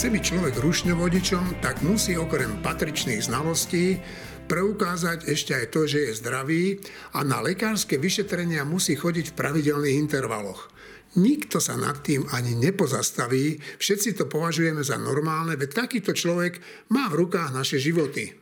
chce 0.00 0.16
byť 0.16 0.24
človek 0.32 0.54
rušňovodičom, 0.64 1.60
tak 1.60 1.84
musí 1.84 2.16
okrem 2.16 2.64
patričných 2.64 3.20
znalostí 3.20 4.00
preukázať 4.48 5.28
ešte 5.28 5.52
aj 5.52 5.76
to, 5.76 5.84
že 5.84 6.08
je 6.08 6.18
zdravý 6.24 6.80
a 7.12 7.20
na 7.20 7.44
lekárske 7.44 8.00
vyšetrenia 8.00 8.64
musí 8.64 8.96
chodiť 8.96 9.28
v 9.28 9.36
pravidelných 9.36 10.00
intervaloch. 10.00 10.72
Nikto 11.20 11.60
sa 11.60 11.76
nad 11.76 12.00
tým 12.00 12.24
ani 12.32 12.56
nepozastaví, 12.56 13.60
všetci 13.76 14.16
to 14.16 14.24
považujeme 14.24 14.80
za 14.80 14.96
normálne, 14.96 15.52
veď 15.60 15.84
takýto 15.84 16.16
človek 16.16 16.64
má 16.96 17.12
v 17.12 17.20
rukách 17.20 17.52
naše 17.52 17.76
životy. 17.76 18.32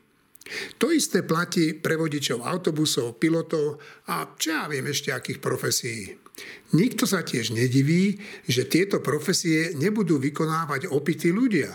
To 0.78 0.94
isté 0.94 1.26
platí 1.26 1.74
pre 1.74 1.98
vodičov 1.98 2.38
autobusov, 2.46 3.18
pilotov 3.18 3.82
a 4.06 4.30
čo 4.38 4.54
ja 4.54 4.70
viem 4.70 4.86
ešte 4.86 5.10
akých 5.10 5.42
profesí. 5.42 6.27
Nikto 6.76 7.08
sa 7.08 7.24
tiež 7.24 7.56
nediví, 7.56 8.20
že 8.44 8.68
tieto 8.68 9.00
profesie 9.00 9.72
nebudú 9.72 10.20
vykonávať 10.20 10.92
opití 10.92 11.32
ľudia. 11.32 11.72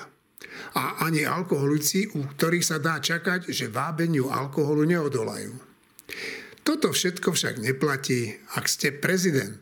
A 0.77 1.01
ani 1.05 1.25
alkoholici, 1.25 2.05
u 2.13 2.29
ktorých 2.29 2.65
sa 2.65 2.77
dá 2.77 3.01
čakať, 3.01 3.49
že 3.49 3.73
vábeniu 3.73 4.29
alkoholu 4.29 4.85
neodolajú. 4.85 5.53
Toto 6.63 6.93
všetko 6.93 7.33
však 7.33 7.59
neplatí, 7.59 8.37
ak 8.55 8.69
ste 8.69 8.93
prezident. 8.93 9.59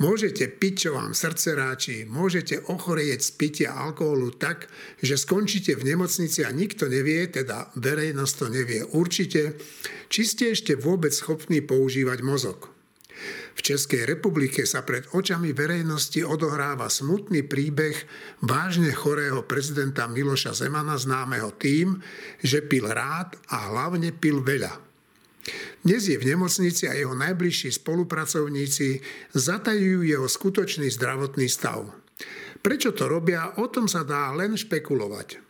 Môžete 0.00 0.48
piť, 0.48 0.88
čo 0.88 0.90
vám 0.96 1.12
srdce 1.12 1.52
ráči, 1.52 2.08
môžete 2.08 2.72
ochorieť 2.72 3.20
z 3.20 3.30
pitia 3.36 3.70
alkoholu 3.76 4.32
tak, 4.32 4.72
že 5.04 5.20
skončíte 5.20 5.76
v 5.76 5.92
nemocnici 5.92 6.40
a 6.40 6.56
nikto 6.56 6.88
nevie, 6.88 7.28
teda 7.28 7.68
verejnosť 7.76 8.34
to 8.40 8.46
nevie 8.48 8.80
určite, 8.96 9.60
či 10.08 10.24
ste 10.24 10.56
ešte 10.56 10.72
vôbec 10.80 11.12
schopní 11.12 11.60
používať 11.60 12.24
mozog. 12.24 12.69
V 13.54 13.60
Českej 13.60 14.08
republike 14.08 14.64
sa 14.64 14.86
pred 14.86 15.04
očami 15.12 15.52
verejnosti 15.52 16.24
odohráva 16.24 16.88
smutný 16.88 17.44
príbeh 17.44 17.96
vážne 18.40 18.94
chorého 18.94 19.44
prezidenta 19.44 20.08
Miloša 20.08 20.56
Zemana 20.56 20.96
známeho 20.96 21.52
tým, 21.58 22.00
že 22.40 22.64
pil 22.64 22.88
rád 22.88 23.36
a 23.52 23.68
hlavne 23.68 24.16
pil 24.16 24.40
veľa. 24.40 24.72
Dnes 25.80 26.04
je 26.04 26.16
v 26.20 26.28
nemocnici 26.36 26.84
a 26.88 26.92
jeho 26.92 27.16
najbližší 27.16 27.72
spolupracovníci 27.72 29.00
zatajujú 29.32 30.04
jeho 30.04 30.28
skutočný 30.28 30.92
zdravotný 30.92 31.48
stav. 31.48 31.88
Prečo 32.60 32.92
to 32.92 33.08
robia, 33.08 33.56
o 33.56 33.64
tom 33.72 33.88
sa 33.88 34.04
dá 34.04 34.28
len 34.36 34.52
špekulovať. 34.52 35.49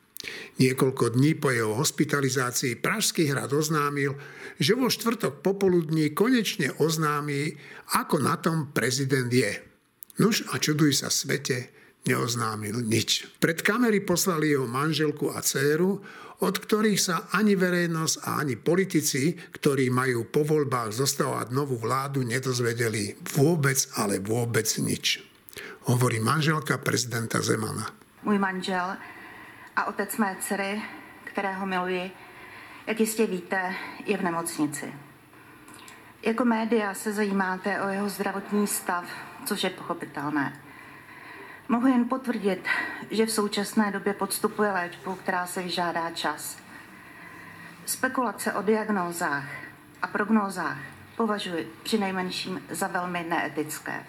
Niekoľko 0.60 1.16
dní 1.16 1.40
po 1.40 1.48
jeho 1.48 1.72
hospitalizácii 1.72 2.76
Pražský 2.76 3.32
hrad 3.32 3.48
oznámil, 3.56 4.12
že 4.60 4.76
vo 4.76 4.92
štvrtok 4.92 5.40
popoludní 5.40 6.12
konečne 6.12 6.76
oznámi, 6.76 7.56
ako 7.96 8.20
na 8.20 8.36
tom 8.36 8.68
prezident 8.76 9.32
je. 9.32 9.56
Nuž 10.20 10.44
a 10.52 10.60
čuduj 10.60 11.00
sa 11.00 11.08
svete, 11.08 11.72
neoznámil 12.04 12.84
nič. 12.84 13.24
Pred 13.40 13.64
kamery 13.64 14.04
poslali 14.04 14.52
jeho 14.52 14.68
manželku 14.68 15.32
a 15.32 15.40
dceru, 15.40 15.96
od 16.40 16.54
ktorých 16.56 17.00
sa 17.00 17.16
ani 17.36 17.56
verejnosť 17.56 18.14
a 18.24 18.40
ani 18.40 18.56
politici, 18.56 19.36
ktorí 19.36 19.92
majú 19.92 20.28
po 20.28 20.44
voľbách 20.44 20.92
zostavovať 20.96 21.52
novú 21.52 21.76
vládu, 21.76 22.24
nedozvedeli 22.24 23.16
vôbec, 23.36 23.76
ale 24.00 24.20
vôbec 24.20 24.68
nič. 24.80 25.20
Hovorí 25.88 26.20
manželka 26.20 26.80
prezidenta 26.80 27.40
Zemana. 27.44 27.92
Môj 28.24 28.36
manžel 28.36 28.96
a 29.80 29.84
otec 29.84 30.16
mé 30.16 30.36
dcery, 30.40 30.82
kterého 31.24 31.66
miluji, 31.66 32.10
jak 32.86 33.00
jistě 33.00 33.26
víte, 33.26 33.74
je 34.06 34.16
v 34.16 34.22
nemocnici. 34.22 34.94
Jako 36.22 36.44
média 36.44 36.94
se 36.94 37.12
zajímáte 37.12 37.80
o 37.82 37.88
jeho 37.88 38.08
zdravotní 38.08 38.66
stav, 38.66 39.04
což 39.44 39.64
je 39.64 39.70
pochopitelné. 39.70 40.60
Mohu 41.68 41.86
jen 41.86 42.08
potvrdit, 42.08 42.68
že 43.10 43.26
v 43.26 43.30
současné 43.30 43.90
době 43.90 44.14
podstupuje 44.14 44.72
léčbu, 44.72 45.14
která 45.14 45.46
se 45.46 45.62
vyžádá 45.62 46.10
čas. 46.10 46.58
Spekulace 47.86 48.52
o 48.52 48.62
diagnózách 48.62 49.48
a 50.02 50.06
prognózách 50.06 50.78
považuji 51.16 51.72
při 51.82 51.98
nejmenším 51.98 52.62
za 52.70 52.86
velmi 52.86 53.26
neetické. 53.28 54.04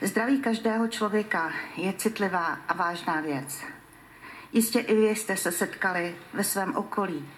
Zdraví 0.00 0.40
každého 0.40 0.88
člověka 0.88 1.52
je 1.76 1.92
citlivá 1.92 2.58
a 2.68 2.74
vážná 2.74 3.20
věc. 3.20 3.77
Jistě 4.52 4.80
i 4.80 4.94
vy 4.94 5.08
jste 5.08 5.36
se 5.36 5.52
setkali 5.52 6.16
ve 6.32 6.44
svém 6.44 6.76
okolí, 6.76 7.28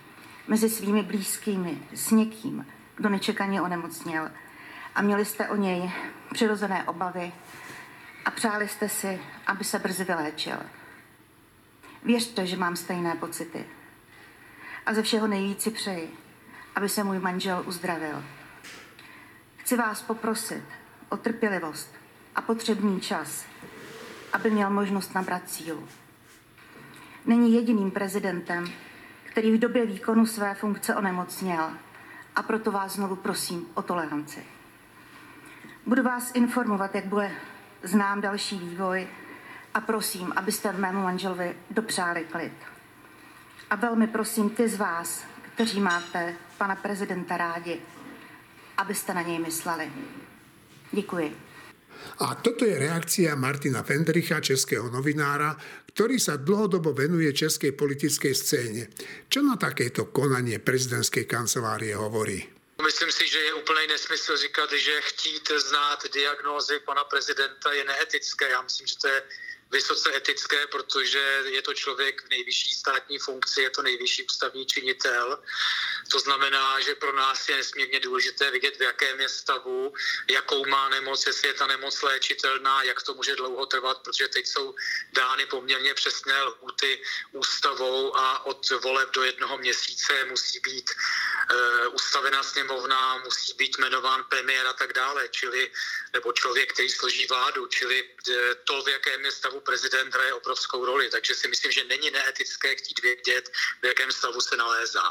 mezi 0.48 0.70
svými 0.70 1.02
blízkými, 1.02 1.82
s 1.94 2.10
někým, 2.10 2.66
kdo 2.96 3.08
nečekaně 3.08 3.62
onemocněl 3.62 4.30
a 4.94 5.02
měli 5.02 5.24
jste 5.24 5.48
o 5.48 5.56
něj 5.56 5.92
přirozené 6.32 6.84
obavy 6.84 7.32
a 8.24 8.30
přáli 8.30 8.68
jste 8.68 8.88
si, 8.88 9.20
aby 9.46 9.64
se 9.64 9.78
brzy 9.78 10.04
vyléčil. 10.04 10.56
Věřte, 12.04 12.46
že 12.46 12.56
mám 12.56 12.76
stejné 12.76 13.14
pocity. 13.14 13.66
A 14.86 14.94
ze 14.94 15.02
všeho 15.02 15.26
nejvíci 15.26 15.70
přeji, 15.70 16.10
aby 16.74 16.88
se 16.88 17.04
můj 17.04 17.18
manžel 17.18 17.62
uzdravil. 17.66 18.24
Chci 19.56 19.76
vás 19.76 20.02
poprosit 20.02 20.64
o 21.08 21.16
trpělivost 21.16 21.94
a 22.34 22.42
potřebný 22.42 23.00
čas, 23.00 23.44
aby 24.32 24.50
měl 24.50 24.70
možnost 24.70 25.14
nabrat 25.14 25.50
sílu 25.50 25.88
není 27.26 27.54
jediným 27.54 27.90
prezidentem, 27.90 28.66
který 29.24 29.52
v 29.52 29.58
době 29.58 29.86
výkonu 29.86 30.26
své 30.26 30.54
funkce 30.54 30.94
onemocněl 30.94 31.70
a 32.36 32.42
proto 32.42 32.72
vás 32.72 32.94
znovu 32.94 33.16
prosím 33.16 33.66
o 33.74 33.82
toleranci. 33.82 34.40
Budu 35.86 36.02
vás 36.02 36.30
informovat, 36.34 36.94
jak 36.94 37.04
bude 37.04 37.30
znám 37.82 38.20
další 38.20 38.58
vývoj 38.58 39.06
a 39.74 39.80
prosím, 39.80 40.32
abyste 40.36 40.72
mému 40.72 41.02
manželovi 41.02 41.56
dopřáli 41.70 42.24
klid. 42.24 42.52
A 43.70 43.76
velmi 43.76 44.06
prosím 44.06 44.50
ty 44.50 44.68
z 44.68 44.76
vás, 44.76 45.24
kteří 45.54 45.80
máte 45.80 46.34
pana 46.58 46.76
prezidenta 46.76 47.36
rádi, 47.36 47.80
abyste 48.76 49.14
na 49.14 49.22
něj 49.22 49.38
mysleli. 49.38 49.92
Děkuji. 50.92 51.36
A 52.18 52.34
toto 52.34 52.64
je 52.64 52.78
reakcia 52.78 53.34
Martina 53.34 53.82
Fendricha, 53.82 54.40
českého 54.40 54.90
novinára, 54.90 55.56
ktorý 55.94 56.16
sa 56.22 56.38
dlhodobo 56.38 56.94
venuje 56.94 57.30
českej 57.34 57.74
politickej 57.74 58.34
scéne. 58.34 58.82
Čo 59.26 59.42
na 59.42 59.58
takéto 59.58 60.10
konanie 60.14 60.62
prezidentskej 60.62 61.26
kancelárie 61.26 61.94
hovorí? 61.94 62.40
Myslím 62.80 63.12
si, 63.12 63.28
že 63.28 63.38
je 63.38 63.52
úplný 63.54 63.86
nesmysl 63.92 64.36
říkat, 64.36 64.72
že 64.72 65.00
chtít 65.00 65.46
znát 65.52 66.00
diagnózy 66.12 66.80
pana 66.86 67.04
prezidenta 67.04 67.72
je 67.72 67.84
neetické. 67.84 68.50
Já 68.50 68.62
myslím, 68.62 68.86
že 68.86 68.96
to 68.96 69.08
je 69.08 69.22
vysoce 69.70 70.16
etické, 70.16 70.66
protože 70.66 71.42
je 71.44 71.62
to 71.62 71.74
člověk 71.74 72.22
v 72.26 72.28
nejvyšší 72.28 72.74
státní 72.74 73.18
funkci, 73.18 73.62
je 73.62 73.70
to 73.70 73.82
nejvyšší 73.82 74.24
ústavní 74.24 74.66
činitel. 74.66 75.42
To 76.10 76.18
znamená, 76.18 76.80
že 76.80 76.94
pro 76.94 77.12
nás 77.12 77.48
je 77.48 77.56
nesmírně 77.56 78.00
důležité 78.00 78.50
vidět, 78.50 78.76
v 78.76 78.82
jakém 78.82 79.20
je 79.20 79.28
stavu, 79.28 79.94
jakou 80.30 80.66
má 80.66 80.88
nemoc, 80.88 81.26
jestli 81.26 81.48
je 81.48 81.54
ta 81.54 81.66
nemoc 81.66 82.02
léčitelná, 82.02 82.82
jak 82.82 83.02
to 83.02 83.14
může 83.14 83.36
dlouho 83.36 83.66
trvat, 83.66 84.02
protože 84.02 84.28
teď 84.28 84.46
jsou 84.46 84.74
dány 85.12 85.46
poměrně 85.46 85.94
přesné 85.94 86.42
lhuty 86.42 87.02
ústavou 87.32 88.16
a 88.16 88.46
od 88.46 88.70
voleb 88.70 89.10
do 89.10 89.22
jednoho 89.22 89.58
měsíce 89.58 90.24
musí 90.24 90.60
být 90.60 90.90
uh, 90.90 91.94
ustavena 91.94 92.42
sněmovna, 92.42 93.18
musí 93.24 93.54
být 93.54 93.78
jmenován 93.78 94.24
premiér 94.24 94.66
a 94.66 94.72
tak 94.72 94.92
dále, 94.92 95.28
čili 95.28 95.70
nebo 96.12 96.32
člověk, 96.32 96.72
který 96.72 96.88
složí 96.88 97.26
vládu, 97.26 97.66
čili 97.66 98.04
eh, 98.04 98.54
to, 98.64 98.82
v 98.82 98.88
jakém 98.88 99.24
je 99.24 99.32
stavu 99.32 99.59
prezident, 99.60 100.14
hraje 100.14 100.32
obrovskou 100.34 100.84
roli. 100.84 101.10
Takže 101.10 101.34
si 101.34 101.48
myslím, 101.48 101.72
že 101.72 101.84
není 101.84 102.10
neetické 102.10 102.76
chtít 102.76 103.02
vědět, 103.02 103.50
v 103.82 103.86
jakém 103.86 104.12
stavu 104.12 104.40
se 104.40 104.56
nalézá. 104.56 105.06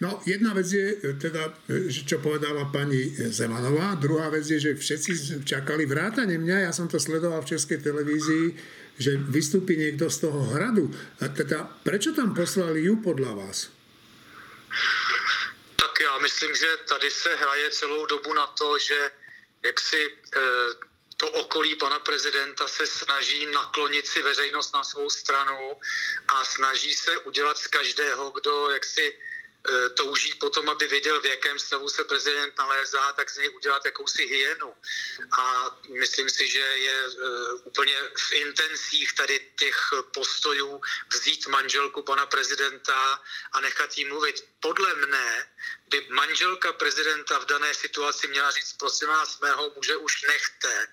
No, 0.00 0.20
jedna 0.26 0.52
vec 0.52 0.72
je 0.72 0.92
e, 0.92 1.12
teda, 1.16 1.56
e, 1.72 1.88
čo 1.88 2.20
povedala 2.20 2.68
pani 2.68 3.16
Zemanová, 3.32 3.96
druhá 3.96 4.28
vec 4.28 4.44
je, 4.44 4.60
že 4.60 4.76
všetci 4.76 5.40
čakali 5.48 5.88
vrátane 5.88 6.36
mňa, 6.36 6.68
ja 6.68 6.72
som 6.76 6.84
to 6.84 7.00
sledoval 7.00 7.40
v 7.40 7.56
Českej 7.56 7.80
televízii, 7.80 8.46
že 9.00 9.16
vystúpi 9.16 9.80
niekto 9.80 10.12
z 10.12 10.28
toho 10.28 10.52
hradu. 10.52 10.92
A 11.24 11.32
teda, 11.32 11.64
prečo 11.80 12.12
tam 12.12 12.36
poslali 12.36 12.84
ju 12.84 13.00
podľa 13.00 13.32
vás? 13.40 13.72
Tak 15.76 15.92
já 16.00 16.18
myslím, 16.18 16.54
že 16.54 16.66
tady 16.88 17.10
se 17.10 17.34
hraje 17.34 17.70
celou 17.70 18.06
dobu 18.06 18.34
na 18.34 18.46
to, 18.46 18.78
že 18.78 19.10
jak 19.64 19.80
si 19.80 19.96
e, 19.96 20.10
to 21.16 21.30
okolí 21.30 21.74
pana 21.74 21.98
prezidenta 21.98 22.68
se 22.68 22.86
snaží 22.86 23.46
naklonit 23.46 24.06
si 24.06 24.22
veřejnost 24.22 24.74
na 24.74 24.84
svou 24.84 25.10
stranu 25.10 25.80
a 26.28 26.44
snaží 26.44 26.94
se 26.94 27.18
udělat 27.18 27.58
z 27.58 27.66
každého, 27.66 28.30
kdo 28.30 28.70
jaksi 28.70 29.18
E, 29.66 29.88
touží 29.90 30.34
potom, 30.34 30.68
aby 30.68 30.86
věděl, 30.86 31.20
v 31.20 31.26
jakém 31.26 31.58
stavu 31.58 31.88
se 31.88 32.04
prezident 32.04 32.58
nalézá, 32.58 33.12
tak 33.12 33.30
z 33.30 33.36
něj 33.36 33.50
udělat 33.56 33.84
jakousi 33.84 34.26
hyenu. 34.26 34.74
A 35.38 35.76
myslím 35.98 36.30
si, 36.30 36.48
že 36.48 36.58
je 36.58 37.04
e, 37.04 37.52
úplně 37.64 37.96
v 38.16 38.32
intencích 38.32 39.12
tady 39.12 39.52
těch 39.58 39.90
postojů 40.14 40.80
vzít 41.12 41.46
manželku 41.46 42.02
pana 42.02 42.26
prezidenta 42.26 43.20
a 43.52 43.60
nechat 43.60 43.98
jí 43.98 44.04
mluvit. 44.04 44.44
Podle 44.60 44.94
mne 44.94 45.48
by 45.88 46.06
manželka 46.10 46.72
prezidenta 46.72 47.38
v 47.38 47.46
dané 47.46 47.74
situaci 47.74 48.28
měla 48.28 48.50
říct, 48.50 48.72
prosím 48.72 49.08
vás, 49.08 49.40
mého 49.40 49.72
muže 49.76 49.96
už 49.96 50.22
nechte, 50.22 50.88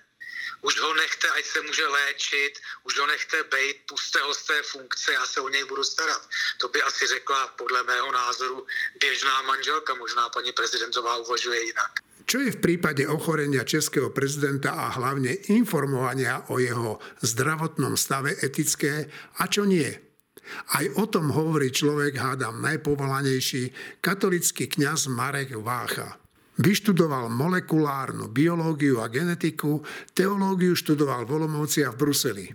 už 0.64 0.80
ho 0.80 0.94
nechte, 0.94 1.28
ať 1.28 1.44
se 1.44 1.60
může 1.60 1.86
léčit, 1.86 2.52
už 2.84 2.98
ho 2.98 3.06
nechte 3.06 3.42
bejt, 3.50 3.76
puste 3.86 4.18
ho 4.20 4.34
z 4.34 4.42
té 4.42 4.62
funkce, 4.62 5.12
já 5.12 5.26
se 5.26 5.40
o 5.40 5.48
něj 5.48 5.64
budu 5.64 5.84
starat. 5.84 6.22
To 6.60 6.68
by 6.68 6.82
asi 6.82 7.06
řekla 7.06 7.46
podle 7.46 7.82
mého 7.82 8.12
názoru 8.12 8.66
běžná 9.00 9.42
manželka, 9.42 9.94
možná 9.94 10.28
paní 10.28 10.52
prezidentová 10.52 11.16
uvažuje 11.16 11.64
jinak. 11.64 11.92
Čo 12.24 12.40
je 12.40 12.56
v 12.56 12.62
prípade 12.64 13.04
ochorenia 13.04 13.68
českého 13.68 14.08
prezidenta 14.08 14.72
a 14.72 14.96
hlavne 14.96 15.44
informovania 15.52 16.48
o 16.48 16.56
jeho 16.56 16.96
zdravotnom 17.20 18.00
stave 18.00 18.32
etické 18.40 19.12
a 19.36 19.44
čo 19.44 19.68
nie? 19.68 19.92
Aj 20.72 20.84
o 20.96 21.04
tom 21.04 21.28
hovorí 21.28 21.68
človek, 21.68 22.16
hádam, 22.16 22.64
najpovolanejší 22.64 23.76
katolický 24.00 24.72
kňaz 24.72 25.12
Marek 25.12 25.52
Vácha. 25.60 26.23
Vyštudoval 26.58 27.28
molekulárnu 27.28 28.28
biológiu 28.28 29.00
a 29.02 29.10
genetiku, 29.10 29.82
teológiu 30.14 30.78
študoval 30.78 31.26
v 31.26 31.30
a 31.86 31.90
v 31.90 31.96
Bruseli. 31.96 32.46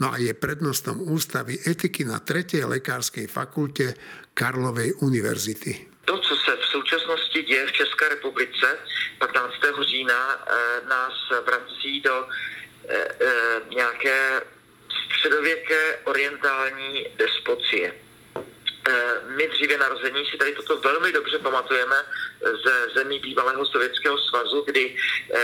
No 0.00 0.12
a 0.12 0.18
je 0.18 0.34
prednostom 0.34 0.98
ústavy 1.00 1.58
etiky 1.66 2.04
na 2.04 2.18
3. 2.18 2.62
lekárskej 2.66 3.26
fakulte 3.26 3.94
Karlovej 4.34 4.94
univerzity. 5.02 5.90
To, 6.04 6.18
co 6.18 6.36
se 6.36 6.56
v 6.56 6.64
současnosti 6.64 7.42
děje 7.42 7.66
v 7.66 7.72
České 7.72 8.08
republice, 8.08 8.78
15. 9.18 9.54
října 9.82 10.20
e, 10.34 10.88
nás 10.88 11.14
vrací 11.46 12.00
do 12.00 12.26
e, 12.88 12.94
e, 12.94 13.30
nějaké 13.70 14.42
středověké 15.16 15.98
orientální 16.04 17.06
despocie. 17.16 17.94
My 19.36 19.48
dříve 19.48 19.76
narození 19.76 20.26
si 20.26 20.36
tady 20.36 20.52
toto 20.52 20.76
velmi 20.76 21.12
dobře 21.12 21.38
pamatujeme 21.38 21.96
ze 22.64 22.88
zemí 22.94 23.18
bývalého 23.18 23.66
Sovětského 23.66 24.18
svazu, 24.18 24.62
kdy 24.66 24.96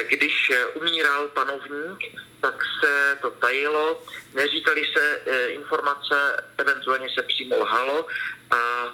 když 0.08 0.52
umíral 0.74 1.28
panovník, 1.28 1.98
tak 2.40 2.64
se 2.80 3.18
to 3.22 3.30
tajilo, 3.30 4.02
neříkali 4.34 4.82
se 4.96 5.20
informace, 5.48 6.44
eventuálně 6.58 7.08
se 7.14 7.22
přímo 7.22 7.56
lhalo 7.58 8.06
a 8.50 8.92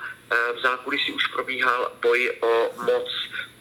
v 0.53 0.61
zákulisí 0.63 1.13
už 1.13 1.27
probíhal 1.27 1.93
boj 2.03 2.39
o 2.41 2.75
moc. 2.77 3.09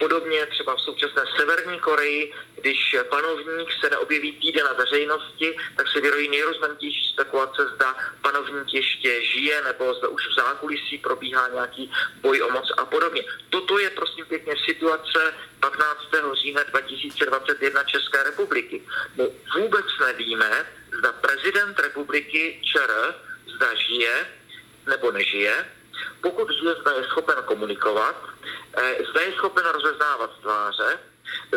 Podobně 0.02 0.46
třeba 0.46 0.76
v 0.76 0.82
současné 0.82 1.24
Severní 1.38 1.80
Koreji, 1.80 2.34
když 2.62 2.96
panovník 3.10 3.70
se 3.82 3.90
neobjeví 3.90 4.32
týden 4.32 4.66
na 4.66 4.74
veřejnosti, 4.74 5.58
tak 5.78 5.88
se 5.88 6.02
vyrojí 6.02 6.30
nejrozmanitější 6.30 7.14
spekulace, 7.14 7.68
zda 7.76 7.96
panovník 8.22 8.74
ještě 8.74 9.26
žije, 9.26 9.62
nebo 9.64 9.94
zda 9.94 10.08
už 10.08 10.28
v 10.28 10.36
zákulisí 10.36 10.98
probíhá 10.98 11.48
nějaký 11.48 11.92
boj 12.22 12.42
o 12.42 12.50
moc 12.50 12.72
a 12.78 12.86
podobně. 12.86 13.24
Toto 13.50 13.80
je 13.80 13.90
prosím 13.90 14.26
pěkně 14.26 14.54
situace 14.66 15.34
15. 15.60 16.00
října 16.34 16.64
2021 16.64 17.84
České 17.84 18.24
republiky. 18.24 18.82
My 19.18 19.28
vůbec 19.62 19.86
nevíme, 20.00 20.66
zda 21.00 21.12
prezident 21.12 21.80
republiky 21.80 22.62
ČR 22.64 23.16
zda 23.56 23.76
žije 23.76 24.28
nebo 24.88 25.12
nežije, 25.12 25.66
pokud 26.22 26.50
žije, 26.50 26.76
zda 26.82 26.92
je 26.92 27.04
schopen 27.04 27.38
komunikovat, 27.46 28.16
eh, 28.78 28.98
zda 29.10 29.22
je 29.22 29.34
schopen 29.34 29.66
rozeznávat 29.66 30.32
tváře, 30.42 31.00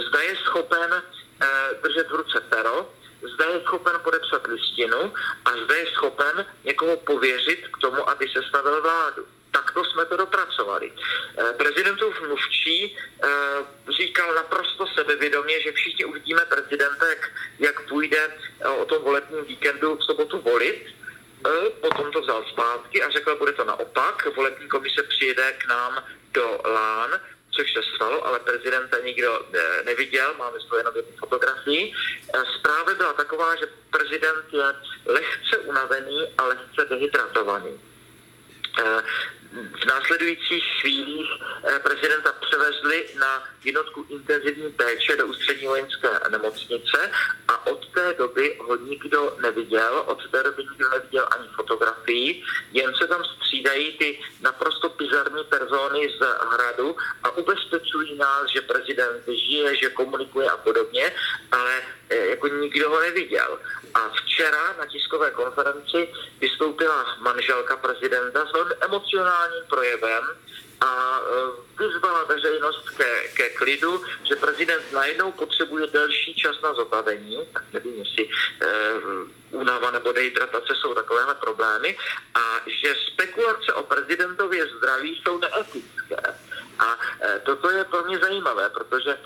zda 0.08 0.20
je 0.20 0.37
schopen 0.37 0.91
eh, 0.94 1.46
držet 1.82 2.11
v 2.11 2.14
ruce 2.14 2.41
pero, 2.41 2.93
zda 3.35 3.44
je 3.44 3.61
schopen 3.61 3.96
podepsat 4.05 4.46
listinu 4.46 5.12
a 5.44 5.50
zda 5.64 5.75
je 5.75 5.87
schopen 5.87 6.46
někoho 6.64 6.96
pověřit 6.96 7.69
k 7.69 7.76
tomu, 7.81 8.11
aby 8.11 8.29
se 8.29 8.43
stavil 8.49 8.82
vládu. 8.82 9.26
Takto 9.50 9.85
jsme 9.85 10.05
to 10.05 10.17
dopracovali. 10.17 10.93
Eh, 10.93 11.52
prezidentův 11.52 12.20
mluvčí 12.20 12.97
říkal 13.97 14.35
naprosto 14.35 14.87
sebevědomě, 14.87 15.61
že 15.61 15.73
všichni 15.73 16.05
uvidíme 16.05 16.43
prezidenta, 16.44 17.06
jak, 17.08 17.31
jak 17.58 17.88
půjde 17.88 18.37
o 18.81 18.85
tom 18.85 19.02
volebním 19.02 19.44
víkendu 19.44 19.97
v 19.97 20.05
sobotu 20.05 20.40
volit 20.40 20.87
potom 21.81 22.12
to 22.12 22.20
vzal 22.20 22.44
zpátky 22.52 23.02
a 23.02 23.11
řekl, 23.11 23.37
bude 23.37 23.52
to 23.52 23.64
naopak, 23.64 24.37
volební 24.37 24.69
komise 24.69 25.02
přijede 25.02 25.52
k 25.52 25.69
nám 25.69 26.05
do 26.32 26.61
Lán, 26.64 27.20
což 27.56 27.73
se 27.73 27.81
stalo, 27.94 28.26
ale 28.26 28.38
prezidenta 28.38 28.99
nikdo 29.05 29.41
eh, 29.55 29.82
neviděl, 29.85 30.35
máme 30.38 30.61
z 30.61 30.64
toho 30.64 30.79
jenom 30.79 30.96
jednu 30.96 31.17
fotografii. 31.17 31.93
Eh, 32.35 32.43
zpráva 32.58 32.94
byla 32.94 33.12
taková, 33.12 33.56
že 33.56 33.67
prezident 33.91 34.44
je 34.52 34.64
lehce 35.06 35.58
unavený 35.64 36.29
a 36.38 36.44
lehce 36.44 36.85
dehydratovaný. 36.91 37.81
Eh, 38.79 39.02
v 39.82 39.85
následujících 39.87 40.64
chvílích 40.81 41.31
prezidenta 41.82 42.32
převezli 42.32 43.06
na 43.19 43.44
jednotku 43.64 44.06
intenzivní 44.08 44.73
péče 44.73 45.17
do 45.17 45.26
ústřední 45.26 45.67
vojenské 45.67 46.08
nemocnice 46.31 47.11
od 47.66 47.87
té 47.87 48.14
doby 48.19 48.58
ho 48.61 48.76
nikdo 48.76 49.37
neviděl, 49.43 50.02
od 50.06 50.31
té 50.31 50.43
doby 50.43 50.62
nikdo 50.70 50.88
neviděl 50.90 51.28
ani 51.38 51.49
fotografii, 51.49 52.43
jen 52.72 52.94
se 52.94 53.06
tam 53.06 53.25
střídají 53.25 53.99
ty 53.99 54.20
naprosto 54.40 54.88
bizarní 54.88 55.44
persony 55.44 56.08
z 56.19 56.20
hradu 56.52 56.96
a 57.22 57.31
ubezpečují 57.31 58.19
nás, 58.19 58.50
že 58.50 58.61
prezident 58.61 59.22
žije, 59.28 59.76
že 59.76 59.90
komunikuje 59.90 60.50
a 60.50 60.56
podobně, 60.56 61.12
ale 61.52 61.82
e, 62.11 62.16
jako 62.16 62.49
nikdo 62.49 62.90
ho 62.90 63.00
neviděl. 63.00 63.58
A 63.94 64.08
včera 64.08 64.75
na 64.78 64.87
tiskové 64.87 65.31
konferenci 65.31 66.08
vystoupila 66.40 67.16
manželka 67.20 67.76
prezidenta 67.76 68.46
s 68.46 68.52
velmi 68.52 68.75
emocionálním 68.81 69.64
projevem, 69.69 70.25
a 70.85 71.21
e, 71.21 71.85
vyzvala 71.85 72.25
veřejnost 72.25 72.91
ke, 72.91 73.29
ke 73.29 73.49
klidu, 73.49 74.05
že 74.29 74.37
prezident 74.37 74.93
najednou 74.93 75.33
potřebuje 75.33 75.87
delší 75.87 76.35
čas 76.35 76.61
na 76.63 76.75
zotavení, 76.75 77.39
tak 77.53 77.65
nevím, 77.73 77.95
jestli 77.95 78.25
e, 78.25 78.69
únava 79.51 79.91
nebo 79.91 80.13
dehydratace 80.13 80.75
jsou 80.75 80.95
takovéhle 80.95 81.35
problémy, 81.35 81.97
a 82.35 82.61
že 82.67 82.95
spekulace 83.13 83.73
o 83.73 83.83
prezidentově 83.83 84.67
zdraví 84.67 85.23
jsou 85.23 85.39
neetické. 85.39 86.17
A 86.79 86.99
e, 87.23 87.39
toto 87.39 87.71
je 87.71 87.85
pro 87.85 88.05
mě 88.05 88.19
zajímavé, 88.19 88.69
protože 88.69 89.11
e, 89.11 89.19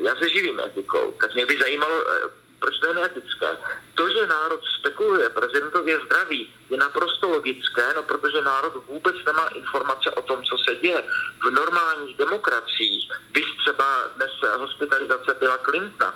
já 0.00 0.16
se 0.16 0.28
živím 0.28 0.60
etikou, 0.60 1.12
tak 1.20 1.34
mě 1.34 1.46
by 1.46 1.58
zajímalo, 1.58 2.10
e, 2.10 2.43
proč 2.64 2.78
to 2.78 2.86
je 2.86 2.94
neetické? 2.94 3.50
To, 3.94 4.08
že 4.08 4.26
národ 4.26 4.60
spekuluje 4.78 5.28
prezidentově 5.28 6.00
zdraví, 6.06 6.54
je 6.70 6.76
naprosto 6.76 7.28
logické, 7.28 7.84
no 7.96 8.02
protože 8.02 8.40
národ 8.40 8.74
vůbec 8.86 9.16
nemá 9.26 9.48
informace 9.48 10.10
o 10.10 10.22
tom, 10.22 10.42
co 10.44 10.58
se 10.58 10.74
děje. 10.76 11.04
V 11.44 11.50
normálních 11.50 12.16
demokraciích, 12.16 13.12
vy 13.34 13.42
třeba 13.60 13.86
dnes 14.16 14.30
hospitalizace 14.58 15.34
byla 15.40 15.58
Clintona, 15.58 16.14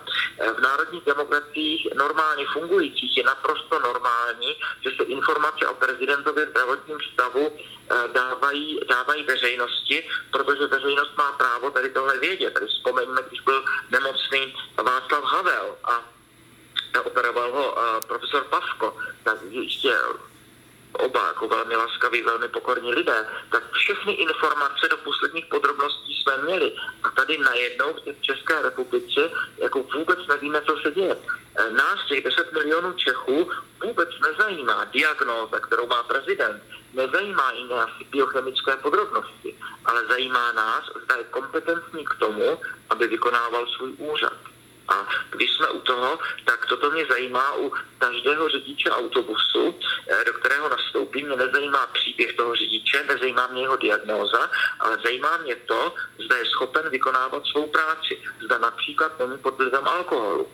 v 0.57 0.61
národních 0.61 1.05
demokraciích 1.05 1.89
normálně 1.95 2.47
fungujících 2.53 3.17
je 3.17 3.25
naprosto 3.25 3.79
normální, 3.79 4.57
že 4.81 4.91
se 4.97 5.03
informace 5.03 5.67
o 5.67 5.75
prezidentově 5.75 6.47
zdravotním 6.47 6.99
stavu 7.13 7.53
eh, 7.53 8.09
dávají, 8.13 8.81
dávají 8.89 9.23
veřejnosti, 9.25 10.09
protože 10.33 10.67
veřejnost 10.67 11.17
má 11.17 11.33
právo 11.33 11.71
tady 11.71 11.91
tohle 11.91 12.19
vědět. 12.19 12.55
Tady 12.55 12.67
vzpomeňme, 12.67 13.23
když 13.29 13.41
byl 13.41 13.65
nemocný 13.91 14.57
Václav 14.77 15.25
Havel 15.25 15.77
a 15.85 16.18
operoval 17.05 17.53
ho 17.53 17.77
profesor 18.07 18.45
Pavko, 18.45 18.97
tak 19.25 19.39
ještě 19.51 19.93
oba 20.93 21.27
jako 21.27 21.49
velmi 21.49 21.77
laskaví, 21.77 22.23
velmi 22.23 22.49
pokorní 22.49 22.95
lidé, 22.95 23.27
tak 23.51 23.73
všechny 23.73 24.13
informace 24.13 24.89
do 24.91 24.97
posledních 24.97 25.47
podrobností 25.47 26.15
jsme 26.15 26.37
měli. 26.43 26.73
A 27.03 27.11
tady 27.11 27.39
najednou 27.39 27.95
v 27.95 28.23
České 28.23 28.63
republice 28.63 29.31
jako 29.57 29.83
vůbec 29.83 30.19
nevíme, 30.29 30.63
co 30.63 30.77
se 30.83 30.91
děje. 30.91 31.17
E, 31.57 31.71
nás, 31.71 32.07
těch 32.09 32.25
10 32.25 32.53
milionů 32.53 32.93
Čechů, 32.93 33.51
vůbec 33.85 34.09
nezajímá 34.21 34.85
diagnóza, 34.85 35.61
kterou 35.61 35.87
má 35.87 36.03
prezident. 36.03 36.63
Nezajímá 36.95 37.51
i 37.51 37.65
nás 37.65 37.91
biochemické 38.11 38.77
podrobnosti, 38.77 39.59
ale 39.85 40.07
zajímá 40.07 40.53
nás, 40.53 40.85
zda 41.05 41.17
je 41.17 41.25
kompetentní 41.25 42.05
k 42.05 42.15
tomu, 42.19 42.61
aby 42.91 43.07
vykonával 43.07 43.67
svůj 43.67 43.93
úřad. 43.99 44.37
A 44.89 45.09
když 45.31 45.53
jsme 45.53 45.69
u 45.69 45.81
toho, 45.81 46.19
tak 46.45 46.67
toto 46.67 46.91
mě 46.91 47.07
zajímá 47.07 47.55
u 47.55 47.73
každého 47.99 48.49
řidiče 48.49 48.91
autobusu, 48.91 49.75
eh, 50.09 50.25
do 50.25 50.33
kterého 50.33 50.69
nastoupím. 50.69 51.27
Mě 51.27 51.37
nezajímá 51.37 51.87
příběh 51.87 52.33
toho 52.33 52.55
řidiče, 52.55 53.05
nezajímá 53.09 53.47
mě 53.47 53.63
jeho 53.63 53.77
diagnóza, 53.77 54.51
ale 54.81 54.99
zajímá 55.05 55.37
mě 55.37 55.57
to, 55.57 55.95
zda 56.25 56.37
je 56.37 56.47
schopen 56.47 56.91
vykonávat 56.91 57.47
svou 57.47 57.67
práci. 57.67 58.23
Zda 58.45 58.59
například 58.59 59.19
není 59.19 59.39
pod 59.39 59.59
vlivem 59.59 59.89
alkoholu. 59.89 60.53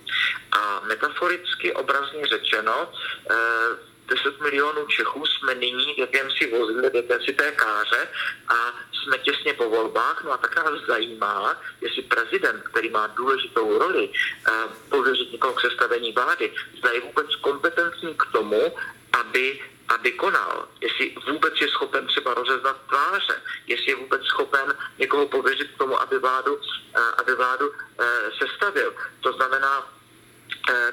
A 0.52 0.80
metaforicky 0.86 1.72
obrazně 1.72 2.26
řečeno, 2.26 2.92
eh, 3.30 3.93
10 4.06 4.40
milionů 4.40 4.86
Čechů 4.86 5.26
jsme 5.26 5.54
nyní 5.54 5.94
v 5.94 5.98
jakémsi 5.98 6.50
vozidle, 6.50 6.90
v 6.90 6.94
jakémsi 6.94 7.32
té 7.32 7.52
káře 7.52 8.08
a 8.48 8.54
jsme 8.92 9.18
těsně 9.18 9.52
po 9.54 9.68
volbách, 9.70 10.24
no 10.24 10.32
a 10.32 10.36
tak 10.36 10.56
nás 10.56 10.80
zajímá, 10.86 11.56
jestli 11.80 12.02
prezident, 12.02 12.62
který 12.62 12.90
má 12.90 13.06
důležitou 13.06 13.78
roli, 13.78 14.10
eh, 14.12 14.52
pověřit 14.88 15.32
někoho 15.32 15.54
k 15.54 15.60
sestavení 15.60 16.12
vlády, 16.12 16.54
zda 16.78 16.90
je 16.90 17.00
vůbec 17.00 17.36
kompetentní 17.36 18.14
k 18.14 18.24
tomu, 18.32 18.76
aby 19.20 19.60
aby 19.88 20.12
konal, 20.12 20.68
jestli 20.80 21.14
vůbec 21.28 21.54
je 21.60 21.68
schopen 21.68 22.06
třeba 22.06 22.34
rozeznat 22.34 22.76
tváře, 22.88 23.42
jestli 23.66 23.90
je 23.92 23.96
vůbec 23.96 24.22
schopen 24.24 24.76
někoho 24.98 25.28
pověřit 25.28 25.70
k 25.74 25.78
tomu, 25.78 26.00
aby 26.00 26.18
vládu, 26.18 26.60
eh, 26.96 27.00
aby 27.18 27.34
vládu 27.34 27.72
eh, 27.72 28.30
sestavil. 28.38 28.94
To 29.20 29.32
znamená, 29.32 29.86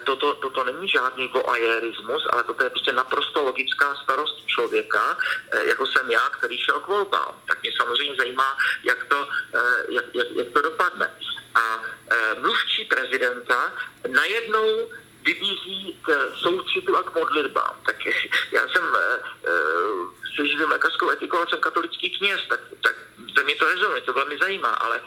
toto, 0.04 0.36
toto 0.36 0.64
není 0.64 0.88
žádný 0.88 1.28
voajerismus, 1.28 2.28
ale 2.30 2.44
toto 2.44 2.64
je 2.64 2.70
prostě 2.70 2.92
naprosto 2.92 3.44
logická 3.44 3.96
starost 4.04 4.46
člověka, 4.46 5.18
eh, 5.52 5.66
jako 5.66 5.88
jsem 5.88 6.12
já, 6.12 6.30
který 6.30 6.58
šel 6.58 6.80
k 6.80 6.88
volbám. 6.88 7.36
Tak 7.48 7.62
mě 7.62 7.72
samozřejmě 7.78 8.16
zajímá, 8.16 8.58
jak 8.84 9.06
to, 9.06 9.28
eh, 9.54 9.86
jak, 9.90 10.06
jak, 10.14 10.28
jak 10.32 10.50
to 10.54 10.62
dopadne. 10.62 11.12
A 11.56 11.84
mluvčí 12.40 12.86
prezidenta 12.86 13.74
najednou 14.08 14.90
vybízí 15.24 16.00
k 16.02 16.32
soucitu 16.36 16.98
a 16.98 17.04
k 17.04 17.16
modlitbám. 17.16 17.76
Tak 17.86 18.06
já 18.52 18.68
jsem 18.68 18.84
se 20.36 20.48
živím 20.48 20.70
lékařskou 20.70 21.12
etikou 21.12 21.38
a 21.38 21.46
jsem 21.46 21.60
katolický 21.60 22.10
kněz, 22.10 22.42
tak, 22.50 22.60
tak 22.82 22.96
to 23.36 23.44
mě 23.44 23.56
to 23.56 23.66
rezonuje, 23.66 24.02
to 24.02 24.14
velmi 24.14 24.38
zajímá, 24.38 24.70
ale 24.70 25.02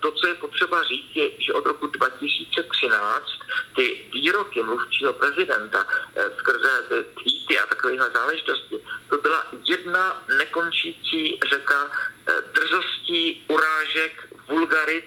to, 0.00 0.12
co 0.12 0.26
je 0.26 0.34
potřeba 0.34 0.82
říct, 0.82 1.10
je, 1.14 1.30
že 1.38 1.52
od 1.52 1.66
roku 1.66 1.86
2013 1.86 3.30
ty 3.76 4.04
výroky 4.12 4.62
mluvčího 4.62 5.12
prezidenta 5.12 5.86
eh, 6.16 6.24
skrze 6.38 6.84
tweety 6.88 7.58
a 7.58 7.66
takovéhle 7.66 8.10
záležitosti, 8.10 8.76
to 9.08 9.18
byla 9.18 9.46
jedna 9.64 10.22
nekončící 10.38 11.40
řeka 11.50 11.90
eh, 12.26 12.32
drzostí, 12.52 13.44
urážek, 13.48 14.28
vulgarit, 14.48 15.04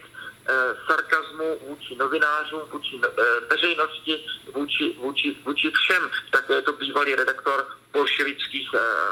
eh, 0.48 0.54
sarkazmu 0.88 1.60
vůči 1.68 1.96
novinářům, 1.96 2.62
vůči 2.72 3.02
veřejnosti, 3.50 4.26
vůči, 4.54 4.96
vůči, 4.98 5.38
vůči 5.46 5.72
všem. 5.72 6.12
Tak 6.32 6.50
je 6.50 6.62
to 6.62 6.74
bývalý 6.74 7.16
redaktor 7.16 7.68
bolševických 7.94 8.70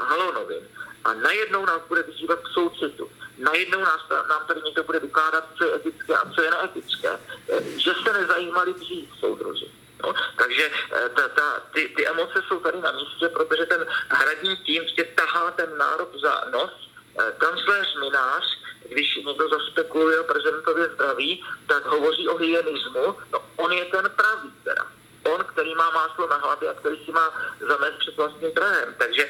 halonovin. 0.08 0.68
A 1.04 1.14
najednou 1.14 1.66
nás 1.66 1.82
bude 1.88 2.02
vyzývat 2.02 2.38
k 2.38 2.48
soucitu 2.48 3.10
najednou 3.42 3.80
nás, 3.80 4.00
nám 4.28 4.46
tady 4.46 4.60
někdo 4.64 4.84
bude 4.84 4.98
vykládat, 4.98 5.44
co 5.58 5.64
je 5.64 5.74
etické 5.74 6.14
a 6.14 6.30
co 6.30 6.42
je 6.42 6.50
neetické. 6.50 7.18
Eh, 7.48 7.62
že 7.78 7.90
se 8.04 8.12
nezajímali 8.12 8.74
dřív, 8.74 9.08
soudroži. 9.20 9.70
No, 10.02 10.14
takže 10.36 10.70
eh, 10.92 11.08
ta, 11.08 11.28
ta, 11.28 11.62
ty, 11.74 11.88
ty 11.96 12.06
emoce 12.06 12.42
jsou 12.48 12.60
tady 12.60 12.80
na 12.80 12.92
místě, 12.92 13.28
protože 13.28 13.66
ten 13.66 13.86
hradní 14.08 14.56
tým 14.56 14.84
tě 14.84 15.04
tahá 15.04 15.50
ten 15.50 15.78
národ 15.78 16.08
za 16.22 16.44
nos. 16.52 16.90
Eh, 17.20 17.32
kancléř 17.38 17.96
Minář, 18.00 18.44
když 18.88 19.16
někdo 19.16 19.48
zaspekuluje 19.48 20.20
o 20.20 20.24
prezidentově 20.24 20.88
zdraví, 20.88 21.44
tak 21.66 21.86
hovoří 21.86 22.28
o 22.28 22.36
hygienismu. 22.36 23.16
No, 23.32 23.38
on 23.56 23.72
je 23.72 23.84
ten 23.84 24.10
pravý 24.16 24.50
teda 24.64 24.86
on, 25.24 25.44
který 25.44 25.74
má 25.74 25.90
máslo 26.22 26.28
na 26.28 26.46
hlavě 26.46 26.68
a 26.68 26.74
který 26.74 27.04
si 27.04 27.12
má 27.12 27.56
zamést 27.60 27.98
před 27.98 28.16
vlastním 28.16 28.52
trhem. 28.52 28.94
Takže 28.98 29.28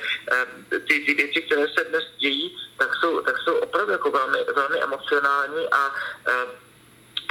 ty, 0.71 1.01
ty 1.07 1.15
věci, 1.15 1.43
které 1.43 1.69
se 1.69 1.85
dnes 1.85 2.05
dějí, 2.19 2.59
tak 2.79 2.95
jsou, 2.95 3.21
tak 3.21 3.39
jsou 3.39 3.55
opravdu 3.55 3.93
jako 3.93 4.11
velmi, 4.11 4.39
velmi 4.55 4.83
emocionální 4.83 5.69
a 5.73 5.95
eh, 6.27 6.47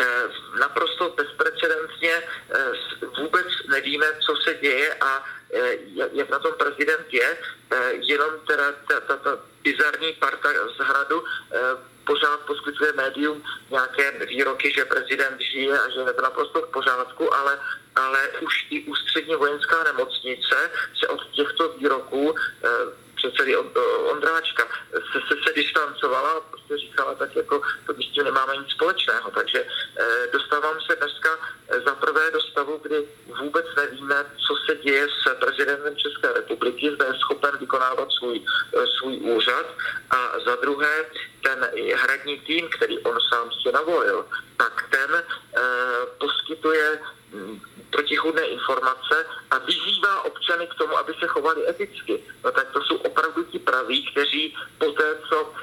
eh, 0.02 0.24
naprosto 0.60 1.10
bezprecedentně 1.10 2.14
eh, 2.14 2.72
vůbec 3.22 3.48
nevíme, 3.70 4.06
co 4.20 4.36
se 4.36 4.54
děje 4.54 4.94
a 5.02 5.26
jak 6.14 6.30
na 6.30 6.40
tom 6.40 6.54
prezident 6.54 7.08
je, 7.12 7.38
jenom 7.92 8.30
teda 8.48 8.72
ta, 8.88 9.00
ta, 9.00 9.18
ta 9.18 9.38
bizarní 9.64 10.14
parta 10.14 10.50
z 10.50 10.78
hradu 10.78 11.24
pořád 12.12 12.40
poskytuje 12.40 12.94
médium 12.94 13.44
nějaké 13.70 14.26
výroky, 14.26 14.74
že 14.76 14.86
prezident 14.86 15.42
žije 15.42 15.80
a 15.80 15.90
že 15.90 16.00
je 16.00 16.14
to 16.14 16.22
naprosto 16.22 16.62
v 16.62 16.72
pořádku, 16.72 17.34
ale, 17.34 17.60
ale 17.96 18.20
už 18.42 18.54
i 18.70 18.84
ústřední 18.84 19.36
vojenská 19.36 19.84
nemocnice 19.84 20.58
se 21.00 21.08
od 21.08 21.22
těchto 21.32 21.70
výroků 21.78 22.36
předsedy 23.22 23.58
Ondráčka 24.12 24.68
se, 24.92 25.20
se, 25.28 25.36
se 25.44 25.54
distancovala 25.54 26.30
a 26.30 26.40
prostě 26.40 26.78
říkala 26.78 27.16
tak 27.16 27.36
jako, 27.36 27.62
to 27.86 27.94
my 27.94 28.04
s 28.04 28.08
tím 28.14 28.24
nemáme 28.24 28.58
nic 28.58 28.70
společného. 28.72 29.32
Takže 29.32 29.66
eh, 29.66 30.28
dostávám 30.34 30.82
se 30.82 30.96
dneska 30.96 31.30
eh, 31.68 31.80
za 31.80 31.96
prvé 31.96 32.32
do 32.32 32.42
stavu, 32.42 32.80
kdy 32.84 33.08
vůbec 33.42 33.66
nevíme, 33.78 34.16
co 34.48 34.54
se 34.66 34.76
děje 34.76 35.08
s 35.08 35.36
prezidentem 35.40 35.96
České 35.96 36.34
republiky, 36.34 36.92
zda 36.96 37.06
je 37.06 37.20
schopen 37.20 37.58
vykonávat 37.60 38.12
svůj, 38.12 38.42
eh, 38.74 38.88
svůj 39.00 39.18
úřad 39.18 39.66
a 40.10 40.40
za 40.46 40.56
druhé 40.56 41.06
ten 41.44 41.70
hradní 41.96 42.40
tým, 42.40 42.70
který 42.70 43.00
on 43.00 43.18
sám 43.30 43.52
si 43.52 43.72
navolil, 43.72 44.26
tak 44.58 44.88
ten 44.90 45.12
eh, 45.16 45.62
poskytuje 46.18 47.00
hm, 47.34 47.60
protichudné 47.92 48.42
informace 48.42 49.26
a 49.52 49.58
vyzývá 49.58 50.22
občany 50.22 50.68
k 50.68 50.76
tomu, 50.76 50.98
aby 50.98 51.14
se 51.20 51.28
chovali 51.28 51.70
eticky. 51.70 52.24
No 52.44 52.52
tak 52.52 52.72
to 52.72 52.82
jsou 52.82 52.96
opravdu 52.96 53.44
ti 53.44 53.60
praví, 53.60 54.12
kteří 54.12 54.56
po 54.78 54.92
té, 54.92 55.18
co, 55.30 55.54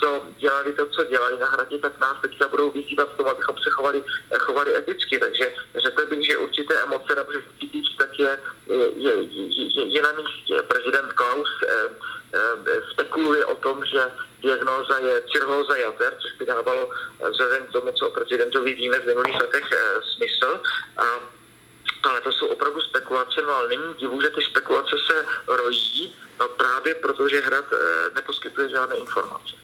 co 0.00 0.22
dělali 0.38 0.72
to, 0.72 0.86
co 0.86 1.04
dělali 1.04 1.38
na 1.38 1.46
hradě, 1.46 1.78
tak 1.78 2.00
nás 2.00 2.16
teďka 2.22 2.48
budou 2.48 2.70
vyzývat 2.70 3.08
k 3.08 3.16
tomu, 3.16 3.28
abychom 3.28 3.56
se 3.58 3.70
chovali, 3.70 4.04
chovali 4.38 4.76
eticky. 4.76 5.18
Takže 5.18 5.52
řekl 5.76 6.06
bych, 6.06 6.26
že 6.26 6.36
určité 6.36 6.82
emoce 6.82 7.14
na 7.14 7.24
březích 7.24 7.76
tak 7.96 8.18
je, 8.18 8.38
je, 8.96 9.12
je, 9.30 9.84
je, 9.86 10.02
na 10.02 10.12
místě. 10.12 10.62
Prezident 10.68 11.12
Klaus 11.12 11.48
eh, 11.62 11.88
eh, 12.34 12.82
spekuluje 12.92 13.44
o 13.44 13.54
tom, 13.54 13.84
že 13.84 14.00
diagnóza 14.42 14.98
je 14.98 15.22
cirhóza 15.32 15.76
jater, 15.76 16.12
což 16.20 16.32
by 16.38 16.46
dávalo 16.46 16.90
vzhledem 17.30 17.66
k 17.66 17.72
tomu, 17.72 17.92
co 17.92 18.08
o 18.08 18.10
prezidentovi 18.10 18.74
víme 18.74 19.00
v 19.00 19.06
minulých 19.06 19.40
letech 19.40 19.72
eh, 19.72 20.00
smysl. 20.16 20.60
A 20.96 21.04
ale 22.06 22.20
to 22.20 22.32
jsou 22.32 22.46
opravdu 22.46 22.80
spekulace, 22.80 23.42
no 23.42 23.52
ale 23.56 23.68
není 23.68 23.94
divu, 24.00 24.22
že 24.22 24.30
ty 24.30 24.40
spekulace 24.50 24.96
se 25.06 25.16
rojí, 25.56 26.14
no 26.40 26.48
právě 26.48 26.94
protože 26.94 27.40
hrad 27.40 27.64
eh, 27.72 27.76
neposkytuje 28.14 28.68
žádné 28.68 28.96
informace. 28.96 29.54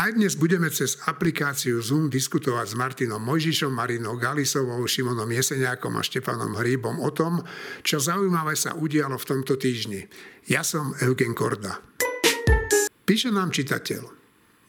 Aj 0.00 0.08
dnes 0.16 0.32
budeme 0.32 0.72
cez 0.72 0.96
aplikáciu 1.04 1.76
Zoom 1.84 2.08
diskutovať 2.08 2.72
s 2.72 2.74
Martinom 2.74 3.20
Mojžišom, 3.20 3.68
Marinou 3.68 4.16
Galisovou, 4.16 4.80
Šimonom 4.88 5.28
Jeseniakom 5.28 5.92
a 5.92 6.00
Štefanom 6.00 6.56
Hríbom 6.56 7.04
o 7.04 7.12
tom, 7.12 7.44
čo 7.84 8.00
zaujímavé 8.00 8.56
sa 8.56 8.72
udialo 8.72 9.20
v 9.20 9.28
tomto 9.28 9.60
týždni. 9.60 10.08
Ja 10.48 10.64
som 10.64 10.96
Eugen 11.04 11.36
Korda. 11.36 11.84
Píše 13.04 13.28
nám 13.28 13.52
čitateľ. 13.52 14.02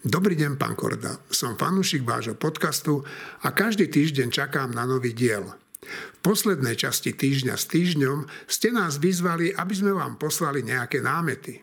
Dobrý 0.04 0.36
deň, 0.36 0.60
pán 0.60 0.76
Korda. 0.76 1.24
Som 1.32 1.56
fanúšik 1.56 2.04
vášho 2.04 2.36
podcastu 2.36 3.00
a 3.48 3.56
každý 3.56 3.88
týždeň 3.88 4.36
čakám 4.36 4.76
na 4.76 4.84
nový 4.84 5.16
diel– 5.16 5.48
v 5.82 6.18
poslednej 6.22 6.78
časti 6.78 7.18
týždňa 7.18 7.56
s 7.58 7.66
týždňom 7.66 8.30
ste 8.46 8.70
nás 8.70 9.02
vyzvali, 9.02 9.50
aby 9.58 9.74
sme 9.74 9.98
vám 9.98 10.22
poslali 10.22 10.62
nejaké 10.62 11.02
námety. 11.02 11.58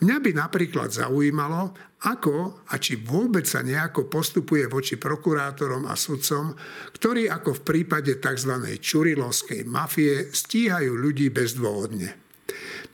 Mňa 0.00 0.16
by 0.24 0.30
napríklad 0.32 0.88
zaujímalo, 0.88 1.76
ako 2.08 2.64
a 2.72 2.80
či 2.80 2.96
vôbec 2.96 3.44
sa 3.44 3.60
nejako 3.60 4.08
postupuje 4.08 4.64
voči 4.64 4.96
prokurátorom 4.96 5.84
a 5.84 5.92
sudcom, 6.00 6.56
ktorí 6.96 7.28
ako 7.28 7.60
v 7.60 7.64
prípade 7.68 8.16
tzv. 8.16 8.80
čurilovskej 8.80 9.68
mafie 9.68 10.32
stíhajú 10.32 10.96
ľudí 10.96 11.28
bezdôvodne. 11.28 12.16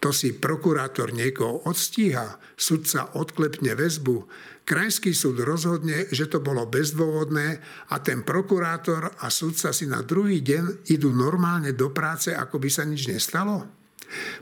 To 0.03 0.11
si 0.11 0.35
prokurátor 0.35 1.15
niekoho 1.15 1.63
odstíha, 1.71 2.43
sudca 2.59 3.15
odklepne 3.15 3.79
väzbu, 3.79 4.27
Krajský 4.67 5.15
súd 5.15 5.47
rozhodne, 5.47 6.11
že 6.11 6.27
to 6.27 6.43
bolo 6.43 6.67
bezdôvodné 6.67 7.63
a 7.87 8.03
ten 8.03 8.27
prokurátor 8.27 9.15
a 9.23 9.31
sudca 9.31 9.71
si 9.71 9.87
na 9.87 10.03
druhý 10.03 10.43
deň 10.43 10.91
idú 10.91 11.15
normálne 11.15 11.71
do 11.71 11.95
práce, 11.95 12.35
ako 12.35 12.59
by 12.59 12.67
sa 12.67 12.83
nič 12.83 13.07
nestalo? 13.07 13.63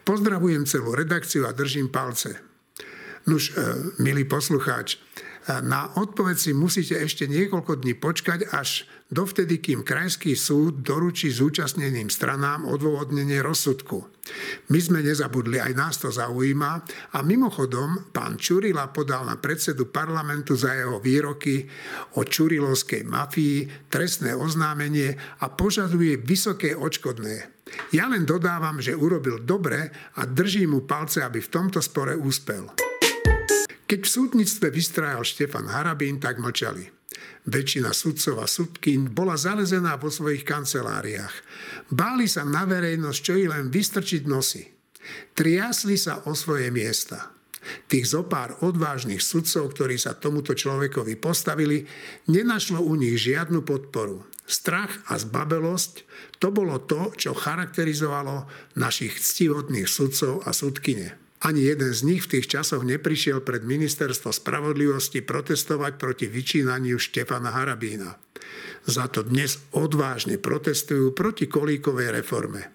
Pozdravujem 0.00 0.64
celú 0.64 0.96
redakciu 0.96 1.44
a 1.44 1.52
držím 1.52 1.92
palce. 1.92 2.40
Nuž, 3.28 3.52
e, 3.52 4.00
milý 4.00 4.24
poslucháč, 4.24 4.96
na 5.44 5.92
odpoveď 6.00 6.36
si 6.40 6.56
musíte 6.56 6.96
ešte 6.96 7.28
niekoľko 7.28 7.84
dní 7.84 7.92
počkať, 8.00 8.48
až 8.48 8.88
dovtedy, 9.14 9.62
kým 9.62 9.86
Krajský 9.86 10.34
súd 10.34 10.82
doručí 10.82 11.30
zúčastneným 11.30 12.10
stranám 12.10 12.66
odôvodnenie 12.66 13.38
rozsudku. 13.38 14.02
My 14.74 14.80
sme 14.82 15.06
nezabudli, 15.06 15.62
aj 15.62 15.72
nás 15.78 15.94
to 16.02 16.10
zaujíma 16.10 16.72
a 17.14 17.18
mimochodom 17.22 18.10
pán 18.10 18.34
Čurila 18.34 18.90
podal 18.90 19.22
na 19.22 19.38
predsedu 19.38 19.94
parlamentu 19.94 20.58
za 20.58 20.74
jeho 20.74 20.98
výroky 20.98 21.62
o 22.18 22.26
čurilovskej 22.26 23.06
mafii 23.06 23.86
trestné 23.86 24.34
oznámenie 24.34 25.14
a 25.40 25.46
požaduje 25.54 26.18
vysoké 26.18 26.74
odškodné. 26.74 27.54
Ja 27.94 28.10
len 28.10 28.26
dodávam, 28.26 28.82
že 28.82 28.98
urobil 28.98 29.46
dobre 29.46 29.94
a 30.18 30.26
držím 30.26 30.74
mu 30.74 30.80
palce, 30.82 31.22
aby 31.22 31.38
v 31.38 31.52
tomto 31.52 31.78
spore 31.78 32.18
úspel. 32.18 32.66
Keď 33.84 34.00
v 34.00 34.08
súdnictve 34.08 34.72
vystrajal 34.72 35.22
Štefan 35.22 35.68
Harabín, 35.68 36.16
tak 36.16 36.40
mlčali. 36.40 37.03
Väčšina 37.44 37.92
sudcov 37.92 38.40
a 38.40 38.46
sudkyň 38.48 39.12
bola 39.12 39.36
zalezená 39.36 40.00
vo 40.00 40.08
svojich 40.08 40.48
kanceláriách. 40.48 41.34
Báli 41.92 42.24
sa 42.24 42.42
na 42.42 42.64
verejnosť 42.64 43.18
čo 43.20 43.34
i 43.36 43.44
len 43.44 43.68
vystrčiť 43.68 44.22
nosy. 44.24 44.64
Triasli 45.36 46.00
sa 46.00 46.24
o 46.24 46.32
svoje 46.32 46.72
miesta. 46.72 47.34
Tých 47.88 48.12
zopár 48.12 48.60
odvážnych 48.60 49.24
sudcov, 49.24 49.72
ktorí 49.72 49.96
sa 49.96 50.16
tomuto 50.16 50.52
človekovi 50.52 51.16
postavili, 51.16 51.88
nenašlo 52.28 52.80
u 52.80 52.92
nich 52.96 53.16
žiadnu 53.20 53.64
podporu. 53.64 54.24
Strach 54.44 54.92
a 55.08 55.16
zbabelosť 55.16 56.04
to 56.36 56.52
bolo 56.52 56.76
to, 56.84 57.16
čo 57.16 57.32
charakterizovalo 57.32 58.44
našich 58.76 59.16
ctihodných 59.16 59.88
sudcov 59.88 60.44
a 60.44 60.52
sudkyne. 60.52 61.23
Ani 61.44 61.68
jeden 61.68 61.92
z 61.92 62.08
nich 62.08 62.24
v 62.24 62.40
tých 62.40 62.48
časoch 62.48 62.88
neprišiel 62.88 63.44
pred 63.44 63.68
ministerstvo 63.68 64.32
spravodlivosti 64.32 65.20
protestovať 65.20 66.00
proti 66.00 66.24
vyčínaniu 66.24 66.96
Štefana 66.96 67.52
Harabína. 67.52 68.16
Za 68.88 69.12
to 69.12 69.20
dnes 69.24 69.60
odvážne 69.76 70.40
protestujú 70.40 71.12
proti 71.12 71.44
kolíkovej 71.44 72.16
reforme. 72.16 72.72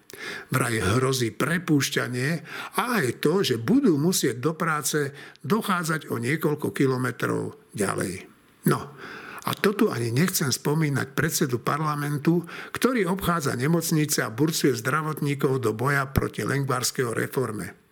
Vraj 0.54 0.78
hrozí 0.98 1.34
prepúšťanie 1.34 2.30
a 2.78 3.02
aj 3.02 3.18
to, 3.18 3.42
že 3.42 3.58
budú 3.58 3.98
musieť 3.98 4.38
do 4.38 4.54
práce 4.54 5.10
dochádzať 5.42 6.06
o 6.14 6.22
niekoľko 6.22 6.70
kilometrov 6.70 7.58
ďalej. 7.74 8.26
No, 8.70 8.94
a 9.46 9.50
to 9.58 9.74
tu 9.74 9.90
ani 9.90 10.14
nechcem 10.14 10.54
spomínať 10.54 11.18
predsedu 11.18 11.58
parlamentu, 11.58 12.46
ktorý 12.70 13.10
obchádza 13.10 13.58
nemocnice 13.58 14.22
a 14.22 14.30
burcuje 14.30 14.78
zdravotníkov 14.78 15.58
do 15.58 15.74
boja 15.74 16.06
proti 16.06 16.46
lengvarského 16.46 17.10
reforme. 17.10 17.89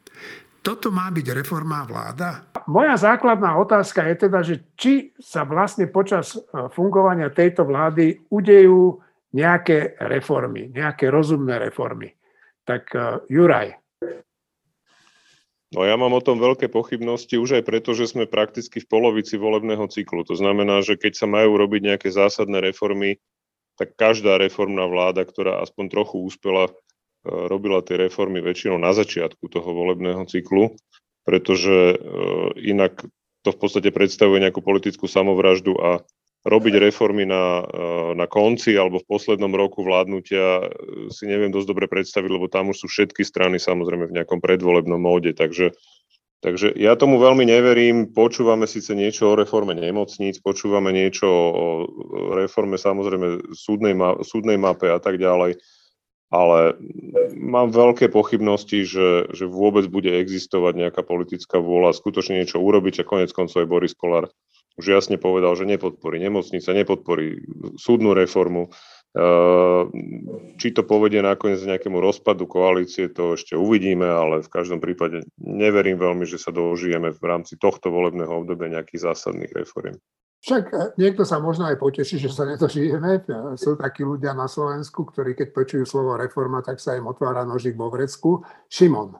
Toto 0.68 0.92
má 0.92 1.08
byť 1.08 1.32
reformá 1.32 1.88
vláda? 1.88 2.44
Moja 2.68 2.92
základná 3.00 3.56
otázka 3.56 4.04
je 4.04 4.14
teda, 4.28 4.44
že 4.44 4.68
či 4.76 5.16
sa 5.16 5.48
vlastne 5.48 5.88
počas 5.88 6.36
e, 6.36 6.44
fungovania 6.76 7.32
tejto 7.32 7.64
vlády 7.64 8.28
udejú 8.28 9.00
nejaké 9.32 9.96
reformy, 9.96 10.68
nejaké 10.68 11.08
rozumné 11.08 11.56
reformy. 11.56 12.12
Tak 12.68 12.82
uh, 12.92 13.24
Juraj. 13.32 13.80
No 15.72 15.88
ja 15.88 15.96
mám 15.96 16.12
o 16.12 16.24
tom 16.24 16.36
veľké 16.36 16.68
pochybnosti 16.68 17.40
už 17.40 17.60
aj 17.60 17.64
preto, 17.64 17.96
že 17.96 18.08
sme 18.08 18.28
prakticky 18.28 18.80
v 18.80 18.88
polovici 18.88 19.40
volebného 19.40 19.88
cyklu. 19.88 20.24
To 20.28 20.36
znamená, 20.36 20.84
že 20.84 21.00
keď 21.00 21.16
sa 21.16 21.24
majú 21.28 21.56
robiť 21.60 21.80
nejaké 21.92 22.08
zásadné 22.12 22.60
reformy, 22.60 23.20
tak 23.76 23.96
každá 23.96 24.36
reformná 24.36 24.84
vláda, 24.84 25.24
ktorá 25.24 25.64
aspoň 25.64 25.84
trochu 25.92 26.24
úspela, 26.24 26.68
e, 26.68 26.72
robila 27.26 27.82
tie 27.82 27.98
reformy 27.98 28.38
väčšinou 28.42 28.78
na 28.78 28.94
začiatku 28.94 29.50
toho 29.50 29.70
volebného 29.70 30.22
cyklu, 30.28 30.76
pretože 31.26 31.94
e, 31.94 31.96
inak 32.62 33.04
to 33.46 33.50
v 33.54 33.58
podstate 33.58 33.90
predstavuje 33.94 34.42
nejakú 34.42 34.60
politickú 34.60 35.06
samovraždu 35.06 35.76
a 35.78 36.02
robiť 36.46 36.74
reformy 36.78 37.26
na, 37.26 37.62
eh, 37.62 38.10
na 38.14 38.26
konci 38.30 38.78
alebo 38.78 39.02
v 39.02 39.08
poslednom 39.10 39.50
roku 39.50 39.82
vládnutia 39.82 40.70
si 41.10 41.26
neviem 41.26 41.50
dosť 41.50 41.68
dobre 41.68 41.86
predstaviť, 41.90 42.30
lebo 42.30 42.46
tam 42.46 42.70
už 42.70 42.84
sú 42.84 42.86
všetky 42.86 43.26
strany 43.26 43.58
samozrejme 43.58 44.06
v 44.06 44.16
nejakom 44.22 44.38
predvolebnom 44.38 44.98
móde, 44.98 45.34
takže 45.34 45.74
Takže 46.38 46.70
ja 46.78 46.94
tomu 46.94 47.18
veľmi 47.18 47.42
neverím. 47.42 48.14
Počúvame 48.14 48.70
síce 48.70 48.94
niečo 48.94 49.34
o 49.34 49.34
reforme 49.34 49.74
nemocníc, 49.74 50.38
počúvame 50.38 50.94
niečo 50.94 51.26
o 51.26 51.66
reforme 52.30 52.78
samozrejme 52.78 53.50
súdnej, 53.58 53.98
ma- 53.98 54.22
súdnej 54.22 54.54
mape 54.54 54.86
a 54.86 55.02
tak 55.02 55.18
ďalej, 55.18 55.58
ale 56.28 56.76
mám 57.36 57.72
veľké 57.72 58.12
pochybnosti, 58.12 58.84
že, 58.84 59.32
že 59.32 59.44
vôbec 59.48 59.88
bude 59.88 60.12
existovať 60.12 60.88
nejaká 60.88 61.02
politická 61.04 61.56
vôľa 61.56 61.96
skutočne 61.96 62.44
niečo 62.44 62.60
urobiť 62.60 63.00
a 63.00 63.08
konec 63.08 63.32
koncov 63.32 63.64
aj 63.64 63.68
Boris 63.68 63.94
Kolár 63.96 64.28
už 64.78 64.86
jasne 64.86 65.18
povedal, 65.18 65.58
že 65.58 65.66
nepodporí 65.66 66.22
nemocnice, 66.22 66.70
nepodporí 66.70 67.42
súdnu 67.74 68.14
reformu. 68.14 68.70
Či 70.54 70.68
to 70.70 70.86
povedie 70.86 71.18
nakoniec 71.18 71.58
nejakému 71.58 71.98
rozpadu 71.98 72.46
koalície, 72.46 73.10
to 73.10 73.34
ešte 73.34 73.58
uvidíme, 73.58 74.06
ale 74.06 74.46
v 74.46 74.52
každom 74.52 74.78
prípade 74.78 75.26
neverím 75.42 75.98
veľmi, 75.98 76.22
že 76.22 76.38
sa 76.38 76.54
dožijeme 76.54 77.10
v 77.10 77.22
rámci 77.26 77.58
tohto 77.58 77.90
volebného 77.90 78.30
obdobia 78.30 78.78
nejakých 78.78 79.10
zásadných 79.10 79.50
reform. 79.50 79.98
Však 80.38 80.64
e, 80.70 80.76
niekto 80.98 81.26
sa 81.26 81.42
možno 81.42 81.66
aj 81.66 81.82
poteší, 81.82 82.22
že 82.22 82.30
sa 82.30 82.46
nedožijeme. 82.46 83.26
Sú 83.58 83.74
takí 83.74 84.06
ľudia 84.06 84.34
na 84.34 84.46
Slovensku, 84.46 85.02
ktorí 85.02 85.34
keď 85.34 85.50
počujú 85.50 85.84
slovo 85.84 86.14
reforma, 86.14 86.62
tak 86.62 86.78
sa 86.78 86.94
im 86.94 87.10
otvára 87.10 87.42
nožík 87.42 87.74
vo 87.74 87.90
vrecku. 87.90 88.46
Šimon. 88.70 89.18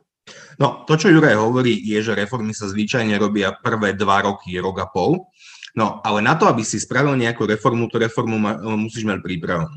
No, 0.61 0.85
to, 0.85 1.01
čo 1.01 1.09
Juraj 1.09 1.41
hovorí, 1.41 1.73
je, 1.81 2.05
že 2.05 2.13
reformy 2.13 2.53
sa 2.53 2.69
zvyčajne 2.69 3.17
robia 3.17 3.57
prvé 3.57 3.97
dva 3.97 4.29
roky, 4.29 4.61
rok 4.61 4.77
a 4.85 4.87
pol. 4.87 5.27
No, 5.77 6.03
ale 6.03 6.19
na 6.25 6.35
to, 6.35 6.51
aby 6.51 6.67
si 6.67 6.81
spravil 6.83 7.15
nejakú 7.15 7.47
reformu, 7.47 7.87
tú 7.87 8.03
reformu 8.03 8.35
ma, 8.35 8.59
musíš 8.75 9.07
mať 9.07 9.23
prípravu. 9.23 9.71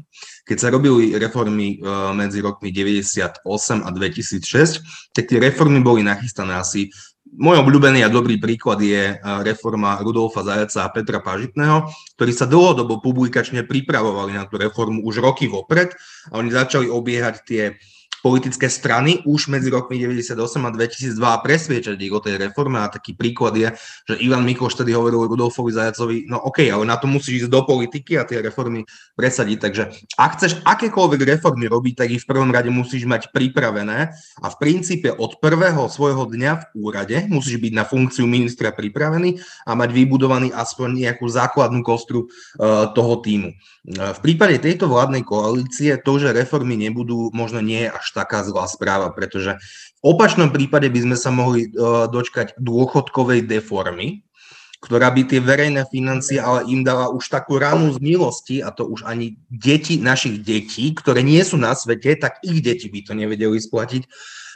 Keď 0.50 0.58
sa 0.58 0.74
robili 0.74 1.14
reformy 1.14 1.78
medzi 2.18 2.42
rokmi 2.42 2.74
98 2.74 3.46
a 3.86 3.90
2006, 3.94 5.14
tak 5.14 5.30
tie 5.30 5.38
reformy 5.38 5.78
boli 5.84 6.02
nachystané 6.02 6.58
asi 6.58 6.90
môj 7.36 7.64
obľúbený 7.64 8.04
a 8.04 8.12
dobrý 8.12 8.36
príklad 8.36 8.84
je 8.84 9.16
reforma 9.44 10.00
Rudolfa 10.04 10.44
Zajaca 10.44 10.88
a 10.88 10.92
Petra 10.92 11.20
Pažitného, 11.24 11.88
ktorí 12.20 12.32
sa 12.36 12.50
dlhodobo 12.50 13.00
publikačne 13.00 13.64
pripravovali 13.64 14.36
na 14.36 14.44
tú 14.48 14.60
reformu 14.60 15.04
už 15.08 15.24
roky 15.24 15.48
vopred 15.48 15.96
a 16.28 16.34
oni 16.36 16.52
začali 16.52 16.92
obiehať 16.92 17.36
tie 17.48 17.64
politické 18.22 18.70
strany 18.70 19.26
už 19.26 19.50
medzi 19.50 19.74
rokmi 19.74 19.98
98 19.98 20.38
a 20.38 20.70
2002 20.70 21.18
a 21.26 21.42
presviečať 21.42 21.98
ich 21.98 22.14
o 22.14 22.22
tej 22.22 22.38
reforme. 22.38 22.78
A 22.78 22.88
taký 22.88 23.18
príklad 23.18 23.58
je, 23.58 23.74
že 24.08 24.16
Ivan 24.22 24.46
Mikloš 24.46 24.78
tedy 24.78 24.94
hovoril 24.94 25.26
Rudolfovi 25.26 25.74
Zajacovi, 25.74 26.30
no 26.30 26.38
OK, 26.46 26.70
ale 26.70 26.86
na 26.86 26.96
to 27.02 27.10
musíš 27.10 27.46
ísť 27.46 27.52
do 27.52 27.62
politiky 27.66 28.22
a 28.22 28.24
tie 28.24 28.40
reformy 28.40 28.86
presadiť, 29.18 29.58
takže 29.58 29.84
ak 30.16 30.32
chceš 30.38 30.62
akékoľvek 30.62 31.22
reformy 31.38 31.66
robiť, 31.66 31.94
tak 32.06 32.10
ich 32.14 32.24
v 32.24 32.30
prvom 32.30 32.54
rade 32.54 32.70
musíš 32.70 33.10
mať 33.10 33.34
pripravené. 33.34 34.14
A 34.42 34.48
v 34.54 34.56
princípe 34.62 35.10
od 35.10 35.42
prvého 35.42 35.90
svojho 35.90 36.30
dňa 36.30 36.52
v 36.62 36.66
úrade 36.78 37.18
musíš 37.28 37.58
byť 37.58 37.74
na 37.74 37.84
funkciu 37.84 38.30
ministra 38.30 38.70
pripravený 38.70 39.42
a 39.66 39.74
mať 39.74 39.90
vybudovaný 39.92 40.54
aspoň 40.54 41.10
nejakú 41.10 41.26
základnú 41.26 41.82
kostru 41.82 42.30
uh, 42.30 42.94
toho 42.94 43.20
týmu. 43.26 43.58
V 43.90 44.20
prípade 44.22 44.62
tejto 44.62 44.86
vládnej 44.86 45.26
koalície 45.26 45.98
to, 45.98 46.22
že 46.22 46.38
reformy 46.38 46.78
nebudú, 46.78 47.34
možno 47.34 47.66
nie 47.66 47.90
je 47.90 47.90
až 47.90 48.14
taká 48.14 48.46
zlá 48.46 48.70
správa, 48.70 49.10
pretože 49.10 49.58
v 50.02 50.04
opačnom 50.06 50.54
prípade 50.54 50.86
by 50.86 51.00
sme 51.02 51.18
sa 51.18 51.34
mohli 51.34 51.74
uh, 51.74 52.06
dočkať 52.06 52.62
dôchodkovej 52.62 53.50
deformy, 53.50 54.22
ktorá 54.86 55.10
by 55.10 55.26
tie 55.26 55.42
verejné 55.42 55.90
financie 55.90 56.38
ale 56.38 56.66
im 56.70 56.86
dala 56.86 57.10
už 57.10 57.26
takú 57.30 57.58
ranu 57.58 57.90
z 57.94 58.02
milosti 58.02 58.62
a 58.62 58.70
to 58.70 58.86
už 58.86 59.02
ani 59.06 59.38
deti 59.50 59.98
našich 59.98 60.46
detí, 60.46 60.94
ktoré 60.94 61.26
nie 61.26 61.42
sú 61.42 61.58
na 61.58 61.74
svete, 61.74 62.18
tak 62.22 62.38
ich 62.46 62.62
deti 62.62 62.86
by 62.86 63.02
to 63.02 63.14
nevedeli 63.18 63.58
splatiť. 63.58 64.06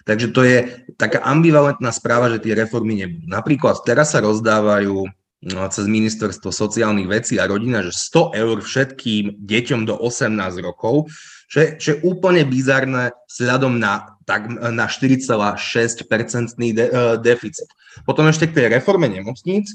Takže 0.06 0.28
to 0.38 0.42
je 0.46 0.58
taká 1.02 1.18
ambivalentná 1.26 1.90
správa, 1.90 2.30
že 2.30 2.42
tie 2.42 2.54
reformy 2.54 2.94
nebudú. 2.94 3.26
Napríklad 3.26 3.82
teraz 3.82 4.14
sa 4.14 4.22
rozdávajú 4.22 5.10
cez 5.44 5.86
ministerstvo 5.86 6.50
sociálnych 6.50 7.10
vecí 7.10 7.38
a 7.38 7.46
rodina, 7.46 7.86
že 7.86 7.94
100 7.94 8.34
eur 8.34 8.58
všetkým 8.62 9.24
deťom 9.46 9.86
do 9.86 9.96
18 10.00 10.36
rokov 10.64 11.12
čo 11.46 11.62
je, 11.62 11.96
úplne 12.02 12.42
bizarné 12.46 13.14
vzhľadom 13.30 13.78
na, 13.78 14.18
tak, 14.26 14.50
na 14.50 14.90
4,6% 14.90 16.58
de, 16.58 16.86
uh, 16.90 17.16
deficit. 17.22 17.70
Potom 18.04 18.26
ešte 18.28 18.50
k 18.50 18.56
tej 18.60 18.68
reforme 18.74 19.06
nemocníc, 19.08 19.70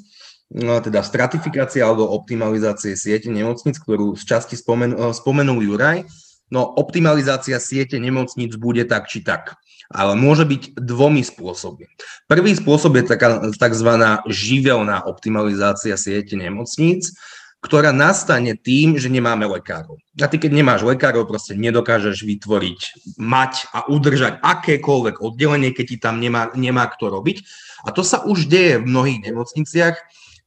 no, 0.51 0.83
teda 0.83 1.01
stratifikácia 1.07 1.87
alebo 1.87 2.11
optimalizácie 2.11 2.99
siete 2.99 3.31
nemocníc, 3.31 3.79
ktorú 3.79 4.19
z 4.19 4.23
časti 4.27 4.59
spomen, 4.59 4.93
uh, 4.99 5.15
spomenul 5.15 5.63
Juraj. 5.63 6.05
No 6.51 6.67
optimalizácia 6.67 7.63
siete 7.63 8.03
nemocníc 8.03 8.59
bude 8.59 8.83
tak 8.83 9.07
či 9.07 9.23
tak, 9.23 9.55
ale 9.87 10.19
môže 10.19 10.43
byť 10.43 10.83
dvomi 10.83 11.23
spôsobmi. 11.23 11.87
Prvý 12.27 12.53
spôsob 12.59 12.99
je 12.99 13.05
taká 13.07 13.39
tzv. 13.55 13.91
živelná 14.27 15.07
optimalizácia 15.07 15.95
siete 15.95 16.35
nemocníc, 16.35 17.15
ktorá 17.61 17.93
nastane 17.93 18.57
tým, 18.57 18.97
že 18.97 19.13
nemáme 19.13 19.45
lekárov. 19.45 20.01
A 20.17 20.27
ty, 20.33 20.41
keď 20.41 20.51
nemáš 20.57 20.81
lekárov, 20.81 21.29
proste 21.29 21.53
nedokážeš 21.53 22.25
vytvoriť, 22.25 22.81
mať 23.21 23.69
a 23.77 23.85
udržať 23.85 24.41
akékoľvek 24.41 25.21
oddelenie, 25.21 25.71
keď 25.77 25.87
ti 25.87 25.97
tam 26.01 26.25
nemá, 26.25 26.49
nemá 26.57 26.89
kto 26.89 27.13
robiť. 27.13 27.45
A 27.85 27.93
to 27.93 28.01
sa 28.01 28.25
už 28.25 28.49
deje 28.49 28.81
v 28.81 28.89
mnohých 28.89 29.21
nemocniciach. 29.29 29.97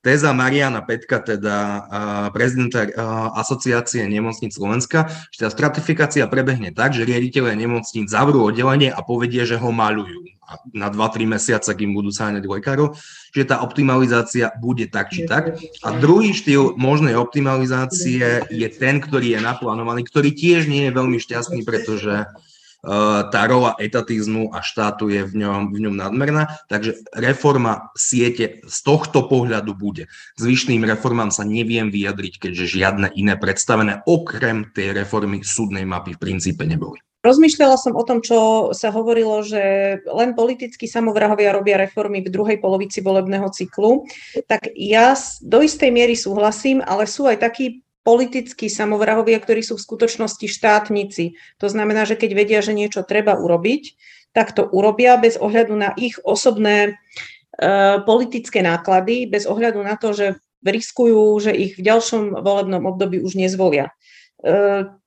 Téza 0.04 0.36
Mariana 0.36 0.84
Petka, 0.84 1.24
teda 1.24 1.88
prezidenta 2.36 2.84
asociácie 3.40 4.04
nemocníc 4.04 4.60
Slovenska, 4.60 5.08
že 5.32 5.48
tá 5.48 5.50
stratifikácia 5.50 6.28
prebehne 6.28 6.76
tak, 6.76 6.92
že 6.92 7.08
riaditeľe 7.08 7.56
nemocníc 7.56 8.12
zavrú 8.12 8.44
oddelenie 8.44 8.92
a 8.92 9.00
povedie, 9.00 9.48
že 9.48 9.56
ho 9.56 9.72
malujú. 9.72 10.28
Na 10.76 10.92
2-3 10.92 11.24
mesiace, 11.24 11.72
kým 11.72 11.96
budú 11.96 12.12
sáňať 12.12 12.44
lekárov, 12.46 13.00
že 13.32 13.48
tá 13.48 13.64
optimalizácia 13.64 14.52
bude 14.60 14.92
tak 14.92 15.16
či 15.16 15.24
tak. 15.24 15.56
A 15.82 15.96
druhý 15.96 16.36
štýl 16.36 16.76
možnej 16.76 17.16
optimalizácie 17.16 18.44
je 18.52 18.68
ten, 18.76 19.00
ktorý 19.00 19.34
je 19.34 19.40
naplánovaný, 19.40 20.04
ktorý 20.04 20.36
tiež 20.36 20.68
nie 20.68 20.92
je 20.92 20.96
veľmi 21.00 21.18
šťastný, 21.18 21.64
pretože 21.64 22.28
Eh, 22.28 22.53
tá 23.32 23.42
rola 23.48 23.80
etatizmu 23.80 24.52
a 24.52 24.60
štátu 24.60 25.08
je 25.08 25.24
v 25.24 25.34
ňom, 25.40 25.72
v 25.72 25.88
ňom 25.88 25.96
nadmerná, 25.96 26.52
takže 26.68 27.00
reforma 27.16 27.96
siete 27.96 28.60
z 28.68 28.78
tohto 28.84 29.32
pohľadu 29.32 29.72
bude. 29.72 30.12
Zvyšným 30.36 30.84
reformám 30.84 31.32
sa 31.32 31.48
neviem 31.48 31.88
vyjadriť, 31.88 32.44
keďže 32.44 32.76
žiadne 32.76 33.08
iné 33.16 33.40
predstavené 33.40 34.04
okrem 34.04 34.68
tej 34.76 34.92
reformy 34.92 35.40
súdnej 35.48 35.88
mapy 35.88 36.20
v 36.20 36.22
princípe 36.22 36.68
neboli. 36.68 37.00
Rozmýšľala 37.24 37.80
som 37.80 37.96
o 37.96 38.04
tom, 38.04 38.20
čo 38.20 38.70
sa 38.76 38.92
hovorilo, 38.92 39.48
že 39.48 39.96
len 40.04 40.36
politickí 40.36 40.92
samovrahovia 40.92 41.56
robia 41.56 41.80
reformy 41.80 42.20
v 42.20 42.28
druhej 42.28 42.60
polovici 42.60 43.00
volebného 43.00 43.48
cyklu. 43.48 44.04
Tak 44.44 44.76
ja 44.76 45.16
do 45.40 45.64
istej 45.64 45.88
miery 45.88 46.20
súhlasím, 46.20 46.84
ale 46.84 47.08
sú 47.08 47.24
aj 47.32 47.40
takí 47.40 47.83
politickí 48.04 48.68
samovrahovia, 48.68 49.40
ktorí 49.40 49.64
sú 49.64 49.80
v 49.80 49.86
skutočnosti 49.88 50.48
štátnici. 50.48 51.40
To 51.64 51.68
znamená, 51.72 52.04
že 52.04 52.20
keď 52.20 52.32
vedia, 52.36 52.60
že 52.60 52.76
niečo 52.76 53.08
treba 53.08 53.40
urobiť, 53.40 53.96
tak 54.36 54.52
to 54.52 54.68
urobia 54.68 55.16
bez 55.16 55.40
ohľadu 55.40 55.74
na 55.74 55.90
ich 55.96 56.20
osobné 56.22 56.76
e, 56.88 56.92
politické 58.04 58.60
náklady, 58.60 59.32
bez 59.32 59.48
ohľadu 59.48 59.80
na 59.80 59.96
to, 59.96 60.12
že 60.12 60.28
riskujú, 60.64 61.40
že 61.44 61.52
ich 61.52 61.76
v 61.76 61.86
ďalšom 61.86 62.40
volebnom 62.40 62.88
období 62.88 63.20
už 63.20 63.36
nezvolia. 63.36 63.92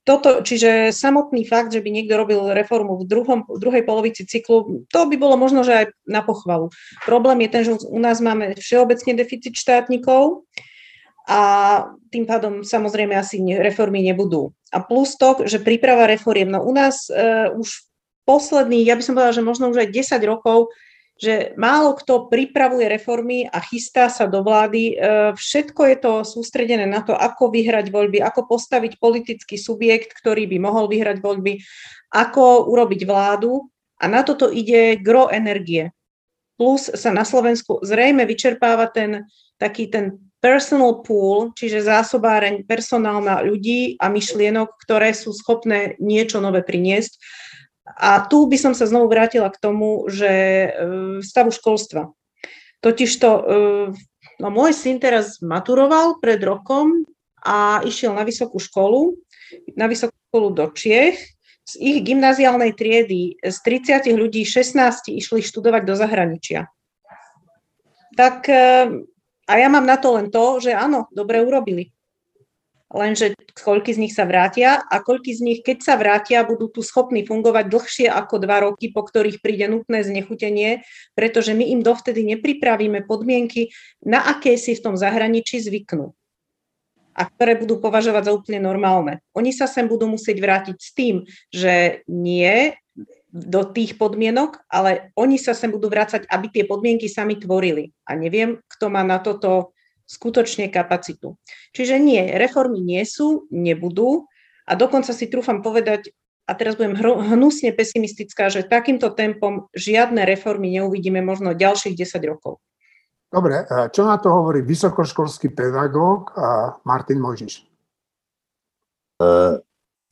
toto, 0.05 0.41
čiže 0.41 0.97
samotný 0.97 1.45
fakt, 1.45 1.69
že 1.69 1.85
by 1.85 1.93
niekto 1.93 2.17
robil 2.17 2.41
reformu 2.57 2.97
v, 2.97 3.05
druhom, 3.05 3.45
v 3.45 3.59
druhej 3.61 3.85
polovici 3.85 4.25
cyklu, 4.25 4.85
to 4.89 5.01
by 5.05 5.17
bolo 5.21 5.37
možno, 5.37 5.61
že 5.61 5.73
aj 5.73 5.87
na 6.09 6.25
pochvalu. 6.25 6.73
Problém 7.05 7.45
je 7.45 7.51
ten, 7.53 7.63
že 7.69 7.73
u 7.85 8.01
nás 8.01 8.25
máme 8.25 8.57
všeobecne 8.57 9.13
deficit 9.13 9.53
štátnikov 9.53 10.49
a 11.27 11.41
tým 12.15 12.25
pádom 12.25 12.63
samozrejme 12.63 13.19
asi 13.19 13.43
reformy 13.59 14.03
nebudú. 14.07 14.55
A 14.71 14.79
plus 14.79 15.19
to, 15.19 15.43
že 15.43 15.59
príprava 15.59 16.07
reforiem, 16.07 16.49
no 16.49 16.63
u 16.63 16.71
nás 16.71 17.11
uh, 17.11 17.51
už 17.59 17.87
posledných, 18.27 18.87
ja 18.87 18.95
by 18.95 19.03
som 19.03 19.15
povedala, 19.19 19.39
že 19.39 19.45
možno 19.47 19.71
už 19.75 19.87
aj 19.87 19.91
10 19.91 20.23
rokov 20.23 20.71
že 21.17 21.57
málo 21.57 21.97
kto 21.97 22.29
pripravuje 22.29 22.93
reformy 22.93 23.49
a 23.49 23.57
chystá 23.65 24.13
sa 24.13 24.29
do 24.29 24.45
vlády. 24.45 24.93
E, 24.93 24.95
všetko 25.33 25.83
je 25.89 25.97
to 25.97 26.13
sústredené 26.29 26.85
na 26.85 27.01
to, 27.01 27.17
ako 27.17 27.49
vyhrať 27.49 27.89
voľby, 27.89 28.21
ako 28.21 28.45
postaviť 28.45 29.01
politický 29.01 29.57
subjekt, 29.57 30.13
ktorý 30.13 30.45
by 30.45 30.61
mohol 30.61 30.93
vyhrať 30.93 31.25
voľby, 31.25 31.65
ako 32.13 32.69
urobiť 32.69 33.09
vládu 33.09 33.65
a 33.97 34.05
na 34.13 34.21
toto 34.29 34.53
ide 34.53 35.01
gro 35.01 35.33
energie. 35.33 35.89
Plus 36.61 36.93
sa 36.93 37.09
na 37.17 37.25
Slovensku 37.25 37.81
zrejme 37.81 38.29
vyčerpáva 38.29 38.93
ten 38.93 39.25
taký 39.57 39.89
ten 39.89 40.21
personal 40.41 41.03
pool, 41.03 41.53
čiže 41.57 41.87
zásobáreň 41.87 42.69
personálna 42.69 43.43
ľudí 43.43 43.97
a 43.99 44.13
myšlienok, 44.13 44.69
ktoré 44.85 45.17
sú 45.17 45.33
schopné 45.33 45.97
niečo 45.99 46.39
nové 46.39 46.63
priniesť 46.63 47.19
a 47.95 48.27
tu 48.27 48.51
by 48.51 48.59
som 48.59 48.75
sa 48.75 48.91
znovu 48.91 49.07
vrátila 49.07 49.47
k 49.47 49.63
tomu, 49.63 50.11
že 50.11 50.27
e, 50.27 50.69
stavu 51.23 51.55
školstva. 51.55 52.11
Totižto, 52.83 53.29
e, 53.31 53.43
no 54.43 54.49
môj 54.51 54.75
syn 54.75 54.99
teraz 54.99 55.39
maturoval 55.39 56.19
pred 56.19 56.43
rokom 56.43 57.07
a 57.47 57.79
išiel 57.87 58.11
na 58.11 58.27
vysokú 58.27 58.59
školu, 58.59 59.15
na 59.79 59.87
vysokú 59.87 60.19
školu 60.29 60.49
do 60.51 60.67
Čiech. 60.75 61.39
Z 61.67 61.83
ich 61.83 61.99
gymnáziálnej 62.07 62.79
triedy 62.79 63.43
z 63.43 63.57
30 63.63 64.15
ľudí 64.15 64.47
16 64.47 65.11
išli 65.11 65.43
študovať 65.43 65.83
do 65.83 65.95
zahraničia. 65.99 66.71
Tak 68.19 68.51
e, 68.51 68.63
a 69.47 69.53
ja 69.59 69.69
mám 69.71 69.87
na 69.87 69.97
to 69.97 70.15
len 70.19 70.29
to, 70.29 70.59
že 70.59 70.75
áno, 70.75 71.07
dobre 71.15 71.41
urobili 71.41 71.97
lenže 72.97 73.35
koľky 73.53 73.91
z 73.93 73.99
nich 74.07 74.15
sa 74.15 74.25
vrátia 74.29 74.79
a 74.79 75.03
koľky 75.03 75.35
z 75.35 75.41
nich, 75.43 75.61
keď 75.67 75.79
sa 75.83 75.95
vrátia, 75.99 76.47
budú 76.47 76.71
tu 76.71 76.87
schopní 76.87 77.27
fungovať 77.27 77.65
dlhšie 77.67 78.07
ako 78.07 78.35
dva 78.39 78.63
roky, 78.63 78.95
po 78.95 79.03
ktorých 79.03 79.43
príde 79.43 79.67
nutné 79.67 80.07
znechutenie, 80.07 80.87
pretože 81.19 81.51
my 81.53 81.67
im 81.67 81.81
dovtedy 81.83 82.23
nepripravíme 82.37 83.03
podmienky, 83.05 83.75
na 84.07 84.23
aké 84.23 84.55
si 84.55 84.79
v 84.79 84.83
tom 84.83 84.95
zahraničí 84.95 85.59
zvyknú 85.59 86.15
a 87.17 87.23
ktoré 87.25 87.57
budú 87.57 87.81
považovať 87.81 88.29
za 88.29 88.33
úplne 88.37 88.61
normálne. 88.61 89.25
Oni 89.33 89.49
sa 89.49 89.65
sem 89.65 89.89
budú 89.89 90.05
musieť 90.05 90.37
vrátiť 90.37 90.77
s 90.77 90.91
tým, 90.93 91.25
že 91.49 92.05
nie 92.05 92.77
do 93.31 93.67
tých 93.67 93.99
podmienok, 93.99 94.65
ale 94.71 95.11
oni 95.19 95.37
sa 95.37 95.53
sem 95.53 95.69
budú 95.69 95.91
vrácať, 95.91 96.25
aby 96.31 96.47
tie 96.49 96.65
podmienky 96.65 97.11
sami 97.11 97.37
tvorili. 97.37 97.91
A 98.07 98.15
neviem, 98.15 98.63
kto 98.71 98.87
má 98.89 99.03
na 99.03 99.19
toto 99.19 99.75
skutočne 100.07 100.71
kapacitu. 100.71 101.35
Čiže 101.75 101.99
nie, 101.99 102.23
reformy 102.39 102.79
nie 102.79 103.03
sú, 103.03 103.51
nebudú 103.51 104.31
a 104.63 104.79
dokonca 104.79 105.11
si 105.11 105.27
trúfam 105.27 105.61
povedať, 105.61 106.15
a 106.47 106.55
teraz 106.55 106.79
budem 106.79 106.95
hnusne 107.35 107.75
pesimistická, 107.75 108.47
že 108.47 108.63
takýmto 108.63 109.11
tempom 109.11 109.67
žiadne 109.75 110.23
reformy 110.23 110.79
neuvidíme 110.79 111.19
možno 111.19 111.59
ďalších 111.59 111.99
10 111.99 112.23
rokov. 112.23 112.63
Dobre, 113.27 113.67
čo 113.91 114.07
na 114.07 114.15
to 114.23 114.31
hovorí 114.31 114.63
vysokoškolský 114.63 115.51
pedagóg 115.51 116.31
a 116.39 116.79
Martin 116.87 117.19
Mojžiš? 117.19 117.67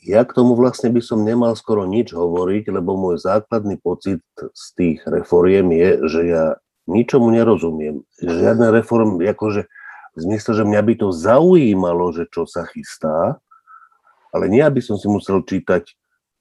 Ja 0.05 0.21
k 0.29 0.37
tomu 0.37 0.53
vlastne 0.53 0.93
by 0.93 1.01
som 1.01 1.25
nemal 1.25 1.57
skoro 1.57 1.89
nič 1.89 2.13
hovoriť, 2.13 2.69
lebo 2.69 2.93
môj 2.93 3.25
základný 3.25 3.81
pocit 3.81 4.21
z 4.37 4.65
tých 4.77 5.01
reforiem 5.09 5.73
je, 5.73 5.91
že 6.05 6.21
ja 6.29 6.45
ničomu 6.85 7.33
nerozumiem. 7.33 8.05
Žiadne 8.21 8.69
reformy, 8.69 9.25
akože 9.33 9.65
v 10.15 10.19
zmysle, 10.21 10.53
že 10.61 10.69
mňa 10.69 10.81
by 10.85 10.95
to 11.01 11.09
zaujímalo, 11.09 12.13
že 12.13 12.29
čo 12.29 12.45
sa 12.45 12.69
chystá, 12.69 13.41
ale 14.29 14.53
nie, 14.53 14.61
aby 14.61 14.85
som 14.85 15.01
si 15.01 15.09
musel 15.09 15.41
čítať 15.41 15.89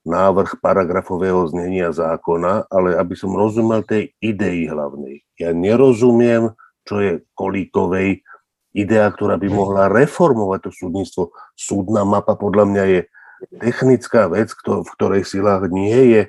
návrh 0.04 0.60
paragrafového 0.60 1.48
znenia 1.48 1.96
zákona, 1.96 2.68
ale 2.68 3.00
aby 3.00 3.16
som 3.16 3.32
rozumel 3.32 3.88
tej 3.88 4.12
idei 4.20 4.68
hlavnej. 4.68 5.24
Ja 5.40 5.56
nerozumiem, 5.56 6.52
čo 6.84 7.00
je 7.00 7.12
kolíkovej 7.40 8.28
idea, 8.76 9.08
ktorá 9.08 9.40
by 9.40 9.48
mohla 9.48 9.88
reformovať 9.88 10.68
to 10.68 10.72
súdnictvo. 10.76 11.24
Súdna 11.56 12.04
mapa 12.04 12.36
podľa 12.36 12.66
mňa 12.68 12.84
je 12.92 13.02
technická 13.50 14.32
vec, 14.32 14.54
v 14.56 14.90
ktorej 14.96 15.24
silách 15.28 15.68
nie 15.72 16.00
je 16.14 16.22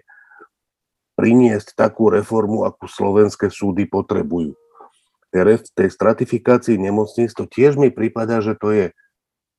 priniesť 1.14 1.78
takú 1.78 2.10
reformu, 2.10 2.66
akú 2.66 2.90
slovenské 2.90 3.50
súdy 3.50 3.86
potrebujú 3.86 4.58
tej 5.74 5.90
stratifikácii 5.90 6.78
nemocníc, 6.78 7.34
to 7.34 7.50
tiež 7.50 7.74
mi 7.74 7.90
prípada, 7.90 8.38
že 8.38 8.54
to 8.54 8.70
je 8.70 8.86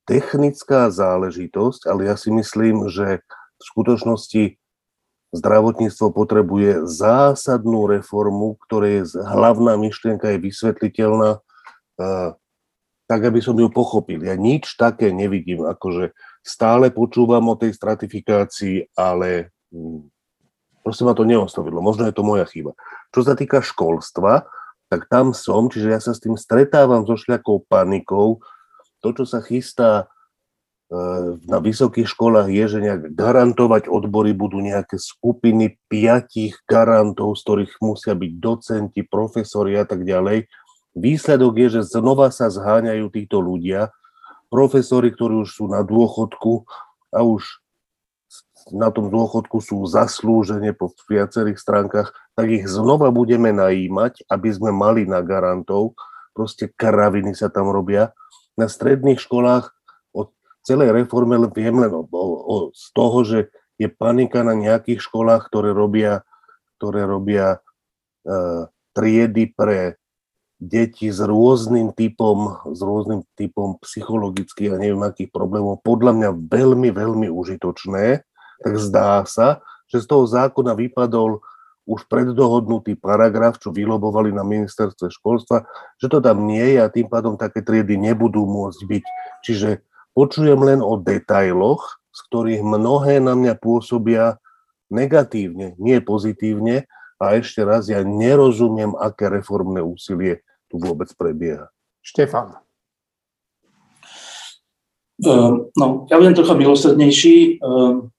technická 0.08 0.88
záležitosť, 0.88 1.84
ale 1.84 2.08
ja 2.08 2.16
si 2.16 2.32
myslím, 2.32 2.88
že 2.88 3.20
v 3.60 3.62
skutočnosti 3.62 4.56
zdravotníctvo 5.36 6.06
potrebuje 6.16 6.88
zásadnú 6.88 7.92
reformu, 7.92 8.56
ktorej 8.64 9.04
hlavná 9.12 9.76
myšlienka 9.76 10.32
je 10.32 10.48
vysvetliteľná, 10.48 11.44
tak 13.04 13.20
aby 13.20 13.44
som 13.44 13.60
ju 13.60 13.68
pochopil. 13.68 14.24
Ja 14.24 14.32
nič 14.32 14.80
také 14.80 15.12
nevidím, 15.12 15.68
akože 15.68 16.16
stále 16.46 16.94
počúvam 16.94 17.42
o 17.50 17.58
tej 17.58 17.74
stratifikácii, 17.74 18.94
ale 18.94 19.50
hm, 19.74 20.06
proste 20.86 21.02
ma 21.02 21.18
to 21.18 21.26
neoslovilo. 21.26 21.82
Možno 21.82 22.06
je 22.06 22.14
to 22.14 22.22
moja 22.22 22.46
chyba. 22.46 22.78
Čo 23.10 23.26
sa 23.26 23.34
týka 23.34 23.58
školstva, 23.58 24.46
tak 24.86 25.10
tam 25.10 25.34
som, 25.34 25.66
čiže 25.66 25.90
ja 25.90 25.98
sa 25.98 26.14
s 26.14 26.22
tým 26.22 26.38
stretávam 26.38 27.02
so 27.02 27.18
šľakou 27.18 27.66
panikou. 27.66 28.38
To, 29.02 29.08
čo 29.10 29.26
sa 29.26 29.42
chystá 29.42 30.06
e, 30.86 30.94
na 31.42 31.58
vysokých 31.58 32.06
školách 32.06 32.46
je, 32.46 32.64
že 32.70 32.78
nejak 32.78 33.02
garantovať 33.18 33.90
odbory 33.90 34.30
budú 34.30 34.62
nejaké 34.62 35.02
skupiny 35.02 35.82
piatich 35.90 36.62
garantov, 36.70 37.34
z 37.34 37.42
ktorých 37.42 37.72
musia 37.82 38.14
byť 38.14 38.32
docenti, 38.38 39.02
profesori 39.02 39.74
a 39.74 39.82
tak 39.82 40.06
ďalej. 40.06 40.46
Výsledok 40.94 41.54
je, 41.66 41.68
že 41.82 41.82
znova 41.90 42.30
sa 42.30 42.46
zháňajú 42.46 43.10
títo 43.10 43.42
ľudia, 43.42 43.90
profesori, 44.48 45.10
ktorí 45.12 45.42
už 45.42 45.50
sú 45.50 45.64
na 45.66 45.82
dôchodku 45.82 46.66
a 47.14 47.22
už 47.22 47.62
na 48.74 48.90
tom 48.90 49.14
dôchodku 49.14 49.62
sú 49.62 49.86
zaslúžene 49.86 50.74
po 50.74 50.90
viacerých 51.06 51.58
stránkach, 51.58 52.10
tak 52.34 52.50
ich 52.50 52.66
znova 52.66 53.14
budeme 53.14 53.54
najímať, 53.54 54.26
aby 54.26 54.48
sme 54.50 54.74
mali 54.74 55.06
na 55.06 55.22
garantov. 55.22 55.94
Proste 56.34 56.66
karaviny 56.74 57.38
sa 57.38 57.46
tam 57.46 57.70
robia. 57.70 58.10
Na 58.58 58.66
stredných 58.66 59.22
školách 59.22 59.70
o 60.10 60.34
celej 60.66 60.90
reforme 60.90 61.38
viem 61.54 61.78
len 61.78 61.92
o, 61.94 62.02
o, 62.10 62.56
z 62.74 62.86
toho, 62.90 63.18
že 63.22 63.38
je 63.78 63.86
panika 63.86 64.42
na 64.42 64.56
nejakých 64.56 64.98
školách, 64.98 65.46
ktoré 65.46 65.70
robia, 65.70 66.26
ktoré 66.80 67.06
robia 67.06 67.60
uh, 68.26 68.66
triedy 68.96 69.52
pre 69.52 70.00
deti 70.56 71.12
s 71.12 71.20
rôznym 71.20 71.92
typom, 71.92 72.64
s 72.72 72.80
rôznym 72.80 73.28
typom 73.36 73.76
psychologických 73.84 74.72
a 74.72 74.80
neviem 74.80 75.04
akých 75.04 75.28
problémov, 75.28 75.84
podľa 75.84 76.12
mňa 76.16 76.30
veľmi, 76.48 76.88
veľmi 76.92 77.28
užitočné 77.28 78.24
tak 78.60 78.74
zdá 78.80 79.24
sa, 79.28 79.60
že 79.86 80.02
z 80.02 80.06
toho 80.08 80.24
zákona 80.24 80.72
vypadol 80.74 81.44
už 81.86 82.10
preddohodnutý 82.10 82.98
paragraf, 82.98 83.62
čo 83.62 83.70
vylobovali 83.70 84.34
na 84.34 84.42
ministerstve 84.42 85.06
školstva, 85.06 85.62
že 86.02 86.10
to 86.10 86.18
tam 86.18 86.42
nie 86.42 86.74
je 86.74 86.78
a 86.82 86.90
tým 86.90 87.06
pádom 87.06 87.38
také 87.38 87.62
triedy 87.62 87.94
nebudú 87.94 88.42
môcť 88.42 88.80
byť. 88.82 89.04
Čiže 89.46 89.86
počujem 90.10 90.58
len 90.66 90.82
o 90.82 90.98
detailoch, 90.98 92.02
z 92.10 92.20
ktorých 92.26 92.62
mnohé 92.66 93.22
na 93.22 93.38
mňa 93.38 93.54
pôsobia 93.62 94.42
negatívne, 94.90 95.78
nie 95.78 96.02
pozitívne. 96.02 96.90
A 97.16 97.38
ešte 97.38 97.64
raz, 97.64 97.88
ja 97.88 98.02
nerozumiem, 98.04 98.92
aké 98.98 99.30
reformné 99.30 99.80
úsilie 99.80 100.44
tu 100.66 100.76
vôbec 100.78 101.10
prebieha. 101.14 101.70
Štefan. 102.02 102.58
Uh, 105.16 105.72
no, 105.74 106.04
ja 106.12 106.20
budem 106.20 106.36
trocha 106.36 106.54
milosrdnejší. 106.54 107.58
Uh, 107.58 108.12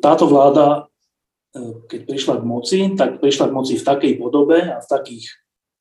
táto 0.00 0.24
vláda, 0.24 0.88
e, 1.52 1.84
keď 1.90 2.00
prišla 2.08 2.34
k 2.40 2.44
moci, 2.48 2.78
tak 2.96 3.20
prišla 3.20 3.50
k 3.50 3.56
moci 3.56 3.74
v 3.76 3.84
takej 3.84 4.12
podobe 4.16 4.56
a 4.62 4.80
v 4.80 4.88
takých 4.88 5.26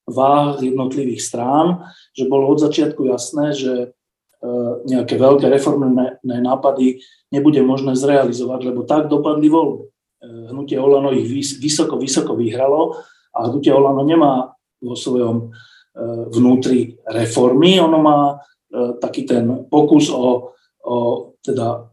váh 0.10 0.60
jednotlivých 0.60 1.22
strán, 1.22 1.88
že 2.12 2.28
bolo 2.28 2.52
od 2.52 2.60
začiatku 2.60 3.08
jasné, 3.08 3.56
že 3.56 3.74
nejaké 4.90 5.22
veľké 5.22 5.46
reformné 5.54 6.18
nápady 6.26 7.06
nebude 7.30 7.62
možné 7.62 7.94
zrealizovať, 7.94 8.74
lebo 8.74 8.82
tak 8.90 9.06
dopadli 9.06 9.48
voľby. 9.54 9.86
Hnutie 10.22 10.78
Olano 10.82 11.14
ich 11.14 11.30
vysoko, 11.62 11.98
vysoko 11.98 12.34
vyhralo 12.38 13.02
a 13.34 13.50
hnutie 13.50 13.74
Olano 13.74 14.02
nemá 14.02 14.54
vo 14.82 14.98
svojom 14.98 15.54
vnútri 16.32 16.98
reformy, 17.04 17.78
ono 17.78 18.00
má 18.00 18.20
taký 19.04 19.28
ten 19.28 19.67
pokus 19.67 20.08
o, 20.08 20.56
o 20.82 20.96
teda 21.44 21.91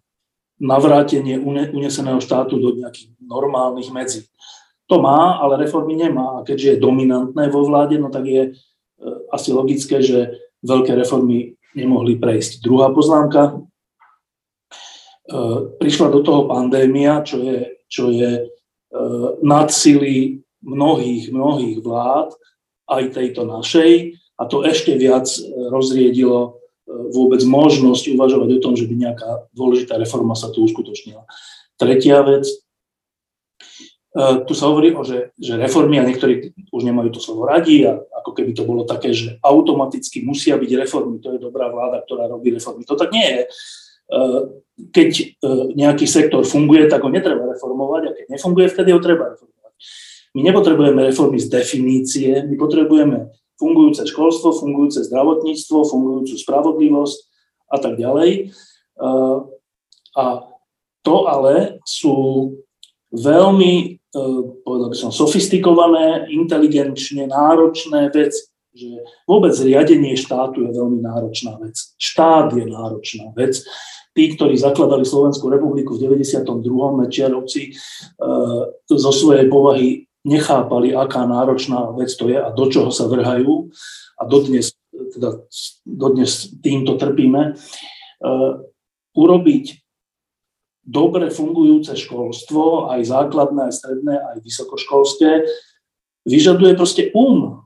navrátenie 0.58 1.38
uneseného 1.74 2.18
štátu 2.18 2.58
do 2.58 2.74
nejakých 2.74 3.14
normálnych 3.22 3.90
medzí. 3.94 4.26
To 4.90 4.98
má, 4.98 5.38
ale 5.38 5.62
reformy 5.62 5.94
nemá. 5.94 6.40
A 6.40 6.44
keďže 6.44 6.68
je 6.74 6.84
dominantné 6.84 7.52
vo 7.52 7.62
vláde, 7.62 8.00
no 8.00 8.08
tak 8.08 8.24
je 8.24 8.42
e, 8.48 8.52
asi 9.30 9.52
logické, 9.52 10.00
že 10.00 10.40
veľké 10.64 10.96
reformy 10.96 11.54
nemohli 11.76 12.16
prejsť. 12.16 12.64
Druhá 12.64 12.88
poznámka. 12.90 13.52
E, 13.52 13.54
prišla 15.76 16.08
do 16.08 16.24
toho 16.24 16.48
pandémia, 16.48 17.20
čo 17.20 17.36
je, 17.38 17.84
čo 17.84 18.08
je 18.08 18.30
e, 18.40 18.42
nadsily 19.44 20.40
mnohých, 20.64 21.36
mnohých 21.36 21.84
vlád, 21.84 22.32
aj 22.88 23.14
tejto 23.14 23.44
našej, 23.44 24.18
a 24.38 24.42
to 24.46 24.62
ešte 24.62 24.94
viac 24.94 25.26
rozriedilo 25.68 26.58
vôbec 26.88 27.44
možnosť 27.44 28.16
uvažovať 28.16 28.48
o 28.58 28.62
tom, 28.64 28.74
že 28.74 28.88
by 28.88 28.94
nejaká 28.96 29.50
dôležitá 29.52 30.00
reforma 30.00 30.32
sa 30.32 30.48
tu 30.48 30.64
uskutočnila. 30.64 31.28
Tretia 31.76 32.24
vec, 32.24 32.48
e, 32.48 34.24
tu 34.48 34.52
sa 34.56 34.72
hovorí 34.72 34.96
o, 34.96 35.04
že, 35.04 35.36
že 35.36 35.60
reformy, 35.60 36.00
a 36.00 36.08
niektorí 36.08 36.56
už 36.72 36.82
nemajú 36.88 37.12
to 37.12 37.20
slovo 37.20 37.44
radi, 37.44 37.84
a 37.84 38.00
ako 38.24 38.32
keby 38.32 38.56
to 38.56 38.64
bolo 38.64 38.88
také, 38.88 39.12
že 39.12 39.36
automaticky 39.44 40.24
musia 40.24 40.56
byť 40.56 40.70
reformy, 40.80 41.20
to 41.20 41.36
je 41.36 41.44
dobrá 41.44 41.68
vláda, 41.68 42.00
ktorá 42.02 42.24
robí 42.26 42.50
reformy. 42.56 42.88
To 42.88 42.96
tak 42.96 43.12
nie 43.12 43.26
je. 43.26 43.40
E, 43.44 43.48
keď 44.88 45.10
e, 45.12 45.24
nejaký 45.76 46.08
sektor 46.08 46.40
funguje, 46.48 46.88
tak 46.88 47.04
ho 47.04 47.12
netreba 47.12 47.52
reformovať, 47.52 48.02
a 48.08 48.10
keď 48.16 48.24
nefunguje, 48.32 48.66
vtedy 48.72 48.90
ho 48.96 49.00
treba 49.04 49.36
reformovať. 49.36 49.72
My 50.36 50.40
nepotrebujeme 50.44 51.08
reformy 51.08 51.40
z 51.40 51.48
definície, 51.48 52.44
my 52.44 52.56
potrebujeme 52.60 53.32
fungujúce 53.58 54.06
školstvo, 54.06 54.54
fungujúce 54.54 55.02
zdravotníctvo, 55.08 55.76
fungujúcu 55.88 56.34
spravodlivosť 56.38 57.18
a 57.74 57.76
tak 57.82 57.98
ďalej. 57.98 58.54
A 60.18 60.24
to 61.02 61.16
ale 61.30 61.78
sú 61.86 62.50
veľmi, 63.14 63.72
e, 63.96 64.18
povedal 64.66 64.88
by 64.92 64.96
som, 64.98 65.10
sofistikované, 65.14 66.28
inteligenčne 66.28 67.30
náročné 67.30 68.12
veci. 68.12 68.50
Že 68.78 68.90
vôbec 69.24 69.56
riadenie 69.56 70.14
štátu 70.14 70.68
je 70.68 70.70
veľmi 70.70 71.00
náročná 71.00 71.56
vec. 71.58 71.74
Štát 71.96 72.52
je 72.52 72.68
náročná 72.68 73.32
vec. 73.32 73.64
Tí, 74.12 74.34
ktorí 74.34 74.58
zakladali 74.58 75.06
Slovenskú 75.06 75.48
republiku 75.48 75.96
v 75.96 76.10
92. 76.10 76.98
Mečiarovci, 76.98 77.62
e, 77.62 77.72
zo 78.90 79.12
svojej 79.14 79.46
povahy 79.48 80.07
nechápali, 80.28 80.92
aká 80.92 81.24
náročná 81.24 81.96
vec 81.96 82.12
to 82.12 82.28
je 82.28 82.36
a 82.36 82.52
do 82.52 82.68
čoho 82.68 82.92
sa 82.92 83.08
vrhajú 83.08 83.72
a 84.20 84.22
dodnes, 84.28 84.76
teda 84.92 85.40
dodnes 85.88 86.52
týmto 86.60 87.00
trpíme, 87.00 87.56
uh, 87.56 88.52
urobiť 89.16 89.64
dobre 90.84 91.32
fungujúce 91.32 91.96
školstvo, 91.96 92.92
aj 92.92 93.08
základné, 93.08 93.72
aj 93.72 93.74
stredné, 93.74 94.14
aj 94.20 94.36
vysokoškolské, 94.44 95.30
vyžaduje 96.28 96.72
proste 96.76 97.08
um. 97.16 97.64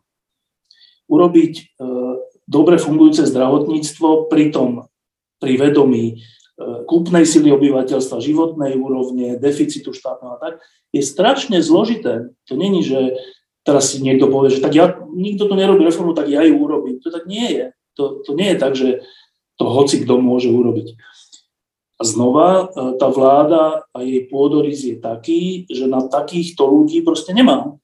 Urobiť 1.10 1.52
uh, 1.82 2.14
dobre 2.46 2.78
fungujúce 2.78 3.26
zdravotníctvo, 3.26 4.30
pritom 4.30 4.86
pri 5.42 5.58
vedomí 5.58 6.22
kúpnej 6.86 7.24
sily 7.26 7.52
obyvateľstva, 7.52 8.24
životnej 8.24 8.76
úrovne, 8.76 9.38
deficitu 9.38 9.94
štátneho 9.94 10.36
a 10.36 10.38
tak, 10.40 10.54
je 10.92 11.02
strašne 11.02 11.58
zložité. 11.64 12.30
To 12.46 12.54
není, 12.54 12.84
že 12.84 13.16
teraz 13.64 13.94
si 13.94 14.02
niekto 14.02 14.28
povie, 14.28 14.52
že 14.52 14.62
tak 14.62 14.74
ja, 14.74 14.98
nikto 15.14 15.48
tu 15.48 15.54
nerobí 15.54 15.86
reformu, 15.86 16.12
tak 16.12 16.28
ja 16.28 16.42
ju 16.44 16.58
urobím. 16.58 17.00
To 17.00 17.08
tak 17.08 17.24
nie 17.24 17.48
je. 17.48 17.66
To, 17.96 18.24
to 18.24 18.36
nie 18.36 18.52
je 18.54 18.58
tak, 18.58 18.72
že 18.76 18.88
to 19.56 19.64
hoci 19.68 20.02
kto 20.02 20.18
môže 20.18 20.50
urobiť. 20.50 20.96
A 22.00 22.02
znova, 22.02 22.48
e, 22.50 22.64
tá 22.98 23.06
vláda 23.06 23.86
a 23.94 24.02
jej 24.02 24.26
pôdorys 24.26 24.82
je 24.82 24.98
taký, 24.98 25.70
že 25.70 25.86
na 25.86 26.02
takýchto 26.02 26.66
ľudí 26.66 26.98
proste 27.06 27.30
nemá. 27.30 27.78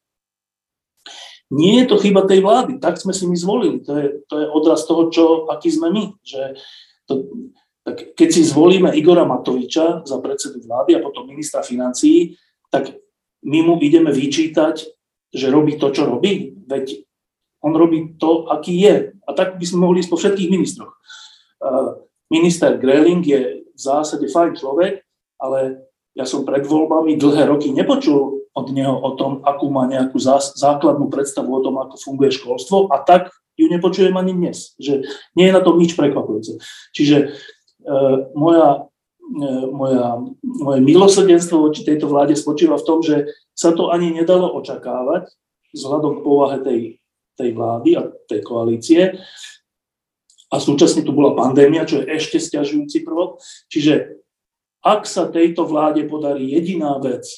Nie 1.48 1.84
je 1.84 1.86
to 1.88 1.96
chyba 1.96 2.28
tej 2.28 2.44
vlády, 2.44 2.76
tak 2.76 3.00
sme 3.00 3.16
si 3.16 3.24
my 3.24 3.36
zvolili. 3.38 3.80
To 3.86 3.92
je, 3.96 4.06
to 4.28 4.34
je 4.42 4.46
odraz 4.52 4.84
toho, 4.84 5.08
čo, 5.08 5.48
aký 5.48 5.72
sme 5.72 5.88
my. 5.88 6.04
Že 6.20 6.60
to, 7.08 7.12
tak 7.88 8.12
keď 8.12 8.28
si 8.28 8.44
zvolíme 8.44 8.92
Igora 8.92 9.24
Matoviča 9.24 10.04
za 10.04 10.20
predsedu 10.20 10.60
vlády 10.60 11.00
a 11.00 11.00
potom 11.00 11.24
ministra 11.24 11.64
financií, 11.64 12.36
tak 12.68 12.92
my 13.48 13.64
mu 13.64 13.74
ideme 13.80 14.12
vyčítať, 14.12 14.84
že 15.32 15.46
robí 15.48 15.80
to, 15.80 15.88
čo 15.88 16.04
robí. 16.04 16.52
Veď 16.68 17.00
on 17.64 17.72
robí 17.72 18.20
to, 18.20 18.44
aký 18.52 18.76
je. 18.76 19.16
A 19.24 19.32
tak 19.32 19.56
by 19.56 19.64
sme 19.64 19.88
mohli 19.88 20.04
ísť 20.04 20.12
po 20.12 20.20
všetkých 20.20 20.52
ministroch. 20.52 20.92
Minister 22.28 22.76
Greling 22.76 23.24
je 23.24 23.64
v 23.72 23.80
zásade 23.80 24.28
fajn 24.28 24.60
človek, 24.60 25.00
ale 25.40 25.88
ja 26.12 26.28
som 26.28 26.44
pred 26.44 26.68
voľbami 26.68 27.16
dlhé 27.16 27.48
roky 27.48 27.72
nepočul 27.72 28.44
od 28.52 28.66
neho 28.74 28.92
o 28.92 29.16
tom, 29.16 29.40
akú 29.48 29.72
má 29.72 29.88
nejakú 29.88 30.20
základnú 30.60 31.08
predstavu 31.08 31.48
o 31.48 31.64
tom, 31.64 31.80
ako 31.80 31.96
funguje 31.96 32.36
školstvo 32.36 32.92
a 32.92 33.00
tak 33.00 33.32
ju 33.58 33.66
nepočujem 33.66 34.14
ani 34.14 34.32
dnes. 34.34 34.78
Že 34.78 35.06
nie 35.34 35.46
je 35.50 35.56
na 35.56 35.62
tom 35.62 35.78
nič 35.78 35.98
prekvapujúce. 35.98 36.62
Čiže 36.94 37.16
e, 37.18 37.26
moja 38.34 38.88
E, 39.28 39.48
moja, 39.68 40.24
moje 40.40 40.80
milosrdenstvo 40.80 41.68
voči 41.68 41.84
tejto 41.84 42.08
vláde 42.08 42.32
spočíva 42.32 42.80
v 42.80 42.86
tom, 42.88 43.04
že 43.04 43.28
sa 43.52 43.76
to 43.76 43.92
ani 43.92 44.08
nedalo 44.08 44.48
očakávať 44.56 45.28
vzhľadom 45.76 46.12
k 46.16 46.24
povahe 46.24 46.58
tej, 46.64 46.80
tej 47.36 47.50
vlády 47.52 47.90
a 48.00 48.08
tej 48.24 48.40
koalície. 48.40 49.20
A 50.48 50.56
súčasne 50.56 51.04
tu 51.04 51.12
bola 51.12 51.36
pandémia, 51.36 51.84
čo 51.84 52.00
je 52.00 52.08
ešte 52.08 52.40
stiažujúci 52.40 53.04
prvok. 53.04 53.36
Čiže 53.68 54.16
ak 54.80 55.04
sa 55.04 55.28
tejto 55.28 55.68
vláde 55.68 56.08
podarí 56.08 56.48
jediná 56.48 56.96
vec, 56.96 57.28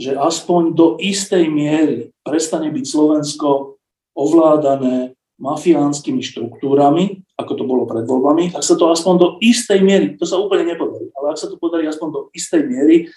že 0.00 0.16
aspoň 0.16 0.72
do 0.72 0.96
istej 0.96 1.52
miery 1.52 2.16
prestane 2.24 2.72
byť 2.72 2.84
Slovensko 2.88 3.76
ovládané 4.16 5.12
mafiánskymi 5.36 6.24
štruktúrami, 6.24 7.21
ako 7.42 7.52
to 7.58 7.64
bolo 7.66 7.84
pred 7.84 8.06
voľbami, 8.06 8.54
tak 8.54 8.62
sa 8.62 8.78
to 8.78 8.88
aspoň 8.88 9.14
do 9.18 9.28
istej 9.42 9.82
miery, 9.82 10.14
to 10.14 10.24
sa 10.24 10.38
úplne 10.38 10.70
nepodarí, 10.70 11.10
ale 11.18 11.34
ak 11.34 11.38
sa 11.42 11.50
to 11.50 11.58
podarí 11.58 11.84
aspoň 11.90 12.08
do 12.14 12.20
istej 12.32 12.62
miery, 12.64 13.10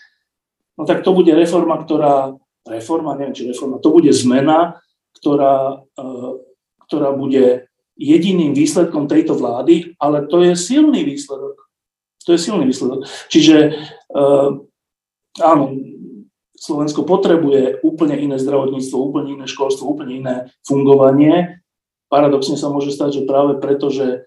no 0.75 0.83
tak 0.83 1.05
to 1.05 1.13
bude 1.13 1.29
reforma, 1.29 1.77
ktorá, 1.79 2.33
reforma, 2.65 3.13
neviem 3.15 3.38
či 3.38 3.47
reforma, 3.47 3.77
to 3.77 3.93
bude 3.93 4.09
zmena, 4.09 4.81
ktorá, 5.21 5.85
uh, 5.85 6.31
ktorá 6.89 7.13
bude 7.13 7.69
jediným 7.95 8.51
výsledkom 8.51 9.07
tejto 9.07 9.39
vlády, 9.39 9.95
ale 10.01 10.27
to 10.27 10.43
je 10.43 10.57
silný 10.59 11.07
výsledok. 11.07 11.55
To 12.27 12.35
je 12.35 12.39
silný 12.41 12.67
výsledok. 12.67 13.07
Čiže 13.31 13.71
uh, 14.11 14.49
áno, 15.39 15.65
Slovensko 16.55 17.03
potrebuje 17.03 17.83
úplne 17.85 18.17
iné 18.17 18.39
zdravotníctvo, 18.39 18.97
úplne 18.97 19.29
iné 19.38 19.45
školstvo, 19.45 19.85
úplne 19.85 20.13
iné 20.17 20.35
fungovanie, 20.65 21.61
paradoxne 22.08 22.56
sa 22.56 22.70
môže 22.70 22.94
stať, 22.94 23.22
že 23.22 23.30
práve 23.30 23.58
preto, 23.58 23.89
že 23.89 24.26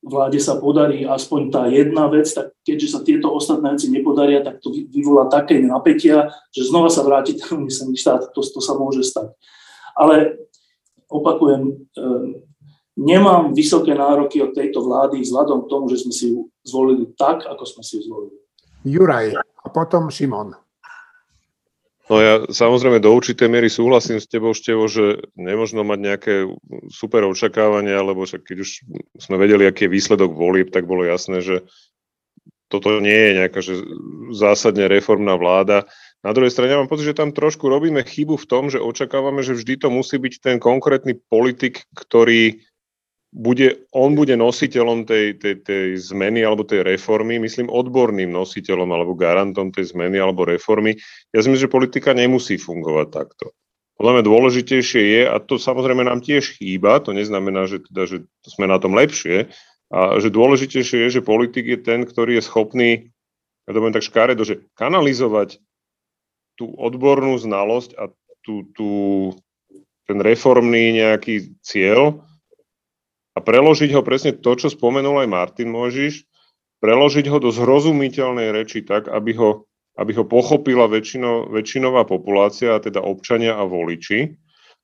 vláde 0.00 0.40
sa 0.40 0.56
podarí 0.56 1.04
aspoň 1.04 1.40
tá 1.52 1.62
jedna 1.68 2.08
vec, 2.08 2.26
tak 2.32 2.56
keďže 2.64 2.88
sa 2.88 3.00
tieto 3.04 3.28
ostatné 3.28 3.76
veci 3.76 3.92
nepodaria, 3.92 4.40
tak 4.40 4.64
to 4.64 4.72
vyvolá 4.72 5.28
také 5.28 5.60
napätia, 5.60 6.32
že 6.50 6.64
znova 6.64 6.88
sa 6.88 7.04
vráti 7.04 7.36
ten 7.36 7.60
umyselný 7.60 8.00
štát. 8.00 8.32
To, 8.32 8.40
to 8.40 8.60
sa 8.64 8.72
môže 8.80 9.04
stať. 9.04 9.36
Ale 9.92 10.40
opakujem, 11.12 11.84
ehm, 12.00 12.48
nemám 12.96 13.52
vysoké 13.52 13.92
nároky 13.92 14.40
od 14.40 14.56
tejto 14.56 14.80
vlády 14.80 15.20
vzhľadom 15.20 15.68
k 15.68 15.70
tomu, 15.70 15.84
že 15.92 16.00
sme 16.00 16.12
si 16.16 16.32
ju 16.32 16.48
zvolili 16.64 17.12
tak, 17.20 17.44
ako 17.44 17.64
sme 17.68 17.82
si 17.84 18.00
ju 18.00 18.02
zvolili. 18.08 18.36
Juraj 18.88 19.36
a 19.36 19.66
potom 19.68 20.08
Šimon. 20.08 20.56
No 22.10 22.18
ja 22.18 22.42
samozrejme 22.50 22.98
do 22.98 23.14
určitej 23.14 23.46
miery 23.46 23.70
súhlasím 23.70 24.18
s 24.18 24.26
tebou, 24.26 24.50
Števo, 24.50 24.90
že 24.90 25.22
nemožno 25.38 25.86
mať 25.86 25.98
nejaké 26.02 26.34
super 26.90 27.22
očakávania, 27.22 28.02
lebo 28.02 28.26
však 28.26 28.50
keď 28.50 28.56
už 28.66 28.70
sme 29.22 29.38
vedeli, 29.38 29.62
aký 29.62 29.86
je 29.86 29.94
výsledok 29.94 30.34
volieb, 30.34 30.74
tak 30.74 30.90
bolo 30.90 31.06
jasné, 31.06 31.38
že 31.38 31.62
toto 32.66 32.98
nie 32.98 33.14
je 33.14 33.30
nejaká 33.38 33.60
že 33.62 33.78
zásadne 34.34 34.90
reformná 34.90 35.38
vláda. 35.38 35.86
Na 36.26 36.34
druhej 36.34 36.50
strane 36.50 36.74
ja 36.74 36.82
mám 36.82 36.90
pocit, 36.90 37.06
že 37.06 37.18
tam 37.18 37.30
trošku 37.30 37.70
robíme 37.70 38.02
chybu 38.02 38.34
v 38.42 38.48
tom, 38.50 38.74
že 38.74 38.82
očakávame, 38.82 39.46
že 39.46 39.54
vždy 39.54 39.86
to 39.86 39.88
musí 39.90 40.18
byť 40.18 40.34
ten 40.42 40.56
konkrétny 40.58 41.14
politik, 41.14 41.86
ktorý 41.94 42.58
bude, 43.30 43.86
on 43.94 44.18
bude 44.18 44.34
nositeľom 44.34 45.06
tej, 45.06 45.38
tej, 45.38 45.62
tej 45.62 45.86
zmeny 46.02 46.42
alebo 46.42 46.66
tej 46.66 46.82
reformy, 46.82 47.38
myslím 47.38 47.70
odborným 47.70 48.34
nositeľom 48.34 48.90
alebo 48.90 49.14
garantom 49.14 49.70
tej 49.70 49.94
zmeny 49.94 50.18
alebo 50.18 50.42
reformy. 50.42 50.98
Ja 51.30 51.38
si 51.38 51.50
myslím, 51.50 51.70
že 51.70 51.70
politika 51.70 52.10
nemusí 52.10 52.58
fungovať 52.58 53.08
takto. 53.14 53.54
Podľa 53.94 54.12
mňa 54.18 54.24
dôležitejšie 54.26 55.02
je, 55.14 55.22
a 55.28 55.36
to 55.38 55.60
samozrejme 55.60 56.02
nám 56.02 56.24
tiež 56.24 56.58
chýba, 56.58 56.98
to 57.04 57.14
neznamená, 57.14 57.70
že, 57.70 57.84
teda, 57.86 58.08
že 58.08 58.16
sme 58.42 58.66
na 58.66 58.80
tom 58.82 58.96
lepšie, 58.96 59.52
a 59.90 60.22
že 60.22 60.30
dôležitejšie 60.30 61.06
je, 61.06 61.20
že 61.20 61.26
politik 61.26 61.66
je 61.66 61.78
ten, 61.78 62.06
ktorý 62.06 62.38
je 62.38 62.46
schopný, 62.46 62.90
ja 63.68 63.70
to 63.76 63.82
tak 63.92 64.06
škaredo, 64.06 64.42
že 64.42 64.66
kanalizovať 64.74 65.60
tú 66.58 66.72
odbornú 66.74 67.38
znalosť 67.38 67.94
a 67.94 68.08
tú, 68.40 68.66
tú, 68.72 68.90
ten 70.08 70.18
reformný 70.18 70.96
nejaký 70.96 71.60
cieľ 71.60 72.24
a 73.34 73.38
preložiť 73.38 73.90
ho 73.94 74.02
presne 74.02 74.34
to, 74.34 74.52
čo 74.58 74.72
spomenul 74.72 75.22
aj 75.22 75.28
Martin 75.30 75.70
Možiš, 75.70 76.26
preložiť 76.80 77.28
ho 77.28 77.38
do 77.38 77.52
zrozumiteľnej 77.52 78.50
reči 78.50 78.82
tak, 78.82 79.06
aby 79.06 79.36
ho, 79.36 79.68
aby 80.00 80.16
ho 80.16 80.24
pochopila 80.24 80.88
väčšino, 80.88 81.52
väčšinová 81.52 82.08
populácia, 82.08 82.74
a 82.74 82.82
teda 82.82 83.04
občania 83.04 83.54
a 83.54 83.68
voliči, 83.68 84.34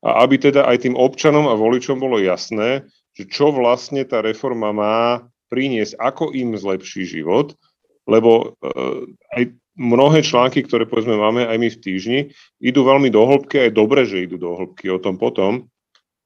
a 0.04 0.22
aby 0.22 0.36
teda 0.38 0.68
aj 0.68 0.86
tým 0.86 0.94
občanom 0.94 1.48
a 1.48 1.58
voličom 1.58 1.98
bolo 1.98 2.20
jasné, 2.20 2.84
že 3.16 3.24
čo 3.26 3.48
vlastne 3.48 4.04
tá 4.04 4.20
reforma 4.20 4.70
má 4.76 5.24
priniesť, 5.48 5.96
ako 5.96 6.36
im 6.36 6.52
zlepší 6.52 7.08
život, 7.08 7.56
lebo 8.04 8.54
uh, 8.60 9.08
aj 9.34 9.56
mnohé 9.76 10.20
články, 10.24 10.64
ktoré 10.64 10.84
povedzme 10.88 11.16
máme 11.16 11.48
aj 11.48 11.56
my 11.56 11.68
v 11.72 11.80
týždni, 11.80 12.20
idú 12.60 12.84
veľmi 12.84 13.08
do 13.12 13.24
hĺbky, 13.24 13.68
aj 13.68 13.72
dobre, 13.76 14.04
že 14.04 14.24
idú 14.24 14.36
do 14.40 14.56
hĺbky 14.56 14.88
o 14.92 15.00
tom 15.00 15.20
potom, 15.20 15.68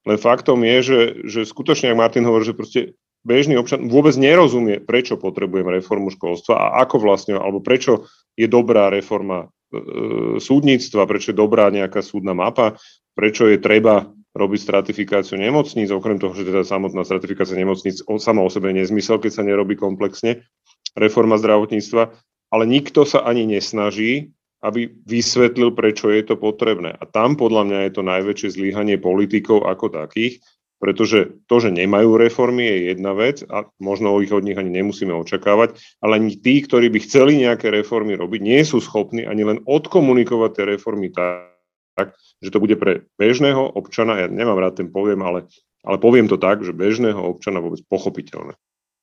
len 0.08 0.16
faktom 0.16 0.64
je, 0.64 0.76
že, 0.80 1.00
že 1.28 1.40
skutočne, 1.44 1.92
ak 1.92 2.00
Martin 2.00 2.24
hovorí, 2.24 2.48
že 2.48 2.56
proste 2.56 2.80
bežný 3.20 3.60
občan 3.60 3.88
vôbec 3.92 4.16
nerozumie, 4.16 4.80
prečo 4.80 5.20
potrebujem 5.20 5.68
reformu 5.68 6.08
školstva 6.08 6.56
a 6.56 6.66
ako 6.84 7.04
vlastne, 7.04 7.36
alebo 7.36 7.60
prečo 7.60 8.08
je 8.32 8.48
dobrá 8.48 8.88
reforma 8.88 9.44
e, 9.44 10.40
súdnictva, 10.40 11.04
prečo 11.04 11.32
je 11.32 11.36
dobrá 11.36 11.68
nejaká 11.68 12.00
súdna 12.00 12.32
mapa, 12.32 12.80
prečo 13.12 13.44
je 13.44 13.60
treba 13.60 14.08
robiť 14.32 14.60
stratifikáciu 14.62 15.36
nemocníc, 15.36 15.90
okrem 15.90 16.16
toho, 16.16 16.32
že 16.32 16.46
teda 16.46 16.62
samotná 16.62 17.02
stratifikácia 17.02 17.58
nemocníc 17.58 18.00
sama 18.22 18.46
o 18.46 18.48
sebe 18.48 18.70
je 18.70 18.86
nezmysel, 18.86 19.18
keď 19.18 19.32
sa 19.36 19.42
nerobí 19.42 19.74
komplexne, 19.74 20.46
reforma 20.94 21.36
zdravotníctva, 21.36 22.14
ale 22.50 22.64
nikto 22.64 23.04
sa 23.04 23.26
ani 23.26 23.44
nesnaží, 23.44 24.32
aby 24.61 24.92
vysvetlil, 25.09 25.73
prečo 25.73 26.12
je 26.12 26.20
to 26.25 26.37
potrebné. 26.37 26.92
A 26.92 27.05
tam 27.09 27.37
podľa 27.37 27.62
mňa 27.68 27.79
je 27.88 27.92
to 27.96 28.03
najväčšie 28.05 28.49
zlíhanie 28.61 28.96
politikov 29.01 29.64
ako 29.64 29.88
takých, 29.88 30.44
pretože 30.81 31.44
to, 31.44 31.61
že 31.61 31.77
nemajú 31.77 32.16
reformy, 32.16 32.64
je 32.64 32.96
jedna 32.96 33.12
vec 33.12 33.44
a 33.53 33.68
možno 33.77 34.16
ich 34.25 34.33
od 34.33 34.40
nich 34.40 34.57
ani 34.57 34.73
nemusíme 34.73 35.12
očakávať, 35.12 35.77
ale 36.01 36.16
ani 36.16 36.40
tí, 36.40 36.64
ktorí 36.64 36.88
by 36.88 36.99
chceli 37.05 37.37
nejaké 37.37 37.68
reformy 37.68 38.16
robiť, 38.16 38.40
nie 38.40 38.61
sú 38.64 38.81
schopní 38.81 39.29
ani 39.29 39.44
len 39.44 39.59
odkomunikovať 39.68 40.51
tie 40.57 40.64
reformy 40.64 41.12
tak, 41.12 41.53
tak, 42.01 42.16
že 42.40 42.49
to 42.49 42.64
bude 42.64 42.81
pre 42.81 43.05
bežného 43.20 43.61
občana, 43.77 44.25
ja 44.25 44.27
nemám 44.33 44.57
rád 44.57 44.81
ten 44.81 44.88
poviem, 44.88 45.20
ale, 45.20 45.44
ale 45.85 46.01
poviem 46.01 46.33
to 46.33 46.40
tak, 46.40 46.64
že 46.64 46.73
bežného 46.73 47.20
občana 47.20 47.61
vôbec 47.61 47.85
pochopiteľné. 47.85 48.57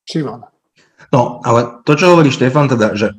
Šimon. 0.09 0.49
No, 1.13 1.45
ale 1.45 1.85
to, 1.85 1.93
čo 1.93 2.09
hovorí 2.09 2.33
Štefan, 2.33 2.73
teda, 2.73 2.97
že 2.97 3.13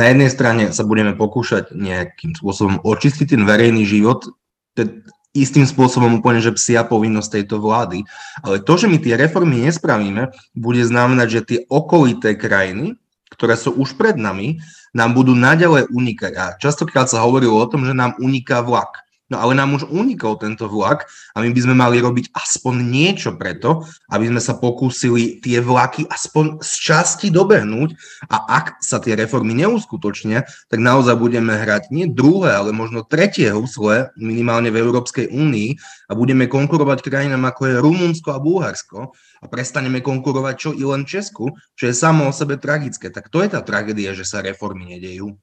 na 0.00 0.08
jednej 0.08 0.32
strane 0.32 0.64
sa 0.72 0.88
budeme 0.88 1.12
pokúšať 1.12 1.76
nejakým 1.76 2.32
spôsobom 2.32 2.80
očistiť 2.80 3.36
ten 3.36 3.44
verejný 3.44 3.84
život, 3.84 4.32
je 4.72 5.04
istým 5.36 5.62
spôsobom 5.68 6.18
úplne, 6.18 6.40
že 6.40 6.56
psia 6.56 6.82
povinnosť 6.82 7.38
tejto 7.38 7.60
vlády. 7.60 8.02
Ale 8.42 8.64
to, 8.64 8.80
že 8.80 8.88
my 8.88 8.96
tie 8.96 9.14
reformy 9.14 9.62
nespravíme, 9.62 10.32
bude 10.56 10.82
znamenať, 10.82 11.28
že 11.28 11.46
tie 11.46 11.60
okolité 11.68 12.34
krajiny, 12.34 12.98
ktoré 13.30 13.54
sú 13.54 13.76
už 13.76 13.94
pred 13.94 14.18
nami, 14.18 14.58
nám 14.90 15.14
budú 15.14 15.38
naďalej 15.38 15.86
unikať. 15.92 16.32
A 16.34 16.44
častokrát 16.58 17.06
sa 17.06 17.22
hovorilo 17.22 17.60
o 17.60 17.70
tom, 17.70 17.86
že 17.86 17.94
nám 17.94 18.18
uniká 18.18 18.64
vlak. 18.64 19.06
No 19.30 19.38
ale 19.38 19.54
nám 19.54 19.78
už 19.78 19.86
unikol 19.86 20.34
tento 20.42 20.66
vlak 20.66 21.06
a 21.32 21.38
my 21.38 21.54
by 21.54 21.60
sme 21.62 21.74
mali 21.78 22.02
robiť 22.02 22.34
aspoň 22.34 22.74
niečo 22.82 23.30
preto, 23.38 23.86
aby 24.10 24.26
sme 24.26 24.42
sa 24.42 24.58
pokúsili 24.58 25.38
tie 25.38 25.62
vlaky 25.62 26.10
aspoň 26.10 26.58
z 26.58 26.72
časti 26.90 27.30
dobehnúť 27.30 27.94
a 28.26 28.36
ak 28.58 28.82
sa 28.82 28.98
tie 28.98 29.14
reformy 29.14 29.54
neuskutočnia, 29.54 30.42
tak 30.66 30.82
naozaj 30.82 31.14
budeme 31.14 31.54
hrať 31.54 31.94
nie 31.94 32.10
druhé, 32.10 32.58
ale 32.58 32.74
možno 32.74 33.06
tretie 33.06 33.54
husle 33.54 34.10
minimálne 34.18 34.74
v 34.74 34.82
Európskej 34.82 35.30
únii 35.30 35.78
a 36.10 36.12
budeme 36.18 36.50
konkurovať 36.50 37.06
krajinám 37.06 37.46
ako 37.54 37.62
je 37.70 37.74
Rumunsko 37.78 38.34
a 38.34 38.42
Bulharsko 38.42 39.14
a 39.14 39.46
prestaneme 39.46 40.02
konkurovať 40.02 40.54
čo 40.58 40.70
i 40.74 40.82
len 40.82 41.06
Česku, 41.06 41.54
čo 41.78 41.84
je 41.86 41.94
samo 41.94 42.26
o 42.26 42.34
sebe 42.34 42.58
tragické. 42.58 43.14
Tak 43.14 43.30
to 43.30 43.46
je 43.46 43.54
tá 43.54 43.62
tragédia, 43.62 44.10
že 44.10 44.26
sa 44.26 44.42
reformy 44.42 44.98
nedejú. 44.98 45.38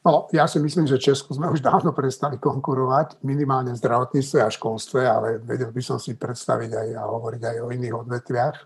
No, 0.00 0.32
ja 0.32 0.48
si 0.48 0.56
myslím, 0.56 0.88
že 0.88 0.96
Česku 0.96 1.36
sme 1.36 1.52
už 1.52 1.60
dávno 1.60 1.92
prestali 1.92 2.40
konkurovať, 2.40 3.20
minimálne 3.20 3.76
v 3.76 3.80
zdravotníctve 3.84 4.38
a 4.40 4.48
školstve, 4.48 5.00
ale 5.04 5.44
vedel 5.44 5.68
by 5.68 5.82
som 5.84 6.00
si 6.00 6.16
predstaviť 6.16 6.72
aj 6.72 6.88
a 6.96 7.02
hovoriť 7.04 7.42
aj 7.44 7.56
o 7.60 7.68
iných 7.68 7.94
odvetviach 8.00 8.56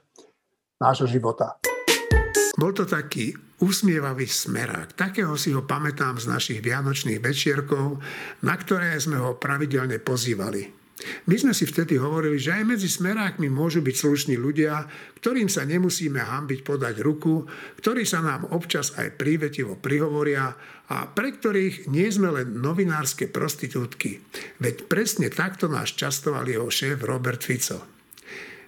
nášho 0.79 1.11
života. 1.11 1.59
Bol 2.55 2.71
to 2.71 2.87
taký 2.87 3.35
usmievavý 3.59 4.31
smerák. 4.31 4.95
Takého 4.95 5.35
si 5.35 5.51
ho 5.51 5.67
pamätám 5.67 6.23
z 6.23 6.31
našich 6.31 6.63
vianočných 6.63 7.19
večierkov, 7.19 7.99
na 8.47 8.55
ktoré 8.55 8.95
sme 9.03 9.19
ho 9.19 9.35
pravidelne 9.35 9.99
pozývali. 9.99 10.84
My 11.27 11.35
sme 11.35 11.51
si 11.51 11.67
vtedy 11.67 11.99
hovorili, 11.99 12.39
že 12.39 12.55
aj 12.55 12.65
medzi 12.65 12.87
smerákmi 12.87 13.51
môžu 13.51 13.83
byť 13.83 13.97
slušní 13.99 14.35
ľudia, 14.39 14.87
ktorým 15.19 15.51
sa 15.51 15.67
nemusíme 15.67 16.23
hambiť 16.23 16.63
podať 16.63 17.03
ruku, 17.03 17.45
ktorí 17.83 18.07
sa 18.07 18.23
nám 18.23 18.47
občas 18.55 18.95
aj 18.95 19.19
prívetivo 19.19 19.75
prihovoria 19.75 20.55
a 20.89 20.97
pre 21.11 21.35
ktorých 21.35 21.91
nie 21.91 22.07
sme 22.09 22.31
len 22.31 22.63
novinárske 22.63 23.27
prostitútky. 23.27 24.23
Veď 24.63 24.87
presne 24.87 25.29
takto 25.35 25.67
nás 25.67 25.91
častoval 25.91 26.47
jeho 26.47 26.71
šéf 26.71 27.03
Robert 27.03 27.43
Fico. 27.43 27.95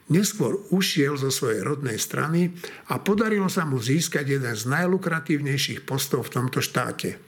Neskôr 0.07 0.71
ušiel 0.71 1.19
zo 1.19 1.35
svojej 1.35 1.67
rodnej 1.67 1.99
strany 1.99 2.55
a 2.95 3.03
podarilo 3.03 3.51
sa 3.51 3.67
mu 3.67 3.83
získať 3.83 4.39
jeden 4.39 4.55
z 4.55 4.63
najlukratívnejších 4.71 5.83
postov 5.83 6.31
v 6.31 6.35
tomto 6.39 6.63
štáte. 6.63 7.19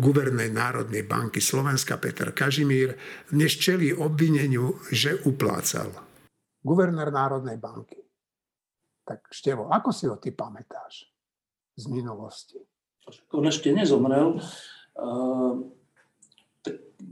Guvernej 0.00 0.48
Národnej 0.48 1.04
banky 1.04 1.44
Slovenska 1.44 2.00
Peter 2.00 2.32
Kažimír 2.32 2.96
dnes 3.28 3.52
čelí 3.60 3.92
obvineniu, 3.92 4.80
že 4.88 5.20
uplácal. 5.28 5.92
Guvernér 6.64 7.12
Národnej 7.12 7.60
banky. 7.60 8.00
Tak 9.04 9.28
Števo, 9.28 9.68
ako 9.68 9.92
si 9.92 10.08
ho 10.08 10.16
ty 10.16 10.32
pamätáš 10.32 11.04
z 11.76 11.84
minulosti? 11.92 12.56
On 13.36 13.44
ešte 13.44 13.76
nezomrel. 13.76 14.40
Uh, 14.96 15.68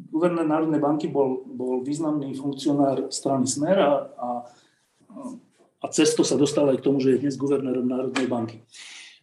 guvernér 0.09 0.49
Národnej 0.49 0.81
banky 0.81 1.13
bol, 1.13 1.45
bol 1.45 1.85
významný 1.85 2.33
funkcionár 2.41 3.13
strany 3.13 3.45
Smer 3.45 3.85
a, 3.85 3.93
a 4.17 4.29
a 5.79 5.87
sa 5.95 6.35
dostala 6.35 6.75
aj 6.75 6.83
k 6.83 6.87
tomu, 6.91 6.99
že 6.99 7.15
je 7.15 7.23
dnes 7.23 7.39
guvernérom 7.39 7.87
Národnej 7.87 8.27
banky. 8.27 8.67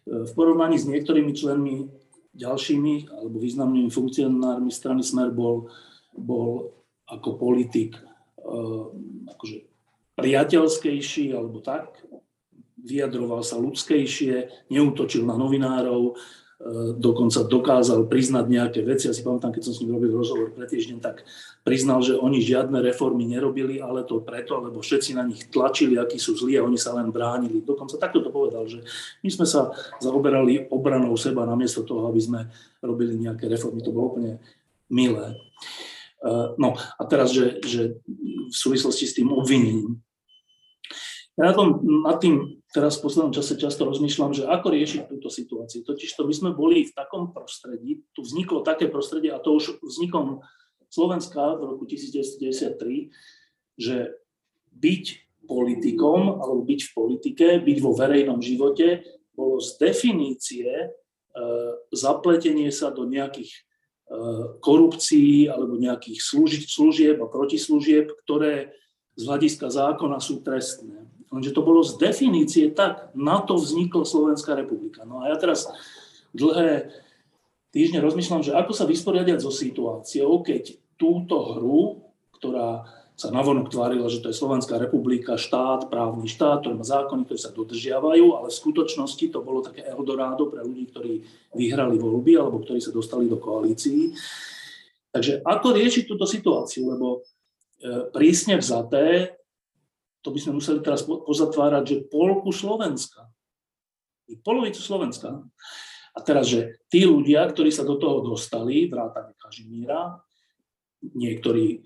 V 0.06 0.32
porovnaní 0.32 0.80
s 0.80 0.88
niektorými 0.88 1.36
členmi 1.36 2.05
ďalšími 2.36 3.16
alebo 3.16 3.36
významnými 3.40 3.88
funkcionármi 3.88 4.68
strany 4.68 5.00
Smer 5.00 5.32
bol, 5.32 5.72
bol 6.12 6.76
ako 7.08 7.40
politik 7.40 7.96
uh, 8.40 8.92
akože 9.32 9.64
priateľskejší 10.16 11.32
alebo 11.32 11.60
tak, 11.64 11.96
vyjadroval 12.80 13.42
sa 13.42 13.58
ľudskejšie, 13.58 14.68
neútočil 14.70 15.26
na 15.26 15.34
novinárov, 15.34 16.16
E, 16.56 16.96
dokonca 16.96 17.44
dokázal 17.44 18.08
priznať 18.08 18.44
nejaké 18.48 18.80
veci. 18.80 19.12
Ja 19.12 19.12
si 19.12 19.20
pamätám, 19.20 19.52
keď 19.52 19.68
som 19.68 19.74
s 19.76 19.80
ním 19.84 20.00
robil 20.00 20.08
rozhovor 20.08 20.56
pre 20.56 20.64
týždeň, 20.64 21.04
tak 21.04 21.20
priznal, 21.66 21.98
že 21.98 22.14
oni 22.14 22.38
žiadne 22.38 22.78
reformy 22.78 23.26
nerobili, 23.26 23.82
ale 23.82 24.06
to 24.06 24.22
preto, 24.22 24.62
lebo 24.62 24.78
všetci 24.78 25.18
na 25.18 25.26
nich 25.26 25.50
tlačili, 25.50 25.98
akí 25.98 26.14
sú 26.14 26.38
zlí 26.38 26.54
a 26.54 26.62
oni 26.62 26.78
sa 26.78 26.94
len 26.94 27.10
bránili. 27.10 27.58
Dokonca 27.58 27.98
takto 27.98 28.22
to 28.22 28.30
povedal, 28.30 28.70
že 28.70 28.86
my 29.26 29.30
sme 29.34 29.50
sa 29.50 29.74
zaoberali 29.98 30.70
obranou 30.70 31.18
seba 31.18 31.42
namiesto 31.42 31.82
toho, 31.82 32.06
aby 32.06 32.22
sme 32.22 32.40
robili 32.78 33.18
nejaké 33.18 33.50
reformy. 33.50 33.82
To 33.82 33.90
bolo 33.90 34.14
úplne 34.14 34.38
milé. 34.86 35.34
E, 36.22 36.30
no 36.54 36.78
a 36.78 37.02
teraz, 37.10 37.34
že, 37.34 37.58
že 37.66 37.98
v 38.46 38.54
súvislosti 38.54 39.10
s 39.10 39.18
tým 39.18 39.34
obvinením, 39.34 39.98
ja 41.34 41.50
na 41.50 41.54
tom, 41.58 41.82
nad 41.82 42.22
tým 42.22 42.62
teraz 42.70 42.96
v 42.96 43.10
poslednom 43.10 43.34
čase 43.34 43.58
často 43.58 43.84
rozmýšľam, 43.84 44.32
že 44.32 44.48
ako 44.48 44.70
riešiť 44.70 45.00
túto 45.10 45.28
situáciu. 45.28 45.82
Totiž 45.82 46.14
to 46.14 46.24
by 46.24 46.32
sme 46.32 46.50
boli 46.54 46.86
v 46.86 46.94
takom 46.94 47.34
prostredí, 47.34 48.06
tu 48.14 48.22
vzniklo 48.22 48.62
také 48.62 48.86
prostredie, 48.86 49.34
a 49.34 49.42
to 49.42 49.58
už 49.58 49.82
vznikom 49.82 50.46
Slovenska 50.90 51.58
v 51.58 51.62
roku 51.76 51.84
1993, 51.84 53.10
že 53.76 54.16
byť 54.76 55.04
politikom 55.46 56.42
alebo 56.42 56.66
byť 56.66 56.80
v 56.82 56.92
politike, 56.92 57.46
byť 57.62 57.78
vo 57.80 57.92
verejnom 57.94 58.42
živote, 58.42 59.06
bolo 59.36 59.60
z 59.62 59.78
definície 59.78 60.68
e, 60.68 60.88
zapletenie 61.92 62.72
sa 62.72 62.90
do 62.90 63.04
nejakých 63.06 63.52
e, 63.52 63.60
korupcií 64.58 65.46
alebo 65.46 65.78
nejakých 65.78 66.18
služieb 66.66 67.16
a 67.20 67.30
protislúžieb, 67.30 68.10
ktoré 68.26 68.74
z 69.16 69.22
hľadiska 69.24 69.72
zákona 69.72 70.20
sú 70.20 70.44
trestné. 70.44 71.08
Lenže 71.32 71.52
to 71.52 71.62
bolo 71.64 71.82
z 71.82 71.98
definície 71.98 72.70
tak, 72.70 73.12
na 73.16 73.42
to 73.42 73.58
vznikla 73.58 74.04
Slovenská 74.06 74.54
republika. 74.54 75.04
No 75.04 75.24
a 75.24 75.32
ja 75.32 75.36
teraz 75.36 75.66
dlhé 76.36 76.92
týždne 77.70 78.02
rozmýšľam, 78.02 78.42
že 78.42 78.56
ako 78.56 78.72
sa 78.74 78.84
vysporiadať 78.84 79.38
so 79.40 79.52
situáciou, 79.52 80.42
keď 80.42 80.76
túto 80.96 81.56
hru, 81.56 82.10
ktorá 82.36 82.86
sa 83.16 83.32
navonok 83.32 83.72
tvárila, 83.72 84.12
že 84.12 84.20
to 84.20 84.28
je 84.28 84.36
Slovenská 84.36 84.76
republika, 84.76 85.40
štát, 85.40 85.88
právny 85.88 86.28
štát, 86.28 86.60
ktorý 86.60 86.76
má 86.76 86.84
zákony, 86.84 87.24
ktoré 87.24 87.40
sa 87.40 87.48
dodržiavajú, 87.48 88.26
ale 88.36 88.52
v 88.52 88.60
skutočnosti 88.60 89.26
to 89.32 89.40
bolo 89.40 89.64
také 89.64 89.88
Eldorado 89.88 90.52
pre 90.52 90.60
ľudí, 90.60 90.92
ktorí 90.92 91.24
vyhrali 91.56 91.96
voľby 91.96 92.36
alebo 92.36 92.60
ktorí 92.60 92.76
sa 92.76 92.92
dostali 92.92 93.24
do 93.24 93.40
koalícií. 93.40 94.12
Takže 95.08 95.40
ako 95.40 95.66
riešiť 95.80 96.04
túto 96.04 96.28
situáciu? 96.28 96.92
Lebo 96.92 97.24
e, 97.80 98.12
prísne 98.12 98.60
vzaté 98.60 99.32
to 100.20 100.28
by 100.28 100.42
sme 100.42 100.58
museli 100.60 100.84
teraz 100.84 101.06
pozatvárať, 101.06 101.82
že 101.86 102.04
polku 102.10 102.52
Slovenska 102.52 103.30
Polovicu 104.42 104.82
Slovenska. 104.82 105.38
A 106.16 106.24
teraz, 106.24 106.48
že 106.48 106.80
tí 106.88 107.04
ľudia, 107.04 107.44
ktorí 107.44 107.68
sa 107.68 107.84
do 107.84 108.00
toho 108.00 108.24
dostali, 108.24 108.88
vrátane 108.88 109.36
Kažimíra, 109.36 110.16
niektorí 111.12 111.66
e, 111.76 111.78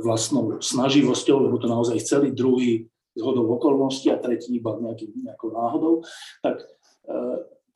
vlastnou 0.00 0.56
snaživosťou, 0.58 1.36
lebo 1.44 1.60
to 1.60 1.68
naozaj 1.68 2.00
chceli, 2.00 2.32
druhý 2.32 2.88
zhodou 3.12 3.44
okolností 3.54 4.08
a 4.08 4.18
tretí 4.18 4.56
iba 4.56 4.74
nejaký, 4.80 5.12
nejakou 5.20 5.52
náhodou, 5.52 5.94
tak 6.40 6.64
e, 6.64 7.14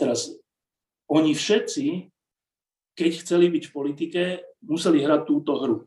teraz 0.00 0.32
oni 1.12 1.36
všetci, 1.36 2.08
keď 2.96 3.10
chceli 3.22 3.46
byť 3.52 3.62
v 3.68 3.74
politike, 3.74 4.22
museli 4.64 5.04
hrať 5.04 5.20
túto 5.28 5.60
hru. 5.60 5.84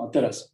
A 0.00 0.08
teraz, 0.08 0.48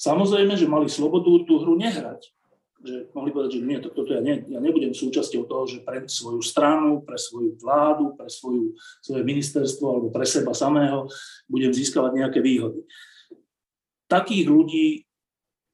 samozrejme, 0.00 0.56
že 0.56 0.66
mali 0.66 0.88
slobodu 0.88 1.28
tú 1.44 1.60
hru 1.60 1.76
nehrať 1.76 2.32
že 2.80 3.12
mohli 3.12 3.28
povedať, 3.28 3.60
že 3.60 3.60
nie, 3.60 3.78
to, 3.80 3.92
toto 3.92 4.16
ja, 4.16 4.24
ne, 4.24 4.40
ja 4.48 4.56
nebudem 4.56 4.96
súčasťou 4.96 5.44
toho, 5.44 5.64
že 5.68 5.84
pre 5.84 6.08
svoju 6.08 6.40
stranu, 6.40 7.04
pre 7.04 7.20
svoju 7.20 7.60
vládu, 7.60 8.16
pre 8.16 8.32
svoju, 8.32 8.72
svoje 9.04 9.20
ministerstvo 9.20 9.84
alebo 9.84 10.08
pre 10.08 10.24
seba 10.24 10.56
samého 10.56 11.04
budem 11.44 11.76
získavať 11.76 12.12
nejaké 12.16 12.40
výhody. 12.40 12.88
Takých 14.08 14.48
ľudí, 14.48 15.04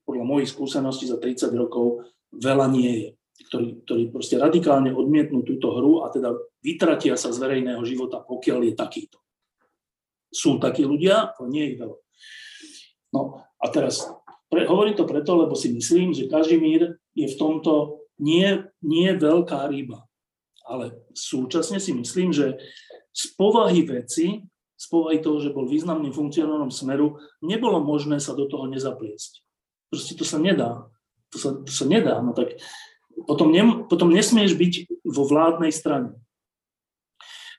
podľa 0.02 0.24
mojich 0.26 0.50
skúseností 0.50 1.06
za 1.06 1.22
30 1.22 1.54
rokov, 1.54 2.10
veľa 2.34 2.66
nie 2.74 2.92
je, 2.92 3.08
ktorí, 3.48 3.68
ktorí 3.86 4.02
proste 4.10 4.42
radikálne 4.42 4.90
odmietnú 4.90 5.46
túto 5.46 5.78
hru 5.78 6.02
a 6.02 6.10
teda 6.10 6.34
vytratia 6.58 7.14
sa 7.14 7.30
z 7.30 7.38
verejného 7.38 7.80
života, 7.86 8.18
pokiaľ 8.18 8.60
je 8.66 8.74
takýto. 8.74 9.18
Sú 10.34 10.58
takí 10.58 10.82
ľudia, 10.82 11.38
ale 11.38 11.46
nie 11.48 11.64
je 11.70 11.74
veľa. 11.86 11.98
No 13.14 13.46
a 13.62 13.66
teraz 13.70 14.04
pre, 14.50 14.66
hovorím 14.66 14.94
to 14.94 15.08
preto, 15.08 15.32
lebo 15.34 15.54
si 15.58 15.72
myslím, 15.74 16.14
že 16.14 16.30
Kažimír 16.30 16.98
je 17.16 17.26
v 17.26 17.38
tomto 17.38 18.04
nie, 18.18 18.64
nie 18.80 19.12
veľká 19.12 19.66
ryba. 19.68 20.06
Ale 20.66 20.98
súčasne 21.14 21.78
si 21.78 21.94
myslím, 21.94 22.34
že 22.34 22.58
z 23.14 23.24
povahy 23.38 23.86
veci, 23.86 24.42
z 24.76 24.86
povahy 24.92 25.22
toho, 25.22 25.40
že 25.40 25.54
bol 25.54 25.64
významným 25.64 26.12
funkcionárom 26.12 26.68
Smeru, 26.68 27.16
nebolo 27.40 27.80
možné 27.80 28.20
sa 28.20 28.36
do 28.36 28.44
toho 28.50 28.68
nezapliesť. 28.68 29.40
Proste 29.88 30.12
to 30.18 30.26
sa 30.26 30.36
nedá. 30.36 30.90
To 31.32 31.36
sa, 31.38 31.50
to 31.62 31.72
sa 31.72 31.86
nedá. 31.86 32.18
No 32.20 32.36
tak 32.36 32.58
potom, 33.24 33.48
ne, 33.48 33.86
potom 33.88 34.12
nesmieš 34.12 34.58
byť 34.58 34.72
vo 35.06 35.24
vládnej 35.24 35.72
strane. 35.72 36.18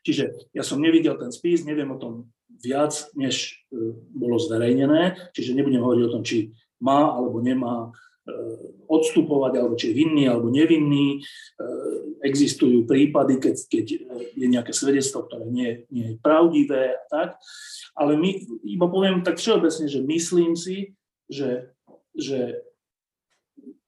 Čiže 0.06 0.54
ja 0.56 0.64
som 0.64 0.80
nevidel 0.80 1.18
ten 1.20 1.34
spis, 1.34 1.68
neviem 1.68 1.90
o 1.92 2.00
tom 2.00 2.32
viac, 2.48 2.96
než 3.18 3.66
e, 3.74 3.92
bolo 4.14 4.40
zverejnené, 4.40 5.34
čiže 5.36 5.58
nebudem 5.58 5.84
hovoriť 5.84 6.04
o 6.08 6.14
tom, 6.14 6.24
či 6.24 6.56
má 6.82 7.14
alebo 7.14 7.42
nemá 7.42 7.88
e, 7.88 8.34
odstupovať, 8.86 9.54
alebo 9.58 9.76
či 9.76 9.92
je 9.92 9.98
vinný 9.98 10.30
alebo 10.30 10.54
nevinný. 10.54 11.18
E, 11.18 11.20
existujú 12.26 12.86
prípady, 12.86 13.38
keď, 13.42 13.56
keď 13.70 13.86
je 14.34 14.48
nejaké 14.48 14.74
svedectvo, 14.74 15.26
ktoré 15.26 15.46
nie, 15.50 15.86
nie 15.94 16.16
je 16.16 16.22
pravdivé 16.22 16.98
a 16.98 17.02
tak. 17.10 17.30
Ale 17.98 18.18
my, 18.18 18.30
iba 18.66 18.88
poviem 18.90 19.26
tak 19.26 19.42
všeobecne, 19.42 19.86
že 19.90 20.00
myslím 20.06 20.54
si, 20.54 20.94
že, 21.28 21.74
že 22.14 22.62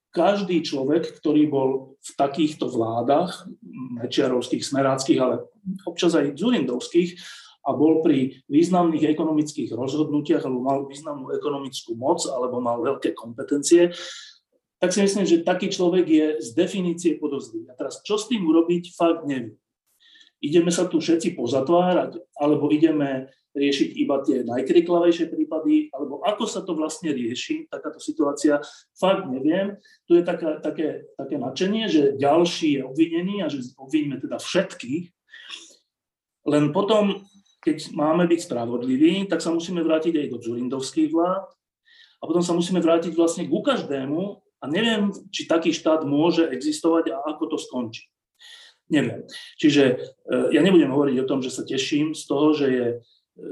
každý 0.10 0.66
človek, 0.66 1.22
ktorý 1.22 1.46
bol 1.48 1.70
v 2.02 2.12
takýchto 2.18 2.66
vládach, 2.72 3.46
mečiarovských, 4.02 4.66
smeráckých, 4.66 5.20
ale 5.22 5.36
občas 5.86 6.18
aj 6.18 6.34
dzurindovských, 6.34 7.14
a 7.70 7.72
bol 7.78 8.02
pri 8.02 8.42
významných 8.50 9.14
ekonomických 9.14 9.78
rozhodnutiach 9.78 10.42
alebo 10.42 10.66
mal 10.66 10.80
významnú 10.90 11.30
ekonomickú 11.38 11.94
moc 11.94 12.26
alebo 12.26 12.58
mal 12.58 12.82
veľké 12.82 13.14
kompetencie, 13.14 13.94
tak 14.82 14.90
si 14.96 15.06
myslím, 15.06 15.28
že 15.30 15.46
taký 15.46 15.70
človek 15.70 16.06
je 16.08 16.26
z 16.42 16.50
definície 16.58 17.22
podozrivý. 17.22 17.70
A 17.70 17.78
teraz 17.78 18.02
čo 18.02 18.18
s 18.18 18.26
tým 18.32 18.48
urobiť, 18.48 18.96
fakt 18.98 19.28
neviem. 19.30 19.54
Ideme 20.40 20.72
sa 20.72 20.88
tu 20.88 21.04
všetci 21.04 21.36
pozatvárať, 21.36 22.16
alebo 22.40 22.72
ideme 22.72 23.28
riešiť 23.52 23.90
iba 24.00 24.24
tie 24.24 24.48
najkriklavejšie 24.48 25.28
prípady, 25.28 25.92
alebo 25.92 26.24
ako 26.24 26.48
sa 26.48 26.64
to 26.64 26.80
vlastne 26.80 27.12
rieši, 27.12 27.68
takáto 27.68 28.00
situácia, 28.00 28.64
fakt 28.96 29.28
neviem. 29.28 29.76
Tu 30.08 30.16
je 30.16 30.24
taká, 30.24 30.64
také, 30.64 31.12
také 31.20 31.36
nadšenie, 31.36 31.92
že 31.92 32.04
ďalší 32.16 32.80
je 32.80 32.82
obvinený 32.88 33.36
a 33.44 33.52
že 33.52 33.68
obviníme 33.76 34.16
teda 34.24 34.40
všetkých. 34.40 35.12
Len 36.48 36.72
potom 36.72 37.28
keď 37.60 37.92
máme 37.92 38.24
byť 38.28 38.40
spravodliví, 38.48 39.28
tak 39.28 39.44
sa 39.44 39.52
musíme 39.52 39.84
vrátiť 39.84 40.16
aj 40.16 40.28
do 40.32 40.38
Dzurindovských 40.40 41.12
vlád 41.12 41.48
a 42.20 42.24
potom 42.24 42.44
sa 42.44 42.56
musíme 42.56 42.80
vrátiť 42.80 43.16
vlastne 43.16 43.48
ku 43.48 43.60
každému 43.60 44.22
a 44.60 44.66
neviem, 44.68 45.12
či 45.32 45.48
taký 45.48 45.72
štát 45.72 46.04
môže 46.04 46.48
existovať 46.48 47.16
a 47.16 47.24
ako 47.36 47.56
to 47.56 47.58
skončí. 47.60 48.08
Neviem. 48.90 49.30
Čiže 49.60 49.84
e, 49.86 49.96
ja 50.50 50.66
nebudem 50.66 50.90
hovoriť 50.90 51.18
o 51.22 51.30
tom, 51.30 51.40
že 51.46 51.54
sa 51.54 51.62
teším 51.62 52.18
z 52.18 52.24
toho, 52.26 52.58
že 52.58 52.68
je, 52.68 52.88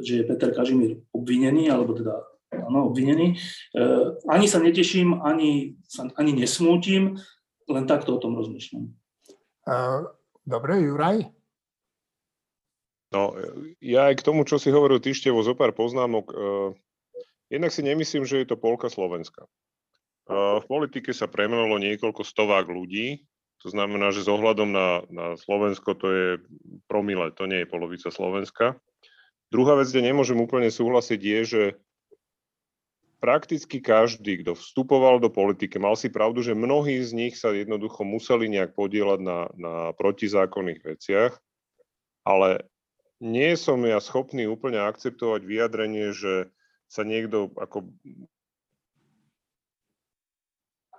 že 0.01 0.13
je 0.19 0.27
Peter 0.27 0.49
Kažimír 0.49 0.97
obvinený, 1.13 1.69
alebo 1.69 1.93
teda 1.93 2.25
áno, 2.51 2.89
obvinený. 2.89 3.37
E, 3.71 3.85
ani 4.25 4.49
sa 4.49 4.57
neteším, 4.57 5.21
ani, 5.21 5.77
ani 6.17 6.31
nesmútim, 6.33 7.21
len 7.69 7.85
takto 7.85 8.17
o 8.17 8.21
tom 8.23 8.33
rozmýšľam. 8.33 8.89
Dobre, 10.47 10.79
Juraj? 10.79 11.36
No, 13.07 13.31
ja 13.79 14.11
aj 14.11 14.19
k 14.19 14.25
tomu, 14.27 14.43
čo 14.43 14.59
si 14.59 14.67
hovoril 14.67 14.99
Tyštevo, 14.99 15.39
zo 15.39 15.55
pár 15.55 15.71
poznámok. 15.71 16.25
Uh, 16.31 16.69
jednak 17.47 17.71
si 17.71 17.79
nemyslím, 17.79 18.27
že 18.27 18.43
je 18.43 18.47
to 18.51 18.59
polka 18.59 18.91
Slovenska. 18.91 19.47
Uh, 20.27 20.59
v 20.59 20.65
politike 20.67 21.15
sa 21.15 21.31
premenilo 21.31 21.79
niekoľko 21.79 22.27
stovák 22.27 22.67
ľudí, 22.67 23.23
to 23.63 23.73
znamená, 23.73 24.13
že 24.13 24.27
s 24.27 24.29
ohľadom 24.29 24.69
na, 24.69 25.01
na 25.09 25.25
Slovensko 25.39 25.97
to 25.97 26.07
je 26.11 26.27
promile, 26.85 27.33
to 27.33 27.49
nie 27.49 27.65
je 27.65 27.71
polovica 27.71 28.13
Slovenska. 28.13 28.77
Druhá 29.49 29.79
vec, 29.79 29.89
kde 29.89 30.11
nemôžem 30.11 30.37
úplne 30.37 30.67
súhlasiť, 30.67 31.19
je, 31.23 31.39
že 31.47 31.63
prakticky 33.17 33.81
každý, 33.81 34.45
kto 34.45 34.53
vstupoval 34.53 35.17
do 35.17 35.33
politiky, 35.33 35.81
mal 35.81 35.97
si 35.97 36.13
pravdu, 36.13 36.45
že 36.45 36.53
mnohí 36.53 37.01
z 37.01 37.11
nich 37.17 37.33
sa 37.33 37.49
jednoducho 37.49 38.05
museli 38.05 38.45
nejak 38.45 38.77
podielať 38.77 39.19
na, 39.23 39.39
na 39.57 39.73
protizákonných 39.97 40.85
veciach, 40.85 41.33
ale 42.21 42.69
nie 43.23 43.57
som 43.57 43.81
ja 43.85 43.97
schopný 43.97 44.45
úplne 44.45 44.77
akceptovať 44.81 45.41
vyjadrenie, 45.41 46.13
že 46.13 46.53
sa 46.87 47.03
niekto 47.03 47.51
ako 47.57 47.91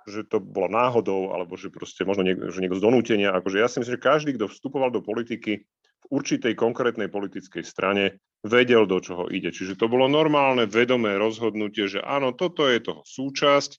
že 0.09 0.25
to 0.25 0.41
bolo 0.41 0.73
náhodou, 0.73 1.37
alebo 1.37 1.55
že 1.61 1.69
proste 1.69 2.01
možno 2.09 2.25
niekto, 2.25 2.49
že 2.49 2.65
niekto 2.65 2.81
z 2.81 2.87
donútenia. 2.89 3.29
Akože 3.37 3.61
ja 3.61 3.69
si 3.69 3.77
myslím, 3.85 4.01
že 4.01 4.09
každý, 4.09 4.31
kto 4.41 4.49
vstupoval 4.49 4.89
do 4.89 5.05
politiky 5.05 5.69
v 5.69 6.07
určitej 6.09 6.57
konkrétnej 6.57 7.13
politickej 7.13 7.61
strane, 7.61 8.17
vedel, 8.41 8.89
do 8.89 9.05
čoho 9.05 9.29
ide. 9.29 9.53
Čiže 9.53 9.77
to 9.77 9.91
bolo 9.91 10.09
normálne, 10.09 10.65
vedomé 10.65 11.21
rozhodnutie, 11.21 11.93
že 11.93 12.01
áno, 12.01 12.33
toto 12.33 12.65
je 12.65 12.81
toho 12.81 13.05
súčasť 13.05 13.71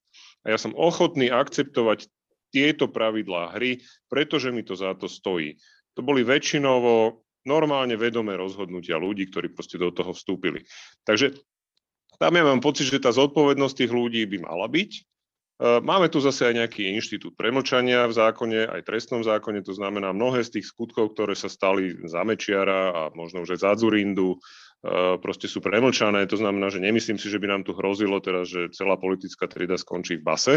a 0.46 0.54
ja 0.54 0.58
som 0.62 0.78
ochotný 0.78 1.34
akceptovať 1.34 2.06
tieto 2.54 2.90
pravidlá 2.90 3.58
hry, 3.58 3.82
pretože 4.06 4.54
mi 4.54 4.62
to 4.62 4.78
za 4.78 4.94
to 4.98 5.10
stojí. 5.10 5.58
To 5.98 6.02
boli 6.06 6.22
väčšinovo 6.22 7.26
normálne 7.48 7.96
vedomé 7.96 8.36
rozhodnutia 8.36 9.00
ľudí, 9.00 9.28
ktorí 9.32 9.52
proste 9.54 9.80
do 9.80 9.92
toho 9.94 10.12
vstúpili. 10.12 10.66
Takže 11.08 11.36
tam 12.20 12.36
ja 12.36 12.44
mám 12.44 12.60
pocit, 12.60 12.92
že 12.92 13.00
tá 13.00 13.16
zodpovednosť 13.16 13.76
tých 13.86 13.92
ľudí 13.96 14.28
by 14.28 14.44
mala 14.44 14.68
byť. 14.68 14.92
E, 14.92 15.02
máme 15.80 16.12
tu 16.12 16.20
zase 16.20 16.52
aj 16.52 16.54
nejaký 16.60 16.92
inštitút 17.00 17.40
premlčania 17.40 18.04
v 18.12 18.14
zákone, 18.16 18.60
aj 18.68 18.84
trestnom 18.84 19.24
zákone, 19.24 19.64
to 19.64 19.72
znamená 19.72 20.12
mnohé 20.12 20.44
z 20.44 20.60
tých 20.60 20.68
skutkov, 20.68 21.16
ktoré 21.16 21.32
sa 21.32 21.48
stali 21.48 21.96
za 22.08 22.28
Mečiara 22.28 22.92
a 22.92 23.02
možno 23.16 23.48
už 23.48 23.56
aj 23.56 23.60
za 23.64 23.72
Zurindu, 23.80 24.36
e, 24.36 24.38
proste 25.24 25.48
sú 25.48 25.64
premlčané, 25.64 26.28
to 26.28 26.36
znamená, 26.36 26.68
že 26.68 26.84
nemyslím 26.84 27.16
si, 27.16 27.32
že 27.32 27.40
by 27.40 27.48
nám 27.56 27.64
tu 27.64 27.72
hrozilo 27.72 28.20
teraz, 28.20 28.52
že 28.52 28.68
celá 28.76 29.00
politická 29.00 29.48
trieda 29.48 29.80
skončí 29.80 30.20
v 30.20 30.28
base. 30.28 30.56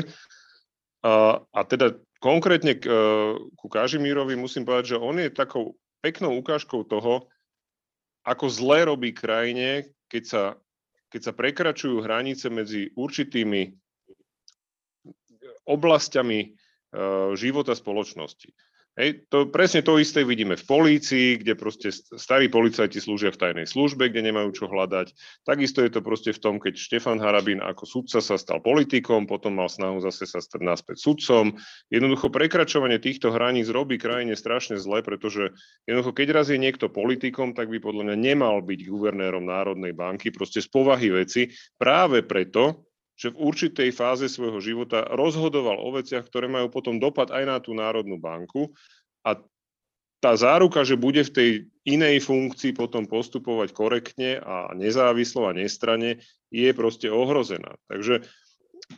A, 1.02 1.38
a 1.38 1.60
teda 1.66 1.98
konkrétne 2.22 2.78
e, 2.78 2.80
ku 3.58 3.66
Kažimírovi 3.66 4.38
musím 4.38 4.62
povedať, 4.66 4.94
že 4.94 5.02
on 5.02 5.18
je 5.18 5.30
takou 5.34 5.78
peknou 6.02 6.34
ukážkou 6.36 6.82
toho, 6.84 7.30
ako 8.26 8.46
zle 8.50 8.90
robí 8.90 9.14
krajine, 9.14 9.94
keď 10.10 10.22
sa, 10.26 10.42
keď 11.08 11.20
sa 11.22 11.32
prekračujú 11.32 12.02
hranice 12.02 12.50
medzi 12.50 12.90
určitými 12.94 13.72
oblastiami 15.66 16.38
uh, 16.50 17.32
života 17.38 17.72
spoločnosti. 17.78 18.50
Hej, 18.92 19.24
to, 19.32 19.48
presne 19.48 19.80
to 19.80 19.96
isté 19.96 20.20
vidíme 20.20 20.52
v 20.52 20.68
polícii, 20.68 21.40
kde 21.40 21.56
proste 21.56 21.88
starí 21.96 22.52
policajti 22.52 23.00
slúžia 23.00 23.32
v 23.32 23.40
tajnej 23.40 23.64
službe, 23.64 24.12
kde 24.12 24.28
nemajú 24.28 24.52
čo 24.52 24.68
hľadať. 24.68 25.16
Takisto 25.48 25.80
je 25.80 25.96
to 25.96 26.04
proste 26.04 26.36
v 26.36 26.42
tom, 26.44 26.60
keď 26.60 26.76
Štefan 26.76 27.16
Harabín 27.16 27.64
ako 27.64 27.88
sudca 27.88 28.20
sa 28.20 28.36
stal 28.36 28.60
politikom, 28.60 29.24
potom 29.24 29.56
mal 29.56 29.72
snahu 29.72 30.04
zase 30.04 30.28
sa 30.28 30.44
stať 30.44 30.60
naspäť 30.60 31.08
sudcom. 31.08 31.56
Jednoducho 31.88 32.28
prekračovanie 32.28 33.00
týchto 33.00 33.32
hraníc 33.32 33.72
robí 33.72 33.96
krajine 33.96 34.36
strašne 34.36 34.76
zle, 34.76 35.00
pretože 35.00 35.56
jednoducho 35.88 36.12
keď 36.12 36.28
raz 36.36 36.52
je 36.52 36.60
niekto 36.60 36.92
politikom, 36.92 37.56
tak 37.56 37.72
by 37.72 37.80
podľa 37.80 38.12
mňa 38.12 38.16
nemal 38.20 38.60
byť 38.60 38.80
guvernérom 38.92 39.48
Národnej 39.48 39.96
banky, 39.96 40.28
proste 40.28 40.60
z 40.60 40.68
povahy 40.68 41.08
veci, 41.08 41.48
práve 41.80 42.20
preto, 42.28 42.91
že 43.16 43.30
v 43.30 43.40
určitej 43.52 43.92
fáze 43.92 44.26
svojho 44.26 44.58
života 44.58 45.04
rozhodoval 45.12 45.78
o 45.78 45.92
veciach, 45.94 46.26
ktoré 46.26 46.48
majú 46.48 46.72
potom 46.72 46.96
dopad 46.96 47.30
aj 47.30 47.44
na 47.44 47.56
tú 47.60 47.76
Národnú 47.76 48.16
banku. 48.18 48.72
A 49.22 49.38
tá 50.22 50.32
záruka, 50.38 50.86
že 50.86 50.94
bude 50.94 51.26
v 51.26 51.34
tej 51.34 51.50
inej 51.82 52.22
funkcii 52.22 52.78
potom 52.78 53.10
postupovať 53.10 53.74
korektne 53.74 54.38
a 54.38 54.70
nezávislo 54.70 55.50
a 55.50 55.56
nestrane, 55.56 56.22
je 56.54 56.70
proste 56.70 57.10
ohrozená. 57.10 57.74
Takže 57.90 58.22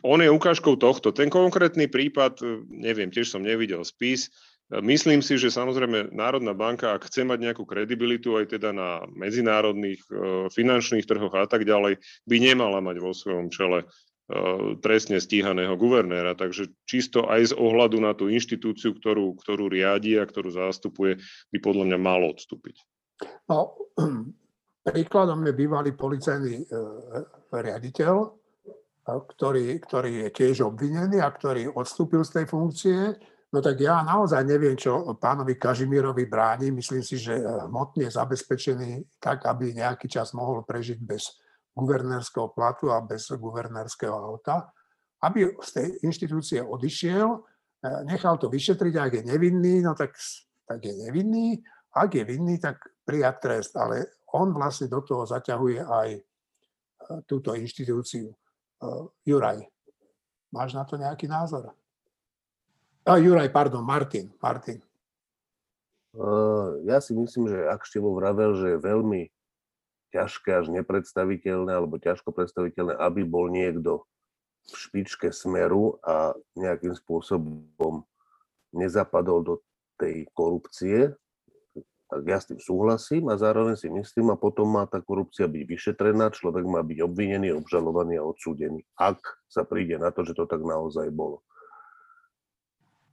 on 0.05 0.21
je 0.21 0.29
ukážkou 0.29 0.77
tohto. 0.77 1.09
Ten 1.09 1.33
konkrétny 1.33 1.89
prípad, 1.89 2.41
neviem, 2.69 3.09
tiež 3.09 3.33
som 3.33 3.41
nevidel 3.41 3.81
spis, 3.81 4.29
Myslím 4.65 5.21
si, 5.21 5.37
že 5.37 5.53
samozrejme 5.53 6.09
Národná 6.09 6.57
banka, 6.57 6.97
ak 6.97 7.05
chce 7.05 7.21
mať 7.21 7.37
nejakú 7.37 7.69
kredibilitu 7.69 8.33
aj 8.33 8.57
teda 8.57 8.73
na 8.73 9.05
medzinárodných 9.13 10.01
e, 10.09 10.09
finančných 10.49 11.05
trhoch 11.05 11.37
a 11.37 11.45
tak 11.45 11.69
ďalej, 11.69 12.01
by 12.25 12.35
nemala 12.41 12.81
mať 12.81 12.97
vo 12.97 13.13
svojom 13.13 13.53
čele 13.53 13.85
Eh, 14.25 14.81
trestne 14.81 15.21
stíhaného 15.21 15.77
guvernéra. 15.77 16.33
Takže 16.33 16.73
čisto 16.89 17.29
aj 17.29 17.53
z 17.53 17.61
ohľadu 17.61 18.01
na 18.01 18.17
tú 18.17 18.25
inštitúciu, 18.25 18.97
ktorú, 18.97 19.37
ktorú 19.37 19.69
riadi 19.69 20.17
a 20.17 20.25
ktorú 20.25 20.49
zástupuje, 20.49 21.21
by 21.53 21.57
podľa 21.61 21.93
mňa 21.93 21.99
malo 22.01 22.33
odstúpiť. 22.33 22.81
No, 23.45 23.77
príkladom 24.89 25.45
je 25.45 25.53
bývalý 25.53 25.93
policajný 25.93 26.57
e, 26.57 26.65
riaditeľ, 27.53 28.13
ktorý, 29.05 29.77
ktorý 29.85 30.11
je 30.25 30.29
tiež 30.33 30.73
obvinený 30.73 31.21
a 31.21 31.29
ktorý 31.29 31.69
odstúpil 31.69 32.25
z 32.25 32.41
tej 32.41 32.45
funkcie. 32.49 32.97
No 33.55 33.63
tak 33.63 33.79
ja 33.79 34.03
naozaj 34.03 34.43
neviem, 34.43 34.75
čo 34.75 35.15
pánovi 35.15 35.55
Kažimírovi 35.55 36.27
bráni. 36.27 36.75
Myslím 36.75 36.99
si, 36.99 37.15
že 37.15 37.39
hmotne 37.39 38.11
zabezpečený 38.11 39.15
tak, 39.15 39.47
aby 39.47 39.71
nejaký 39.71 40.11
čas 40.11 40.35
mohol 40.35 40.67
prežiť 40.67 40.99
bez 40.99 41.39
guvernérskeho 41.71 42.51
platu 42.51 42.91
a 42.91 42.99
bez 42.99 43.31
guvernérskeho 43.31 44.11
auta, 44.11 44.75
aby 45.23 45.55
z 45.63 45.69
tej 45.71 45.87
inštitúcie 46.03 46.59
odišiel, 46.59 47.31
e, 47.31 47.39
nechal 48.11 48.35
to 48.35 48.51
vyšetriť, 48.51 48.93
ak 48.99 49.11
je 49.19 49.23
nevinný, 49.23 49.79
no 49.79 49.95
tak, 49.95 50.19
tak 50.67 50.83
je 50.83 50.91
nevinný, 51.07 51.55
ak 51.95 52.11
je 52.11 52.23
vinný, 52.27 52.59
tak 52.59 52.79
prijať 53.07 53.35
trest, 53.39 53.71
ale 53.79 54.19
on 54.35 54.51
vlastne 54.51 54.91
do 54.91 54.99
toho 54.99 55.23
zaťahuje 55.23 55.79
aj 55.79 56.09
e, 56.11 56.21
túto 57.23 57.55
inštitúciu. 57.55 58.31
E, 58.31 58.35
Juraj, 59.23 59.63
máš 60.51 60.75
na 60.75 60.83
to 60.83 60.99
nejaký 60.99 61.31
názor? 61.31 61.71
A 63.05 63.21
Juraj, 63.21 63.53
pardon, 63.53 63.85
Martin. 63.85 64.33
Martin. 64.41 64.81
Ja 66.89 66.97
si 66.97 67.13
myslím, 67.13 67.53
že 67.53 67.69
ak 67.69 67.85
Števo 67.85 68.17
vravel, 68.17 68.57
že 68.57 68.67
je 68.73 68.79
veľmi 68.81 69.29
ťažké 70.09 70.49
až 70.63 70.73
nepredstaviteľné 70.73 71.75
alebo 71.75 72.01
ťažko 72.01 72.33
predstaviteľné, 72.33 72.97
aby 72.97 73.21
bol 73.27 73.51
niekto 73.51 74.07
v 74.65 74.73
špičke 74.73 75.29
smeru 75.29 76.01
a 76.01 76.33
nejakým 76.57 76.97
spôsobom 76.97 78.07
nezapadol 78.73 79.45
do 79.45 79.55
tej 80.01 80.25
korupcie, 80.33 81.13
tak 82.09 82.21
ja 82.25 82.37
s 82.41 82.49
tým 82.49 82.57
súhlasím 82.57 83.29
a 83.29 83.37
zároveň 83.37 83.77
si 83.77 83.91
myslím, 83.91 84.33
a 84.33 84.39
potom 84.39 84.65
má 84.71 84.89
tá 84.89 85.03
korupcia 85.03 85.45
byť 85.45 85.63
vyšetrená, 85.67 86.33
človek 86.33 86.65
má 86.65 86.81
byť 86.81 87.05
obvinený, 87.05 87.53
obžalovaný 87.53 88.17
a 88.17 88.25
odsúdený, 88.25 88.81
ak 88.97 89.21
sa 89.45 89.61
príde 89.61 90.01
na 90.01 90.09
to, 90.09 90.25
že 90.25 90.33
to 90.33 90.49
tak 90.49 90.63
naozaj 90.63 91.11
bolo. 91.13 91.45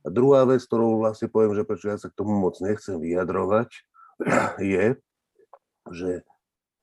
A 0.02 0.10
druhá 0.10 0.42
vec, 0.44 0.66
ktorú 0.66 0.98
vlastne 0.98 1.30
poviem, 1.30 1.54
že 1.54 1.66
prečo 1.66 1.86
ja 1.90 1.98
sa 1.98 2.10
k 2.10 2.18
tomu 2.18 2.34
moc 2.34 2.58
nechcem 2.58 2.98
vyjadrovať, 2.98 3.70
je, 4.74 4.98
že 5.90 6.10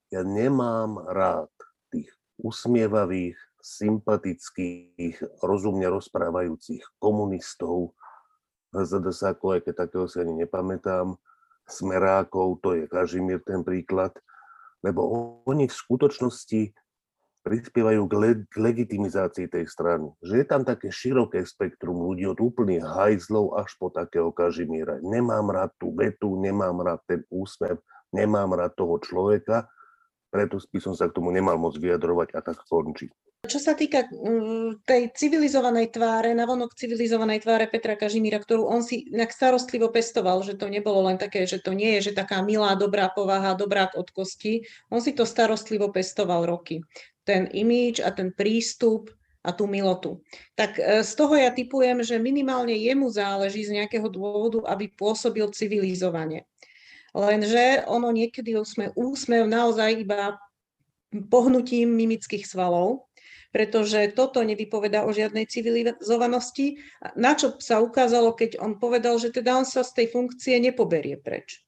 ja 0.09 0.21
nemám 0.23 1.03
rád 1.07 1.51
tých 1.91 2.09
usmievavých, 2.39 3.35
sympatických, 3.59 5.43
rozumne 5.43 5.91
rozprávajúcich 5.91 6.95
komunistov, 6.97 7.91
ZDS-ako, 8.71 9.59
aj 9.59 9.61
keď 9.67 9.73
takého 9.85 10.05
si 10.07 10.23
ani 10.23 10.45
nepamätám, 10.45 11.19
smerákov, 11.69 12.63
to 12.65 12.73
je 12.73 12.89
Kažimír 12.89 13.45
ten 13.45 13.61
príklad, 13.61 14.15
lebo 14.81 15.05
oni 15.45 15.69
v 15.69 15.75
skutočnosti 15.75 16.73
prispievajú 17.49 18.05
k, 18.05 18.13
le- 18.13 18.45
k 18.45 18.55
legitimizácii 18.61 19.49
tej 19.49 19.65
strany. 19.65 20.13
Že 20.21 20.33
je 20.37 20.45
tam 20.45 20.61
také 20.61 20.93
široké 20.93 21.41
spektrum 21.41 21.97
ľudí 21.97 22.29
od 22.29 22.37
úplných 22.37 22.85
hajzlov 22.85 23.57
až 23.57 23.73
po 23.81 23.89
takého 23.89 24.29
Kažimíra. 24.29 25.01
Nemám 25.01 25.49
rád 25.49 25.73
tú 25.81 25.89
vetu, 25.97 26.37
nemám 26.37 26.85
rád 26.85 27.01
ten 27.09 27.25
úsmev, 27.33 27.81
nemám 28.13 28.53
rád 28.53 28.77
toho 28.77 29.01
človeka, 29.01 29.65
preto 30.29 30.61
by 30.61 30.79
som 30.79 30.93
sa 30.93 31.09
k 31.09 31.15
tomu 31.17 31.33
nemal 31.33 31.57
moc 31.57 31.75
vyjadrovať 31.75 32.37
a 32.37 32.39
tak 32.45 32.61
končí. 32.69 33.09
Čo 33.39 33.55
sa 33.55 33.71
týka 33.71 34.03
mm, 34.11 34.83
tej 34.83 35.15
civilizovanej 35.15 35.95
tváre, 35.95 36.35
navonok 36.35 36.75
civilizovanej 36.75 37.47
tváre 37.47 37.71
Petra 37.71 37.95
Kažimíra, 37.95 38.35
ktorú 38.35 38.67
on 38.67 38.83
si 38.83 39.07
nejak 39.09 39.31
starostlivo 39.31 39.87
pestoval, 39.89 40.43
že 40.43 40.59
to 40.59 40.67
nebolo 40.67 41.07
len 41.07 41.15
také, 41.15 41.47
že 41.47 41.63
to 41.63 41.71
nie 41.71 41.97
je, 41.97 42.11
že 42.11 42.19
taká 42.19 42.43
milá, 42.43 42.75
dobrá 42.75 43.07
povaha, 43.07 43.55
dobrá 43.55 43.87
od 43.95 44.11
kosti, 44.11 44.67
on 44.91 44.99
si 44.99 45.15
to 45.15 45.23
starostlivo 45.23 45.87
pestoval 45.87 46.43
roky. 46.43 46.83
Ten 47.23 47.47
imíč 47.47 48.03
a 48.03 48.11
ten 48.11 48.35
prístup 48.35 49.07
a 49.39 49.55
tú 49.55 49.71
milotu. 49.71 50.19
Tak 50.59 50.75
e, 50.75 50.99
z 51.07 51.11
toho 51.15 51.31
ja 51.39 51.55
typujem, 51.55 52.03
že 52.03 52.19
minimálne 52.19 52.75
jemu 52.75 53.07
záleží 53.07 53.63
z 53.63 53.79
nejakého 53.79 54.11
dôvodu, 54.11 54.67
aby 54.67 54.91
pôsobil 54.91 55.47
civilizovane. 55.55 56.43
Lenže 57.13 57.85
ono 57.89 58.13
niekedy 58.13 58.53
sme 58.61 58.93
úsmev 58.93 59.49
naozaj 59.49 60.05
iba 60.05 60.37
pohnutím 61.09 61.89
mimických 61.89 62.45
svalov, 62.45 63.09
pretože 63.49 64.13
toto 64.13 64.45
nevypoveda 64.45 65.09
o 65.09 65.09
žiadnej 65.09 65.49
civilizovanosti, 65.49 66.77
na 67.17 67.33
čo 67.33 67.57
sa 67.57 67.81
ukázalo, 67.81 68.37
keď 68.37 68.61
on 68.61 68.77
povedal, 68.77 69.17
že 69.17 69.33
teda 69.33 69.57
on 69.57 69.65
sa 69.65 69.81
z 69.81 70.03
tej 70.03 70.07
funkcie 70.13 70.61
nepoberie 70.61 71.17
preč. 71.17 71.65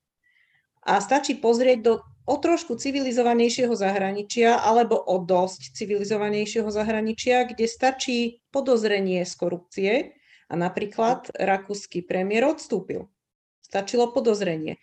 A 0.85 1.01
stačí 1.01 1.37
pozrieť 1.37 1.79
do 1.81 1.93
o 2.25 2.35
trošku 2.37 2.77
civilizovanejšieho 2.77 3.73
zahraničia 3.73 4.61
alebo 4.61 4.97
o 4.97 5.25
dosť 5.25 5.73
civilizovanejšieho 5.73 6.69
zahraničia, 6.69 7.49
kde 7.49 7.65
stačí 7.65 8.17
podozrenie 8.53 9.25
z 9.25 9.33
korupcie 9.33 9.93
a 10.49 10.53
napríklad 10.53 11.33
rakúsky 11.33 12.05
premiér 12.05 12.53
odstúpil. 12.53 13.09
Stačilo 13.65 14.13
podozrenie. 14.13 14.77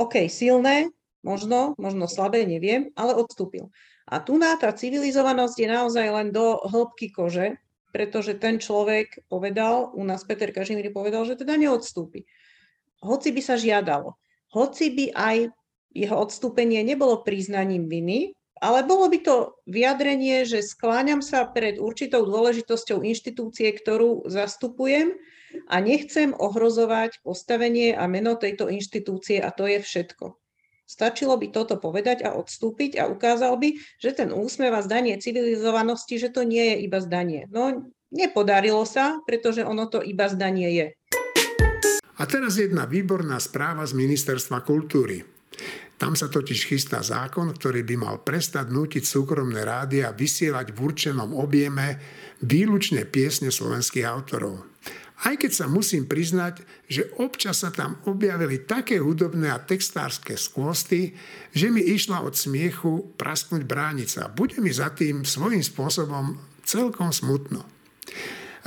OK, 0.00 0.32
silné, 0.32 0.88
možno, 1.20 1.76
možno 1.76 2.08
slabé, 2.08 2.48
neviem, 2.48 2.88
ale 2.96 3.12
odstúpil. 3.12 3.68
A 4.08 4.16
tu 4.24 4.40
na 4.40 4.56
tá 4.56 4.72
civilizovanosť 4.72 5.56
je 5.60 5.68
naozaj 5.68 6.06
len 6.08 6.28
do 6.32 6.56
hĺbky 6.64 7.12
kože, 7.12 7.60
pretože 7.92 8.40
ten 8.40 8.56
človek 8.56 9.28
povedal, 9.28 9.92
u 9.92 10.02
nás 10.08 10.24
Peter 10.24 10.48
Kažimír 10.48 10.88
povedal, 10.88 11.28
že 11.28 11.36
teda 11.36 11.60
neodstúpi. 11.60 12.24
Hoci 13.04 13.28
by 13.28 13.40
sa 13.44 13.60
žiadalo, 13.60 14.16
hoci 14.56 14.88
by 14.96 15.06
aj 15.12 15.36
jeho 15.92 16.16
odstúpenie 16.16 16.80
nebolo 16.80 17.20
priznaním 17.20 17.90
viny, 17.90 18.32
ale 18.60 18.84
bolo 18.84 19.08
by 19.08 19.18
to 19.20 19.36
vyjadrenie, 19.68 20.44
že 20.44 20.64
skláňam 20.64 21.24
sa 21.24 21.48
pred 21.48 21.80
určitou 21.80 22.24
dôležitosťou 22.28 23.04
inštitúcie, 23.04 23.72
ktorú 23.72 24.28
zastupujem 24.28 25.16
a 25.68 25.78
nechcem 25.78 26.34
ohrozovať 26.36 27.22
postavenie 27.22 27.94
a 27.94 28.06
meno 28.06 28.34
tejto 28.38 28.70
inštitúcie 28.70 29.42
a 29.42 29.50
to 29.50 29.66
je 29.66 29.82
všetko. 29.82 30.40
Stačilo 30.90 31.38
by 31.38 31.54
toto 31.54 31.78
povedať 31.78 32.26
a 32.26 32.34
odstúpiť 32.34 32.98
a 32.98 33.06
ukázal 33.06 33.54
by, 33.62 33.78
že 34.02 34.10
ten 34.10 34.34
úsmev 34.34 34.74
a 34.74 34.82
zdanie 34.82 35.22
civilizovanosti, 35.22 36.18
že 36.18 36.34
to 36.34 36.42
nie 36.42 36.74
je 36.74 36.76
iba 36.82 36.98
zdanie. 36.98 37.46
No, 37.46 37.94
nepodarilo 38.10 38.82
sa, 38.82 39.22
pretože 39.22 39.62
ono 39.62 39.86
to 39.86 40.02
iba 40.02 40.26
zdanie 40.26 40.68
je. 40.74 40.86
A 42.20 42.22
teraz 42.26 42.58
jedna 42.58 42.90
výborná 42.90 43.38
správa 43.38 43.86
z 43.86 43.94
Ministerstva 43.96 44.66
kultúry. 44.66 45.22
Tam 46.00 46.16
sa 46.16 46.32
totiž 46.32 46.68
chystá 46.68 47.04
zákon, 47.04 47.52
ktorý 47.52 47.84
by 47.84 47.96
mal 48.00 48.16
prestať 48.24 48.72
nútiť 48.72 49.04
súkromné 49.04 49.62
rády 49.62 50.00
a 50.00 50.16
vysielať 50.16 50.72
v 50.72 50.78
určenom 50.80 51.36
objeme 51.36 52.00
výlučne 52.40 53.04
piesne 53.04 53.52
slovenských 53.52 54.08
autorov. 54.08 54.69
Aj 55.20 55.36
keď 55.36 55.52
sa 55.52 55.66
musím 55.68 56.08
priznať, 56.08 56.64
že 56.88 57.12
občas 57.20 57.60
sa 57.60 57.68
tam 57.68 58.00
objavili 58.08 58.64
také 58.64 58.96
hudobné 58.96 59.52
a 59.52 59.60
textárske 59.60 60.32
skvosty, 60.40 61.12
že 61.52 61.68
mi 61.68 61.84
išla 61.84 62.24
od 62.24 62.32
smiechu 62.32 63.12
prasknúť 63.20 63.68
bránica. 63.68 64.32
Bude 64.32 64.56
mi 64.64 64.72
za 64.72 64.88
tým 64.96 65.28
svojím 65.28 65.60
spôsobom 65.60 66.40
celkom 66.64 67.12
smutno. 67.12 67.68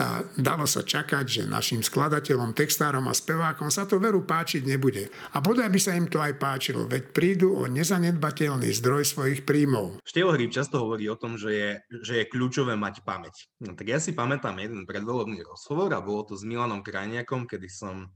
A 0.02 0.26
dalo 0.38 0.66
sa 0.66 0.82
čakať, 0.82 1.26
že 1.26 1.42
našim 1.46 1.86
skladateľom, 1.86 2.58
textárom 2.58 3.06
a 3.06 3.14
spevákom 3.14 3.70
sa 3.70 3.86
to 3.86 4.02
veru 4.02 4.26
páčiť 4.26 4.66
nebude. 4.66 5.14
A 5.34 5.38
bodaj 5.38 5.70
by 5.70 5.80
sa 5.80 5.94
im 5.94 6.10
to 6.10 6.18
aj 6.18 6.38
páčilo, 6.42 6.90
veď 6.90 7.14
prídu 7.14 7.54
o 7.54 7.70
nezanedbateľný 7.70 8.74
zdroj 8.74 9.06
svojich 9.06 9.46
príjmov. 9.46 10.02
Števo 10.02 10.34
Hryb 10.34 10.50
často 10.50 10.82
hovorí 10.82 11.06
o 11.10 11.20
tom, 11.20 11.38
že 11.38 11.52
je, 11.54 11.72
že 12.02 12.14
je 12.24 12.30
kľúčové 12.30 12.74
mať 12.74 13.06
pamäť. 13.06 13.46
No, 13.62 13.78
tak 13.78 13.86
ja 13.86 14.02
si 14.02 14.18
pamätám 14.18 14.58
jeden 14.58 14.90
predvolebný 14.90 15.46
rozhovor 15.46 15.94
a 15.94 16.02
bolo 16.02 16.26
to 16.26 16.34
s 16.34 16.42
Milanom 16.42 16.82
Krajniakom, 16.82 17.46
kedy 17.46 17.70
som 17.70 18.10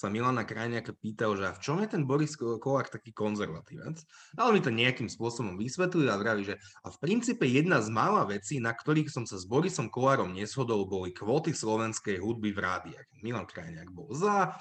sa 0.00 0.08
Milana 0.08 0.48
Krajniaka 0.48 0.96
pýtal, 0.96 1.36
že 1.36 1.44
a 1.44 1.52
v 1.52 1.60
čom 1.60 1.76
je 1.84 1.92
ten 1.92 2.08
Boris 2.08 2.32
Kolár 2.32 2.88
taký 2.88 3.12
konzervatívec. 3.12 4.00
Ale 4.40 4.56
mi 4.56 4.64
to 4.64 4.72
nejakým 4.72 5.12
spôsobom 5.12 5.60
vysvetlil 5.60 6.08
a 6.08 6.16
vraví, 6.16 6.48
že 6.48 6.56
a 6.80 6.88
v 6.88 6.96
princípe 7.04 7.44
jedna 7.44 7.84
z 7.84 7.92
mála 7.92 8.24
vecí, 8.24 8.56
na 8.56 8.72
ktorých 8.72 9.12
som 9.12 9.28
sa 9.28 9.36
s 9.36 9.44
Borisom 9.44 9.92
Kolárom 9.92 10.32
neshodol, 10.32 10.88
boli 10.88 11.12
kvóty 11.12 11.52
slovenskej 11.52 12.16
hudby 12.16 12.56
v 12.56 12.64
rádiách. 12.64 13.06
Milan 13.20 13.44
Krajniak 13.44 13.92
bol 13.92 14.08
za, 14.16 14.56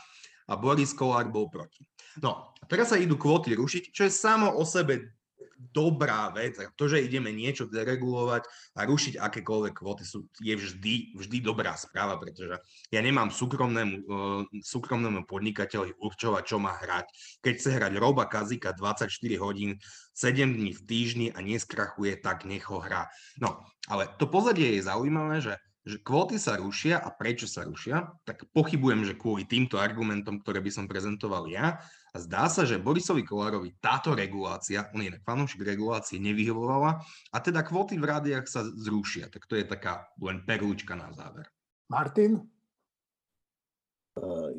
a 0.50 0.54
Boris 0.58 0.92
Kolár 0.98 1.30
bol 1.30 1.48
proti. 1.48 1.86
No, 2.20 2.52
a 2.58 2.64
teraz 2.66 2.90
sa 2.90 2.98
idú 2.98 3.16
kvóty 3.16 3.54
rušiť, 3.54 3.94
čo 3.94 4.10
je 4.10 4.12
samo 4.12 4.50
o 4.58 4.66
sebe 4.66 5.14
dobrá 5.60 6.32
vec. 6.32 6.56
To, 6.80 6.88
že 6.88 7.04
ideme 7.04 7.36
niečo 7.36 7.68
deregulovať 7.68 8.48
a 8.80 8.88
rušiť 8.88 9.20
akékoľvek 9.20 9.74
kvóty, 9.76 10.08
sú, 10.08 10.32
je 10.40 10.56
vždy, 10.56 11.20
vždy 11.20 11.38
dobrá 11.44 11.76
správa, 11.76 12.16
pretože 12.16 12.56
ja 12.90 13.02
nemám 13.04 13.28
súkromnému, 13.28 13.96
uh, 14.08 14.42
súkromnému 14.64 15.28
podnikateľovi 15.28 16.00
určovať, 16.00 16.44
čo 16.48 16.58
má 16.58 16.80
hrať. 16.80 17.12
Keď 17.44 17.54
chce 17.60 17.70
hrať 17.76 17.94
Roba 18.00 18.32
Kazika 18.32 18.72
24 18.72 19.12
hodín, 19.44 19.76
7 20.16 20.56
dní 20.56 20.72
v 20.72 20.82
týždni 20.88 21.28
a 21.36 21.44
neskrachuje, 21.44 22.16
tak 22.24 22.48
nech 22.48 22.64
ho 22.72 22.80
hrá. 22.80 23.12
No, 23.44 23.60
ale 23.92 24.08
to 24.16 24.32
pozadie 24.32 24.80
je 24.80 24.88
zaujímavé, 24.88 25.44
že 25.44 25.60
že 25.90 25.98
kvóty 26.06 26.38
sa 26.38 26.60
rušia 26.60 27.02
a 27.02 27.10
prečo 27.10 27.50
sa 27.50 27.66
rušia, 27.66 28.12
tak 28.28 28.46
pochybujem, 28.54 29.10
že 29.10 29.18
kvôli 29.18 29.48
týmto 29.48 29.82
argumentom, 29.82 30.38
ktoré 30.38 30.62
by 30.62 30.70
som 30.70 30.86
prezentoval 30.86 31.50
ja. 31.50 31.82
A 32.10 32.18
zdá 32.18 32.50
sa, 32.50 32.66
že 32.66 32.82
Borisovi 32.82 33.22
Kolárovi 33.22 33.78
táto 33.78 34.18
regulácia, 34.18 34.90
on 34.98 35.06
je 35.06 35.14
fanúšik 35.22 35.62
regulácie, 35.62 36.18
nevyhovovala 36.18 37.06
a 37.30 37.38
teda 37.38 37.62
kvóty 37.62 38.02
v 38.02 38.10
rádiách 38.10 38.50
sa 38.50 38.66
zrušia. 38.66 39.30
Tak 39.30 39.46
to 39.46 39.54
je 39.54 39.66
taká 39.66 40.10
len 40.18 40.42
perúčka 40.42 40.98
na 40.98 41.14
záver. 41.14 41.46
Martin? 41.90 42.42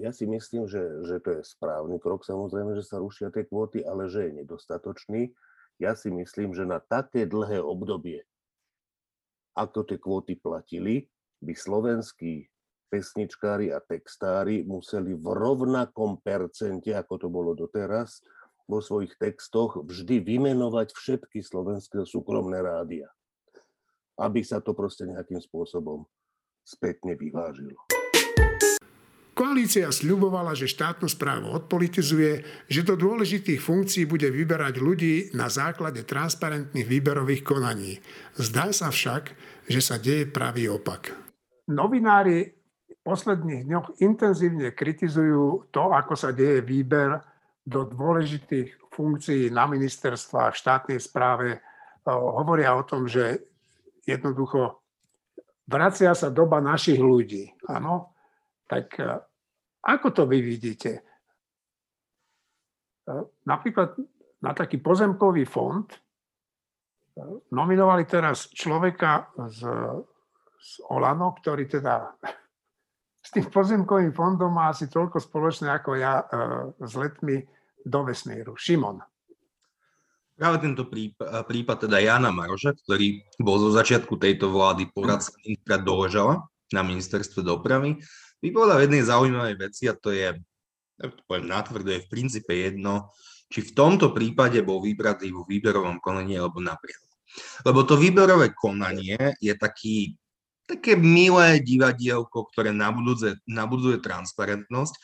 Ja 0.01 0.14
si 0.14 0.24
myslím, 0.24 0.64
že, 0.70 0.80
že 1.05 1.20
to 1.20 1.36
je 1.36 1.40
správny 1.44 2.01
krok, 2.01 2.24
samozrejme, 2.24 2.72
že 2.78 2.86
sa 2.86 2.96
rušia 3.03 3.28
tie 3.28 3.44
kvóty, 3.44 3.84
ale 3.84 4.09
že 4.09 4.30
je 4.30 4.40
nedostatočný. 4.40 5.34
Ja 5.76 5.92
si 5.92 6.09
myslím, 6.09 6.57
že 6.57 6.64
na 6.64 6.80
také 6.80 7.28
dlhé 7.28 7.61
obdobie, 7.61 8.24
ako 9.59 9.84
tie 9.84 9.98
kvóty 10.01 10.38
platili, 10.40 11.12
by 11.44 11.53
slovenskí 11.53 12.48
pesničkári 12.91 13.70
a 13.70 13.78
textári 13.78 14.66
museli 14.66 15.14
v 15.14 15.26
rovnakom 15.30 16.18
percente, 16.18 16.91
ako 16.91 17.14
to 17.16 17.28
bolo 17.30 17.55
doteraz, 17.55 18.20
vo 18.66 18.78
svojich 18.82 19.14
textoch 19.18 19.82
vždy 19.82 20.22
vymenovať 20.22 20.95
všetky 20.95 21.43
slovenské 21.43 22.07
súkromné 22.07 22.62
rádia. 22.62 23.11
Aby 24.18 24.43
sa 24.47 24.62
to 24.62 24.74
proste 24.74 25.07
nejakým 25.11 25.43
spôsobom 25.43 26.07
spätne 26.62 27.18
vyvážilo. 27.18 27.78
Koalícia 29.41 29.88
sľubovala, 29.88 30.53
že 30.53 30.68
štátnu 30.68 31.09
správu 31.09 31.49
odpolitizuje, 31.57 32.45
že 32.68 32.84
do 32.84 32.93
dôležitých 32.93 33.57
funkcií 33.57 34.05
bude 34.05 34.28
vyberať 34.28 34.76
ľudí 34.76 35.32
na 35.32 35.49
základe 35.49 36.05
transparentných 36.05 36.84
výberových 36.84 37.41
konaní. 37.41 38.05
Zdá 38.36 38.68
sa 38.76 38.93
však, 38.93 39.32
že 39.64 39.80
sa 39.80 39.97
deje 39.97 40.28
pravý 40.28 40.68
opak. 40.68 41.16
Novinári 41.72 42.59
posledných 43.11 43.66
dňoch 43.66 43.88
intenzívne 44.06 44.70
kritizujú 44.70 45.66
to, 45.74 45.90
ako 45.90 46.14
sa 46.14 46.30
deje 46.30 46.62
výber 46.62 47.18
do 47.66 47.82
dôležitých 47.82 48.86
funkcií 48.94 49.50
na 49.50 49.66
ministerstvách, 49.66 50.54
v 50.54 50.61
štátnej 50.62 51.00
správe. 51.02 51.58
Hovoria 52.06 52.78
o 52.78 52.86
tom, 52.86 53.11
že 53.11 53.42
jednoducho 54.06 54.78
vracia 55.66 56.14
sa 56.14 56.30
doba 56.30 56.62
našich 56.62 57.02
ľudí. 57.02 57.50
Áno? 57.66 58.14
Tak 58.70 58.94
ako 59.82 60.06
to 60.14 60.22
vy 60.30 60.38
vidíte? 60.44 61.00
E, 61.00 61.02
napríklad 63.48 63.96
na 64.44 64.52
taký 64.52 64.76
pozemkový 64.78 65.48
fond 65.48 65.88
e, 65.88 65.98
nominovali 67.50 68.04
teraz 68.04 68.52
človeka 68.52 69.32
z, 69.48 69.61
z 70.61 70.70
Olano, 70.92 71.32
ktorý 71.32 71.64
teda 71.64 72.12
s 73.20 73.28
tým 73.36 73.46
pozemkovým 73.52 74.16
fondom 74.16 74.50
má 74.50 74.72
asi 74.72 74.88
toľko 74.88 75.20
spoločné 75.20 75.68
ako 75.68 75.90
ja 75.96 76.24
e, 76.24 76.24
s 76.80 76.92
letmi 76.96 77.44
do 77.84 78.00
vesmíru. 78.04 78.56
Šimon. 78.56 79.00
Práve 80.40 80.56
tento 80.64 80.88
prípad, 80.88 81.44
prípad 81.44 81.76
teda 81.84 82.00
Jana 82.00 82.32
Maroša, 82.32 82.72
ktorý 82.72 83.20
bol 83.36 83.60
zo 83.60 83.76
začiatku 83.76 84.16
tejto 84.16 84.48
vlády 84.48 84.88
poradca 84.88 85.36
ministra 85.44 85.76
Doležala 85.76 86.48
na 86.72 86.80
ministerstve 86.80 87.44
dopravy, 87.44 88.00
vypovedal 88.40 88.80
v 88.80 88.84
jednej 88.88 89.04
zaujímavej 89.04 89.56
veci 89.60 89.84
a 89.84 89.92
to 89.92 90.16
je, 90.16 90.32
ja 90.96 91.06
to 91.12 91.20
poviem 91.28 91.44
natvrdo, 91.44 91.92
je 91.92 92.04
v 92.08 92.08
princípe 92.08 92.56
jedno, 92.56 93.12
či 93.52 93.60
v 93.68 93.74
tomto 93.76 94.16
prípade 94.16 94.64
bol 94.64 94.80
vybratý 94.80 95.28
vo 95.28 95.44
výberovom 95.44 96.00
konaní 96.00 96.40
alebo 96.40 96.62
napriamo. 96.64 97.10
Lebo 97.68 97.84
to 97.84 98.00
výberové 98.00 98.56
konanie 98.56 99.36
je 99.38 99.54
taký, 99.54 100.16
také 100.70 100.94
milé 100.94 101.58
divadielko, 101.58 102.46
ktoré 102.54 102.70
nabudzuje, 102.70 103.34
nabudzuje 103.50 103.98
transparentnosť, 103.98 104.94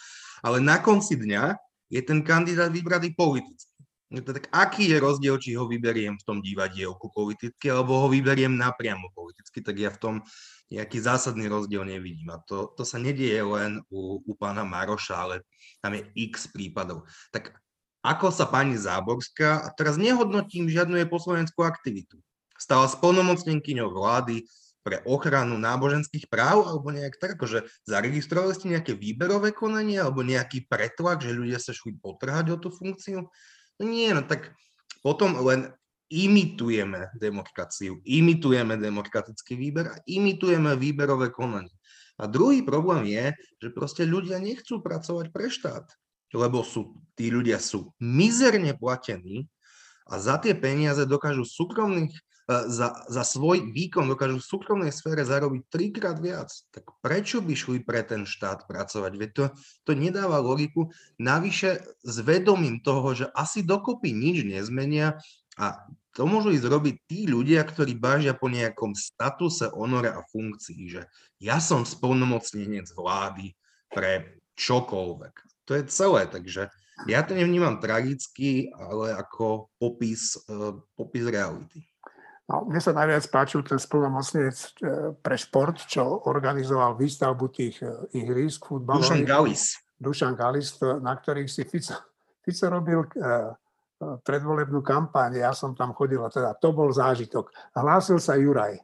ale 0.46 0.62
na 0.62 0.78
konci 0.78 1.18
dňa 1.18 1.58
je 1.90 2.00
ten 2.02 2.22
kandidát 2.22 2.70
vybratý 2.70 3.10
politicky. 3.14 3.74
Tak 4.06 4.46
aký 4.54 4.86
je 4.94 5.02
rozdiel, 5.02 5.34
či 5.42 5.58
ho 5.58 5.66
vyberiem 5.66 6.14
v 6.14 6.26
tom 6.26 6.38
divadielku 6.38 7.10
politicky, 7.10 7.66
alebo 7.66 7.98
ho 7.98 8.06
vyberiem 8.06 8.54
napriamo 8.54 9.10
politicky, 9.10 9.58
tak 9.58 9.74
ja 9.82 9.90
v 9.90 9.98
tom 9.98 10.14
nejaký 10.70 11.02
zásadný 11.02 11.50
rozdiel 11.50 11.82
nevidím. 11.82 12.30
A 12.30 12.38
to, 12.46 12.70
to 12.78 12.86
sa 12.86 13.02
nedieje 13.02 13.42
len 13.42 13.82
u, 13.90 14.22
u 14.22 14.32
pána 14.38 14.62
Maroša, 14.62 15.14
ale 15.18 15.42
tam 15.82 15.98
je 15.98 16.06
x 16.14 16.46
prípadov. 16.50 17.02
Tak 17.34 17.58
ako 18.06 18.30
sa 18.30 18.46
pani 18.46 18.78
Záborská, 18.78 19.66
a 19.66 19.68
teraz 19.74 19.98
nehodnotím 19.98 20.70
žiadnu 20.70 21.02
jej 21.02 21.10
poslovenskú 21.10 21.66
aktivitu, 21.66 22.22
stala 22.54 22.86
splnomocnenkyňou 22.86 23.90
vlády 23.90 24.46
pre 24.87 25.03
ochranu 25.03 25.59
náboženských 25.59 26.30
práv, 26.30 26.62
alebo 26.62 26.95
nejak 26.95 27.18
tak, 27.18 27.34
akože 27.34 27.66
zaregistrovali 27.91 28.55
ste 28.55 28.70
nejaké 28.70 28.95
výberové 28.95 29.51
konanie, 29.51 29.99
alebo 29.99 30.22
nejaký 30.22 30.70
pretlak, 30.70 31.26
že 31.26 31.34
ľudia 31.34 31.59
sa 31.59 31.74
šli 31.74 31.99
potrhať 31.99 32.55
o 32.55 32.57
tú 32.62 32.70
funkciu? 32.70 33.26
No 33.76 33.82
nie, 33.82 34.14
no 34.14 34.22
tak 34.22 34.55
potom 35.03 35.43
len 35.43 35.74
imitujeme 36.07 37.11
demokraciu, 37.18 37.99
imitujeme 38.07 38.78
demokratický 38.78 39.59
výber 39.59 39.91
a 39.91 39.99
imitujeme 40.07 40.78
výberové 40.78 41.34
konanie. 41.34 41.74
A 42.16 42.30
druhý 42.30 42.62
problém 42.62 43.11
je, 43.11 43.34
že 43.59 43.74
proste 43.74 44.07
ľudia 44.07 44.39
nechcú 44.39 44.80
pracovať 44.80 45.34
pre 45.34 45.51
štát, 45.51 45.84
lebo 46.30 46.62
sú, 46.62 46.95
tí 47.18 47.28
ľudia 47.28 47.59
sú 47.59 47.91
mizerne 47.99 48.72
platení 48.78 49.51
a 50.07 50.22
za 50.22 50.39
tie 50.39 50.55
peniaze 50.55 51.03
dokážu 51.05 51.43
súkromných, 51.43 52.14
za, 52.47 52.94
za 53.11 53.22
svoj 53.26 53.74
výkon 53.74 54.07
dokážu 54.07 54.38
v 54.38 54.51
súkromnej 54.55 54.94
sfére 54.94 55.26
zarobiť 55.26 55.66
trikrát 55.66 56.18
viac. 56.22 56.55
Tak 56.70 56.86
prečo 57.03 57.42
by 57.42 57.55
šli 57.59 57.78
pre 57.82 58.07
ten 58.07 58.22
štát 58.22 58.70
pracovať? 58.70 59.12
Veď 59.18 59.30
to, 59.34 59.44
to 59.82 59.92
nedáva 59.99 60.38
logiku. 60.38 60.94
Navyše 61.18 61.82
s 62.07 62.16
vedomím 62.22 62.78
toho, 62.78 63.18
že 63.18 63.26
asi 63.34 63.66
dokopy 63.66 64.14
nič 64.14 64.47
nezmenia 64.47 65.18
a 65.59 65.74
to 66.14 66.24
môžu 66.24 66.55
ísť 66.55 66.70
robiť 66.70 66.97
tí 67.05 67.20
ľudia, 67.28 67.61
ktorí 67.66 67.99
bážia 67.99 68.32
po 68.32 68.49
nejakom 68.49 68.97
statuse, 68.97 69.68
honore 69.74 70.09
a 70.09 70.24
funkcii, 70.32 70.82
že 70.88 71.03
ja 71.42 71.61
som 71.61 71.84
spolnomocnenec 71.84 72.88
vlády 72.97 73.53
pre 73.92 74.40
čokoľvek. 74.57 75.34
To 75.68 75.72
je 75.76 75.82
celé, 75.92 76.24
takže 76.30 76.72
ja 77.05 77.20
to 77.20 77.36
nevnímam 77.36 77.76
tragicky, 77.82 78.72
ale 78.72 79.12
ako 79.12 79.68
popis, 79.76 80.40
uh, 80.49 80.80
popis 80.97 81.28
reality. 81.28 81.84
No, 82.47 82.62
mne 82.70 82.78
sa 82.78 82.94
najviac 82.94 83.26
páčil 83.26 83.66
ten 83.66 83.74
spolnomocnenec 83.74 84.55
e, 84.55 84.68
pre 85.18 85.34
šport, 85.34 85.82
čo 85.82 86.30
organizoval 86.30 86.94
výstavbu 86.94 87.47
tých 87.51 87.82
e, 87.82 87.90
ihrisk 88.22 88.70
futbalových. 88.70 89.03
Dušan 89.03 89.22
Galis. 89.26 89.62
Dušan 89.99 90.34
Galis, 90.38 90.78
na 91.03 91.18
ktorých 91.18 91.51
si 91.51 91.66
Fico, 91.66 91.99
Fico 92.44 92.66
robil 92.70 93.03
predvolebnú 93.99 94.84
kampaň, 94.84 95.40
ja 95.40 95.57
som 95.57 95.72
tam 95.72 95.97
chodil 95.97 96.20
a 96.20 96.28
teda 96.28 96.53
to 96.61 96.76
bol 96.76 96.92
zážitok. 96.92 97.49
Hlásil 97.72 98.20
sa 98.20 98.36
Juraj. 98.36 98.76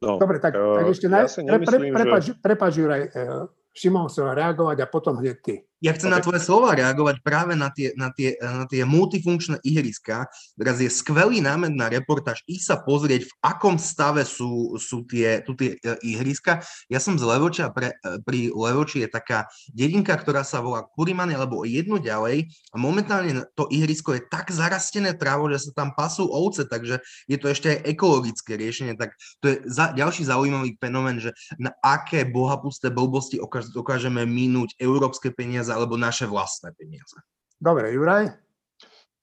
No, 0.00 0.20
Dobre, 0.20 0.40
tak, 0.40 0.52
uh, 0.56 0.76
tak 0.76 0.92
ešte 0.92 1.08
ja 1.08 1.24
naj... 1.24 1.26
pre, 1.64 1.76
pre, 1.80 1.88
prepač, 1.92 2.22
že... 2.28 2.32
prepač 2.36 2.72
Juraj, 2.76 3.02
uh, 3.16 3.48
Šimon 3.72 4.08
chcel 4.08 4.32
reagovať 4.32 4.84
a 4.84 4.86
potom 4.88 5.20
hneď 5.20 5.36
ty. 5.40 5.54
Ja 5.84 5.92
chcem 5.92 6.08
okay. 6.08 6.16
na 6.16 6.24
tvoje 6.24 6.40
slova 6.40 6.72
reagovať 6.72 7.20
práve 7.20 7.52
na 7.52 7.68
tie, 7.68 7.92
na 8.00 8.08
tie, 8.08 8.32
na 8.40 8.64
tie 8.64 8.88
multifunkčné 8.88 9.60
ihriska. 9.60 10.24
Teraz 10.56 10.80
je 10.80 10.88
skvelý 10.88 11.44
námed 11.44 11.76
na 11.76 11.92
reportáž 11.92 12.40
ísť 12.48 12.64
sa 12.64 12.76
pozrieť, 12.80 13.28
v 13.28 13.32
akom 13.44 13.76
stave 13.76 14.24
sú, 14.24 14.80
sú 14.80 15.04
tie, 15.04 15.44
tu 15.44 15.52
tie 15.52 15.76
e, 15.76 16.16
ihriska. 16.16 16.64
Ja 16.88 16.96
som 16.96 17.20
z 17.20 17.28
Levoča, 17.28 17.68
pre, 17.76 17.92
e, 17.92 18.16
pri 18.24 18.48
Levoči 18.56 19.04
je 19.04 19.08
taká 19.12 19.52
dedinka, 19.68 20.16
ktorá 20.16 20.48
sa 20.48 20.64
volá 20.64 20.80
Kurimany, 20.96 21.36
alebo 21.36 21.68
jedno 21.68 22.00
ďalej 22.00 22.48
a 22.72 22.76
momentálne 22.80 23.44
to 23.52 23.68
ihrisko 23.68 24.16
je 24.16 24.24
tak 24.32 24.48
zarastené 24.48 25.12
trávo, 25.12 25.52
že 25.52 25.68
sa 25.68 25.84
tam 25.84 25.92
pasú 25.92 26.24
ovce, 26.24 26.64
takže 26.64 27.04
je 27.28 27.36
to 27.36 27.52
ešte 27.52 27.68
aj 27.68 27.78
ekologické 27.84 28.56
riešenie. 28.56 28.96
Tak 28.96 29.12
to 29.44 29.52
je 29.52 29.56
za, 29.68 29.92
ďalší 29.92 30.24
zaujímavý 30.24 30.80
fenomén, 30.80 31.20
že 31.20 31.36
na 31.60 31.76
aké 31.84 32.24
bohapusté 32.24 32.88
blbosti 32.88 33.36
dokážeme 33.76 34.24
minúť 34.24 34.72
európske 34.80 35.28
peniaze 35.28 35.65
peniaze 35.66 35.74
alebo 35.74 35.98
naše 35.98 36.30
vlastné 36.30 36.70
peniaze. 36.78 37.18
Dobre, 37.58 37.90
Juraj? 37.90 38.30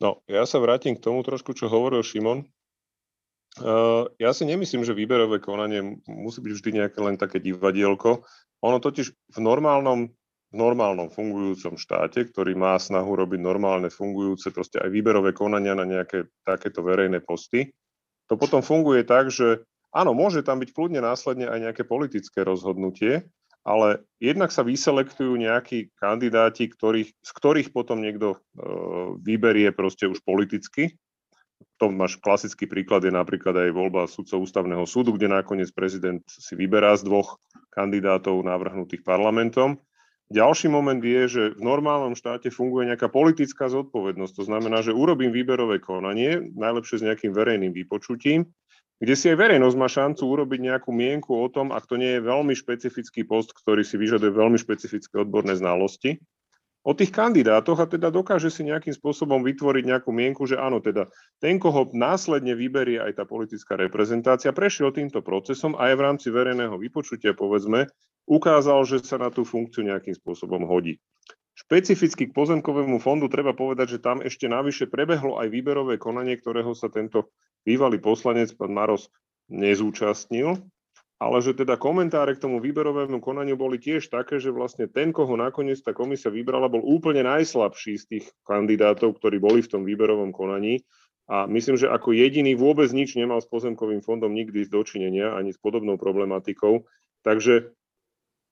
No, 0.03 0.19
ja 0.27 0.43
sa 0.43 0.59
vrátim 0.59 0.99
k 0.99 1.03
tomu 1.03 1.23
trošku, 1.23 1.55
čo 1.55 1.71
hovoril 1.71 2.03
Šimon. 2.03 2.43
Uh, 3.53 4.09
ja 4.17 4.33
si 4.33 4.49
nemyslím, 4.49 4.81
že 4.81 4.97
výberové 4.97 5.37
konanie 5.37 6.01
musí 6.09 6.41
byť 6.41 6.51
vždy 6.57 6.69
nejaké 6.81 6.99
len 6.99 7.15
také 7.15 7.37
divadielko. 7.37 8.25
Ono 8.65 8.77
totiž 8.81 9.13
v 9.13 9.39
normálnom 9.39 10.11
v 10.53 10.61
normálnom 10.61 11.09
fungujúcom 11.09 11.81
štáte, 11.81 12.29
ktorý 12.29 12.53
má 12.53 12.77
snahu 12.77 13.25
robiť 13.25 13.41
normálne 13.41 13.89
fungujúce 13.89 14.53
proste 14.53 14.77
aj 14.77 14.93
výberové 14.93 15.33
konania 15.33 15.73
na 15.73 15.81
nejaké 15.81 16.29
takéto 16.45 16.85
verejné 16.85 17.25
posty, 17.25 17.73
to 18.29 18.37
potom 18.37 18.61
funguje 18.61 19.01
tak, 19.01 19.33
že 19.33 19.65
áno, 19.89 20.13
môže 20.13 20.45
tam 20.45 20.61
byť 20.61 20.69
kľudne 20.69 21.01
následne 21.01 21.49
aj 21.49 21.57
nejaké 21.57 21.89
politické 21.89 22.45
rozhodnutie, 22.45 23.25
ale 23.63 24.03
jednak 24.19 24.51
sa 24.51 24.63
vyselektujú 24.63 25.39
nejakí 25.39 25.95
kandidáti, 25.95 26.67
ktorých, 26.67 27.09
z 27.15 27.31
ktorých 27.31 27.71
potom 27.71 28.03
niekto 28.03 28.35
e, 28.35 28.37
vyberie 29.23 29.71
proste 29.71 30.07
už 30.07 30.19
politicky. 30.23 30.99
To 31.79 31.87
máš 31.89 32.19
klasický 32.19 32.67
príklad 32.67 33.07
je 33.07 33.11
napríklad 33.11 33.55
aj 33.55 33.71
voľba 33.71 34.07
sudcov 34.11 34.43
ústavného 34.43 34.83
súdu, 34.83 35.15
kde 35.15 35.31
nakoniec 35.31 35.71
prezident 35.71 36.21
si 36.27 36.53
vyberá 36.59 36.95
z 36.99 37.07
dvoch 37.07 37.39
kandidátov 37.71 38.43
navrhnutých 38.43 39.01
parlamentom 39.01 39.79
ďalší 40.33 40.67
moment 40.73 40.97
je, 40.97 41.21
že 41.29 41.43
v 41.53 41.61
normálnom 41.61 42.17
štáte 42.17 42.49
funguje 42.49 42.89
nejaká 42.89 43.13
politická 43.13 43.69
zodpovednosť. 43.69 44.33
To 44.41 44.43
znamená, 44.49 44.81
že 44.81 44.95
urobím 44.95 45.29
výberové 45.29 45.77
konanie, 45.77 46.41
najlepšie 46.57 46.99
s 46.99 47.05
nejakým 47.05 47.31
verejným 47.37 47.69
vypočutím, 47.69 48.49
kde 49.03 49.19
si 49.19 49.27
aj 49.27 49.35
verejnosť 49.35 49.75
má 49.75 49.91
šancu 49.91 50.23
urobiť 50.23 50.59
nejakú 50.63 50.95
mienku 50.95 51.35
o 51.35 51.51
tom, 51.51 51.75
ak 51.75 51.83
to 51.91 51.99
nie 51.99 52.15
je 52.15 52.23
veľmi 52.23 52.55
špecifický 52.55 53.27
post, 53.27 53.51
ktorý 53.51 53.83
si 53.83 53.99
vyžaduje 53.99 54.31
veľmi 54.31 54.55
špecifické 54.55 55.19
odborné 55.19 55.59
znalosti, 55.59 56.23
o 56.83 56.91
tých 56.95 57.11
kandidátoch 57.11 57.79
a 57.79 57.87
teda 57.87 58.11
dokáže 58.11 58.47
si 58.47 58.63
nejakým 58.63 58.95
spôsobom 58.95 59.43
vytvoriť 59.43 59.83
nejakú 59.87 60.11
mienku, 60.11 60.47
že 60.47 60.55
áno, 60.59 60.79
teda 60.79 61.11
ten, 61.39 61.59
koho 61.59 61.91
následne 61.91 62.55
vyberie 62.55 62.99
aj 62.99 63.19
tá 63.19 63.23
politická 63.27 63.75
reprezentácia, 63.75 64.55
prešiel 64.55 64.95
týmto 64.95 65.19
procesom 65.19 65.75
a 65.75 65.91
aj 65.91 65.95
v 65.99 66.03
rámci 66.07 66.27
verejného 66.31 66.75
vypočutia, 66.79 67.35
povedzme, 67.35 67.91
ukázal, 68.23 68.83
že 68.87 69.03
sa 69.03 69.19
na 69.19 69.31
tú 69.31 69.47
funkciu 69.47 69.83
nejakým 69.83 70.15
spôsobom 70.15 70.63
hodí. 70.67 70.99
Špecificky 71.53 72.31
k 72.31 72.35
pozemkovému 72.35 72.97
fondu 72.97 73.29
treba 73.29 73.53
povedať, 73.53 73.99
že 73.99 74.03
tam 74.03 74.19
ešte 74.19 74.49
navyše 74.49 74.89
prebehlo 74.89 75.37
aj 75.39 75.53
výberové 75.53 76.01
konanie, 76.01 76.35
ktorého 76.35 76.73
sa 76.73 76.89
tento 76.89 77.31
bývalý 77.63 77.99
poslanec, 77.99 78.51
pán 78.55 78.71
Maros, 78.71 79.09
nezúčastnil, 79.51 80.59
ale 81.23 81.37
že 81.39 81.55
teda 81.55 81.79
komentáre 81.79 82.35
k 82.35 82.43
tomu 82.43 82.59
výberovému 82.59 83.23
konaniu 83.23 83.55
boli 83.55 83.79
tiež 83.79 84.11
také, 84.11 84.43
že 84.43 84.51
vlastne 84.51 84.91
ten, 84.91 85.15
koho 85.15 85.39
nakoniec 85.39 85.79
tá 85.79 85.95
komisia 85.95 86.27
vybrala, 86.27 86.67
bol 86.67 86.83
úplne 86.83 87.23
najslabší 87.23 87.93
z 87.95 88.05
tých 88.07 88.25
kandidátov, 88.43 89.15
ktorí 89.15 89.39
boli 89.39 89.63
v 89.63 89.71
tom 89.71 89.87
výberovom 89.87 90.35
konaní. 90.35 90.83
A 91.31 91.47
myslím, 91.47 91.79
že 91.79 91.87
ako 91.87 92.11
jediný 92.11 92.51
vôbec 92.59 92.91
nič 92.91 93.15
nemal 93.15 93.39
s 93.39 93.47
pozemkovým 93.47 94.03
fondom 94.03 94.35
nikdy 94.35 94.67
z 94.67 94.69
dočinenia, 94.69 95.39
ani 95.39 95.55
s 95.55 95.59
podobnou 95.59 95.95
problematikou. 95.95 96.83
Takže 97.23 97.71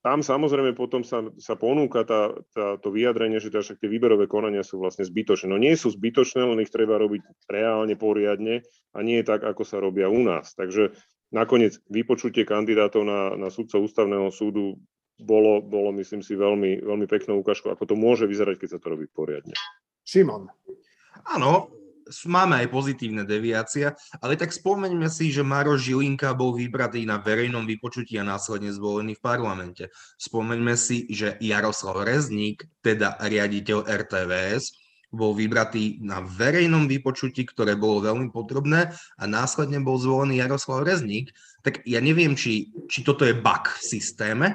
tam 0.02 0.18
samozrejme 0.26 0.74
potom 0.74 1.06
sa, 1.06 1.22
sa 1.38 1.54
ponúka 1.54 2.02
tá, 2.02 2.34
tá, 2.50 2.74
to 2.82 2.90
vyjadrenie, 2.90 3.38
že 3.38 3.54
však 3.54 3.78
tie 3.78 3.86
výberové 3.86 4.26
konania 4.26 4.66
sú 4.66 4.82
vlastne 4.82 5.06
zbytočné. 5.06 5.46
No 5.46 5.62
nie 5.62 5.78
sú 5.78 5.94
zbytočné, 5.94 6.42
len 6.42 6.58
ich 6.58 6.74
treba 6.74 6.98
robiť 6.98 7.22
reálne, 7.46 7.94
poriadne 7.94 8.66
a 8.92 8.98
nie 9.06 9.22
tak, 9.22 9.46
ako 9.46 9.62
sa 9.62 9.78
robia 9.78 10.10
u 10.10 10.18
nás. 10.18 10.58
Takže 10.58 10.98
nakoniec 11.30 11.78
vypočutie 11.86 12.42
kandidátov 12.42 13.06
na, 13.06 13.38
na 13.38 13.48
sudcov 13.48 13.86
ústavného 13.86 14.34
súdu 14.34 14.82
bolo, 15.22 15.62
bolo, 15.62 15.94
myslím 15.94 16.18
si, 16.18 16.34
veľmi, 16.34 16.82
veľmi 16.82 17.06
peknou 17.06 17.38
ukážkou, 17.38 17.70
ako 17.70 17.86
to 17.86 17.94
môže 17.94 18.26
vyzerať, 18.26 18.58
keď 18.58 18.68
sa 18.74 18.78
to 18.82 18.90
robí 18.90 19.06
poriadne. 19.06 19.54
Simon. 20.02 20.50
Áno, 21.30 21.70
máme 22.26 22.62
aj 22.62 22.68
pozitívne 22.68 23.22
deviácia, 23.26 23.96
ale 24.18 24.34
tak 24.36 24.52
spomeňme 24.54 25.08
si, 25.08 25.32
že 25.32 25.46
Maro 25.46 25.78
Žilinka 25.78 26.34
bol 26.36 26.54
vybratý 26.54 27.06
na 27.06 27.22
verejnom 27.22 27.64
vypočutí 27.64 28.18
a 28.18 28.26
následne 28.26 28.70
zvolený 28.74 29.18
v 29.18 29.24
parlamente. 29.24 29.84
Spomeňme 30.18 30.74
si, 30.74 31.08
že 31.10 31.38
Jaroslav 31.38 32.04
Rezník, 32.04 32.66
teda 32.84 33.18
riaditeľ 33.20 33.86
RTVS, 33.86 34.82
bol 35.12 35.36
vybratý 35.36 36.00
na 36.00 36.24
verejnom 36.24 36.88
vypočutí, 36.88 37.44
ktoré 37.44 37.76
bolo 37.76 38.00
veľmi 38.00 38.32
podrobné 38.32 38.96
a 39.20 39.24
následne 39.28 39.76
bol 39.84 40.00
zvolený 40.00 40.40
Jaroslav 40.40 40.88
Rezník, 40.88 41.36
tak 41.60 41.84
ja 41.84 42.00
neviem, 42.00 42.32
či, 42.32 42.72
či 42.88 43.04
toto 43.04 43.28
je 43.28 43.36
bug 43.36 43.68
v 43.68 43.82
systéme, 43.84 44.46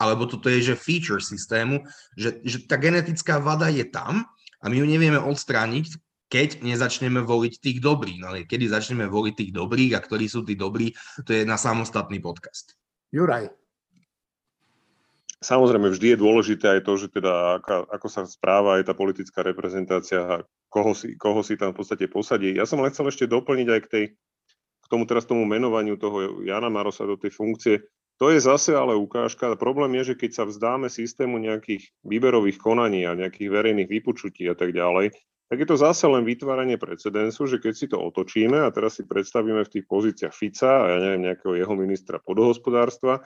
alebo 0.00 0.24
toto 0.24 0.48
je, 0.48 0.72
že 0.72 0.74
feature 0.76 1.20
systému, 1.20 1.84
že, 2.16 2.40
že 2.44 2.64
tá 2.64 2.80
genetická 2.80 3.36
vada 3.40 3.68
je 3.68 3.84
tam 3.84 4.24
a 4.60 4.64
my 4.72 4.76
ju 4.80 4.86
nevieme 4.88 5.20
odstrániť, 5.20 6.00
keď 6.26 6.62
nezačneme 6.62 7.22
voliť 7.22 7.54
tých 7.62 7.78
dobrých. 7.78 8.18
No 8.22 8.34
ale 8.34 8.46
kedy 8.46 8.66
začneme 8.70 9.06
voliť 9.06 9.34
tých 9.34 9.52
dobrých 9.54 9.92
a 9.94 10.02
ktorí 10.02 10.26
sú 10.26 10.42
tí 10.42 10.58
dobrí, 10.58 10.90
to 11.22 11.30
je 11.30 11.46
na 11.46 11.54
samostatný 11.54 12.18
podcast. 12.18 12.74
Juraj. 13.14 13.50
Samozrejme, 15.36 15.92
vždy 15.92 16.16
je 16.16 16.22
dôležité 16.22 16.80
aj 16.80 16.82
to, 16.82 16.92
že 16.96 17.06
teda 17.12 17.60
ako, 17.60 17.86
ako 17.92 18.08
sa 18.08 18.22
správa 18.24 18.80
aj 18.80 18.88
tá 18.90 18.94
politická 18.96 19.44
reprezentácia 19.44 20.18
a 20.18 20.34
koho 20.72 20.96
si, 20.96 21.14
koho 21.14 21.44
si 21.44 21.54
tam 21.54 21.76
v 21.76 21.84
podstate 21.84 22.10
posadí. 22.10 22.56
Ja 22.56 22.66
som 22.66 22.82
len 22.82 22.90
chcel 22.90 23.12
ešte 23.12 23.30
doplniť 23.30 23.68
aj 23.68 23.80
k, 23.84 23.88
tej, 23.92 24.04
k 24.82 24.86
tomu 24.88 25.04
teraz 25.04 25.28
tomu 25.28 25.44
menovaniu 25.44 26.00
toho 26.00 26.42
Jana 26.42 26.72
Marosa 26.72 27.06
do 27.06 27.20
tej 27.20 27.36
funkcie. 27.36 27.84
To 28.16 28.32
je 28.32 28.40
zase 28.40 28.72
ale 28.72 28.96
ukážka. 28.96 29.60
Problém 29.60 29.92
je, 30.00 30.12
že 30.12 30.18
keď 30.18 30.30
sa 30.32 30.44
vzdáme 30.48 30.88
systému 30.88 31.36
nejakých 31.36 31.84
výberových 32.00 32.56
konaní 32.56 33.04
a 33.04 33.12
nejakých 33.12 33.52
verejných 33.52 33.92
vypočutí 33.92 34.48
a 34.48 34.56
tak 34.56 34.72
ďalej, 34.72 35.12
tak 35.46 35.56
je 35.62 35.68
to 35.68 35.76
zase 35.78 36.02
len 36.10 36.26
vytváranie 36.26 36.74
precedensu, 36.74 37.46
že 37.46 37.62
keď 37.62 37.74
si 37.74 37.86
to 37.86 38.02
otočíme 38.02 38.58
a 38.66 38.72
teraz 38.74 38.98
si 38.98 39.06
predstavíme 39.06 39.62
v 39.62 39.72
tých 39.78 39.84
pozíciách 39.86 40.34
Fica 40.34 40.82
a 40.82 40.86
ja 40.90 40.98
neviem, 40.98 41.30
nejakého 41.30 41.54
jeho 41.54 41.74
ministra 41.78 42.18
podohospodárstva, 42.18 43.22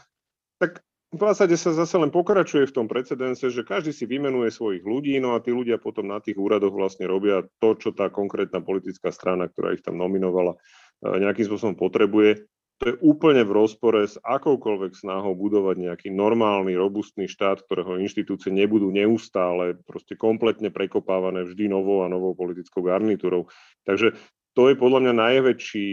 tak 0.61 0.85
v 1.11 1.18
podstate 1.18 1.59
sa 1.59 1.75
zase 1.75 1.99
len 1.99 2.14
pokračuje 2.14 2.71
v 2.71 2.77
tom 2.77 2.87
precedense, 2.87 3.43
že 3.43 3.66
každý 3.66 3.91
si 3.91 4.07
vymenuje 4.07 4.55
svojich 4.55 4.85
ľudí, 4.87 5.18
no 5.18 5.35
a 5.35 5.43
tí 5.43 5.51
ľudia 5.51 5.81
potom 5.83 6.07
na 6.07 6.23
tých 6.23 6.39
úradoch 6.39 6.71
vlastne 6.71 7.11
robia 7.11 7.43
to, 7.59 7.75
čo 7.75 7.91
tá 7.91 8.12
konkrétna 8.12 8.62
politická 8.62 9.11
strana, 9.11 9.51
ktorá 9.51 9.75
ich 9.75 9.83
tam 9.83 9.99
nominovala, 9.99 10.55
eh, 10.55 11.16
nejakým 11.18 11.51
spôsobom 11.51 11.75
potrebuje 11.75 12.47
to 12.81 12.85
je 12.89 12.95
úplne 13.05 13.45
v 13.45 13.53
rozpore 13.53 14.01
s 14.01 14.16
akoukoľvek 14.24 14.97
snahou 14.97 15.37
budovať 15.37 15.76
nejaký 15.76 16.09
normálny, 16.09 16.72
robustný 16.72 17.28
štát, 17.28 17.61
ktorého 17.68 18.01
inštitúcie 18.01 18.49
nebudú 18.49 18.89
neustále 18.89 19.76
proste 19.85 20.16
kompletne 20.16 20.72
prekopávané 20.72 21.45
vždy 21.45 21.68
novou 21.68 22.01
a 22.01 22.09
novou 22.09 22.33
politickou 22.33 22.81
garnitúrou. 22.81 23.53
Takže 23.85 24.16
to 24.57 24.72
je 24.72 24.81
podľa 24.81 25.05
mňa 25.05 25.12
najväčší, 25.12 25.89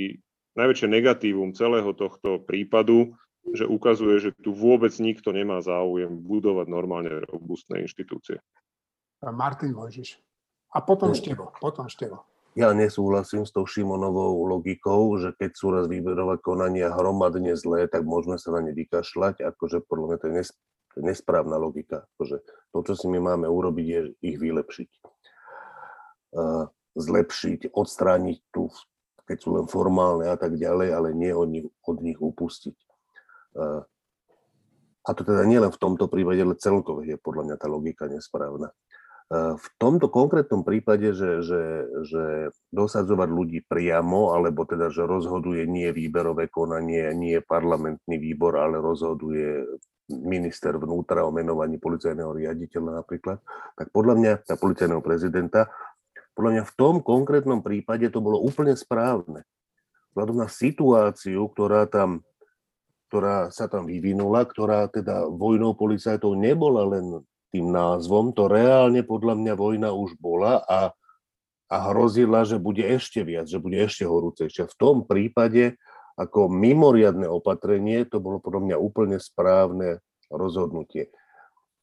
najväčšie 0.56 0.88
negatívum 0.88 1.52
celého 1.52 1.92
tohto 1.92 2.40
prípadu, 2.48 3.20
že 3.52 3.68
ukazuje, 3.68 4.24
že 4.24 4.32
tu 4.40 4.56
vôbec 4.56 4.96
nikto 4.96 5.36
nemá 5.36 5.60
záujem 5.60 6.16
budovať 6.24 6.72
normálne 6.72 7.12
robustné 7.28 7.84
inštitúcie. 7.84 8.40
Martin 9.20 9.76
Mojžiš. 9.76 10.24
A 10.72 10.80
potom 10.80 11.12
Števo. 11.12 11.52
Potom 11.60 11.92
Števo. 11.92 12.24
Ja 12.58 12.74
nesúhlasím 12.74 13.46
s 13.46 13.54
tou 13.54 13.70
Šimonovou 13.70 14.42
logikou, 14.50 15.14
že 15.22 15.30
keď 15.38 15.52
sú 15.54 15.70
raz 15.70 15.86
výberové 15.86 16.42
konania 16.42 16.90
hromadne 16.90 17.54
zlé, 17.54 17.86
tak 17.86 18.02
môžeme 18.02 18.42
sa 18.42 18.50
na 18.50 18.66
ne 18.66 18.74
vykašľať. 18.74 19.46
Akože 19.46 19.86
podľa 19.86 20.06
mňa 20.10 20.18
to 20.18 20.26
je 20.26 20.34
nesprávna 21.06 21.62
logika. 21.62 22.10
Akože 22.18 22.42
to, 22.74 22.78
čo 22.82 22.94
si 22.98 23.06
my 23.14 23.22
máme 23.22 23.46
urobiť, 23.46 23.86
je 23.86 24.02
ich 24.26 24.42
vylepšiť. 24.42 24.90
Zlepšiť, 26.98 27.78
odstrániť 27.78 28.40
tu, 28.50 28.74
keď 29.30 29.38
sú 29.38 29.50
len 29.54 29.70
formálne 29.70 30.26
a 30.26 30.34
tak 30.34 30.58
ďalej, 30.58 30.90
ale 30.98 31.14
nie 31.14 31.30
od 31.38 31.48
nich, 31.54 31.70
od 31.86 32.02
nich 32.02 32.18
upustiť. 32.18 32.78
A 35.06 35.10
to 35.14 35.22
teda 35.22 35.46
nielen 35.46 35.70
v 35.70 35.78
tomto 35.78 36.10
prípade, 36.10 36.42
ale 36.42 36.58
celkovo 36.58 37.06
je 37.06 37.22
podľa 37.22 37.54
mňa 37.54 37.56
tá 37.62 37.70
logika 37.70 38.10
nesprávna. 38.10 38.74
V 39.28 39.68
tomto 39.76 40.08
konkrétnom 40.08 40.64
prípade, 40.64 41.12
že, 41.12 41.44
že, 41.44 41.64
že 42.08 42.24
dosadzovať 42.72 43.28
ľudí 43.28 43.60
priamo, 43.68 44.32
alebo 44.32 44.64
teda, 44.64 44.88
že 44.88 45.04
rozhoduje 45.04 45.68
nie 45.68 45.92
výberové 45.92 46.48
konanie, 46.48 47.12
nie 47.12 47.44
parlamentný 47.44 48.16
výbor, 48.24 48.56
ale 48.56 48.80
rozhoduje 48.80 49.68
minister 50.08 50.80
vnútra 50.80 51.28
o 51.28 51.36
menovaní 51.36 51.76
policajného 51.76 52.32
riaditeľa 52.32 53.04
napríklad, 53.04 53.44
tak 53.76 53.92
podľa 53.92 54.16
mňa, 54.16 54.32
tá 54.48 54.56
policajného 54.56 55.04
prezidenta, 55.04 55.68
podľa 56.32 56.52
mňa 56.56 56.64
v 56.64 56.76
tom 56.80 56.96
konkrétnom 57.04 57.60
prípade 57.60 58.08
to 58.08 58.24
bolo 58.24 58.40
úplne 58.40 58.80
správne. 58.80 59.44
Vzhľadom 60.16 60.38
na 60.40 60.48
situáciu, 60.48 61.52
ktorá 61.52 61.84
tam 61.92 62.24
ktorá 63.08 63.56
sa 63.56 63.72
tam 63.72 63.88
vyvinula, 63.88 64.44
ktorá 64.44 64.92
teda 64.92 65.32
vojnou 65.32 65.72
policajtov 65.80 66.36
nebola 66.36 66.84
len 66.84 67.24
tým 67.58 67.74
názvom, 67.74 68.38
to 68.38 68.46
reálne 68.46 69.02
podľa 69.02 69.34
mňa 69.34 69.54
vojna 69.58 69.90
už 69.90 70.14
bola 70.22 70.62
a, 70.62 70.94
a 71.74 71.76
hrozila, 71.90 72.46
že 72.46 72.62
bude 72.62 72.86
ešte 72.86 73.26
viac, 73.26 73.50
že 73.50 73.58
bude 73.58 73.82
ešte 73.82 74.06
horúcejšia. 74.06 74.70
V 74.70 74.78
tom 74.78 74.96
prípade 75.10 75.82
ako 76.14 76.54
mimoriadne 76.54 77.26
opatrenie 77.26 78.06
to 78.06 78.22
bolo 78.22 78.38
podľa 78.38 78.62
mňa 78.70 78.78
úplne 78.78 79.18
správne 79.18 80.06
rozhodnutie. 80.30 81.10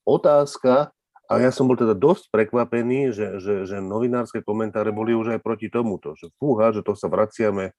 Otázka, 0.06 0.94
a 1.24 1.32
ja 1.40 1.50
som 1.50 1.66
bol 1.66 1.74
teda 1.74 1.96
dosť 1.96 2.30
prekvapený, 2.30 3.10
že, 3.10 3.42
že, 3.42 3.54
že 3.66 3.82
novinárske 3.82 4.44
komentáre 4.44 4.94
boli 4.94 5.16
už 5.16 5.34
aj 5.34 5.40
proti 5.42 5.72
tomuto, 5.72 6.14
že 6.14 6.30
fúha, 6.38 6.70
že 6.70 6.86
to 6.86 6.94
sa 6.94 7.10
vraciame 7.10 7.74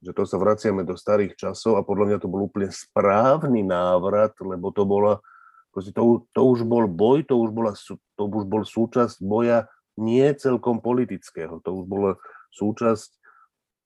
že 0.00 0.16
to 0.16 0.24
sa 0.24 0.40
vraciame 0.40 0.80
do 0.80 0.96
starých 0.96 1.36
časov 1.36 1.76
a 1.76 1.84
podľa 1.84 2.04
mňa 2.08 2.18
to 2.24 2.32
bol 2.32 2.48
úplne 2.48 2.72
správny 2.72 3.60
návrat, 3.60 4.32
lebo 4.40 4.72
to 4.72 4.88
bola 4.88 5.20
Proste 5.70 5.94
to, 5.94 6.26
to 6.34 6.42
už 6.42 6.66
bol 6.66 6.90
boj, 6.90 7.22
to 7.22 7.38
už, 7.38 7.50
bola, 7.54 7.72
to 8.18 8.22
už 8.26 8.44
bol 8.50 8.66
súčasť 8.66 9.22
boja 9.22 9.70
nie 10.00 10.26
celkom 10.34 10.82
politického, 10.82 11.62
to 11.62 11.70
už 11.82 11.84
bola 11.86 12.12
súčasť 12.56 13.10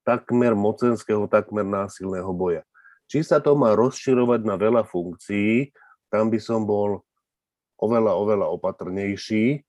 takmer 0.04 0.56
mocenského, 0.56 1.28
takmer 1.28 1.64
násilného 1.64 2.30
boja. 2.32 2.62
Či 3.08 3.24
sa 3.24 3.40
to 3.40 3.52
má 3.52 3.76
rozširovať 3.76 4.40
na 4.48 4.56
veľa 4.56 4.88
funkcií, 4.88 5.72
tam 6.08 6.32
by 6.32 6.40
som 6.40 6.64
bol 6.64 7.04
oveľa, 7.76 8.12
oveľa 8.16 8.46
opatrnejší, 8.54 9.60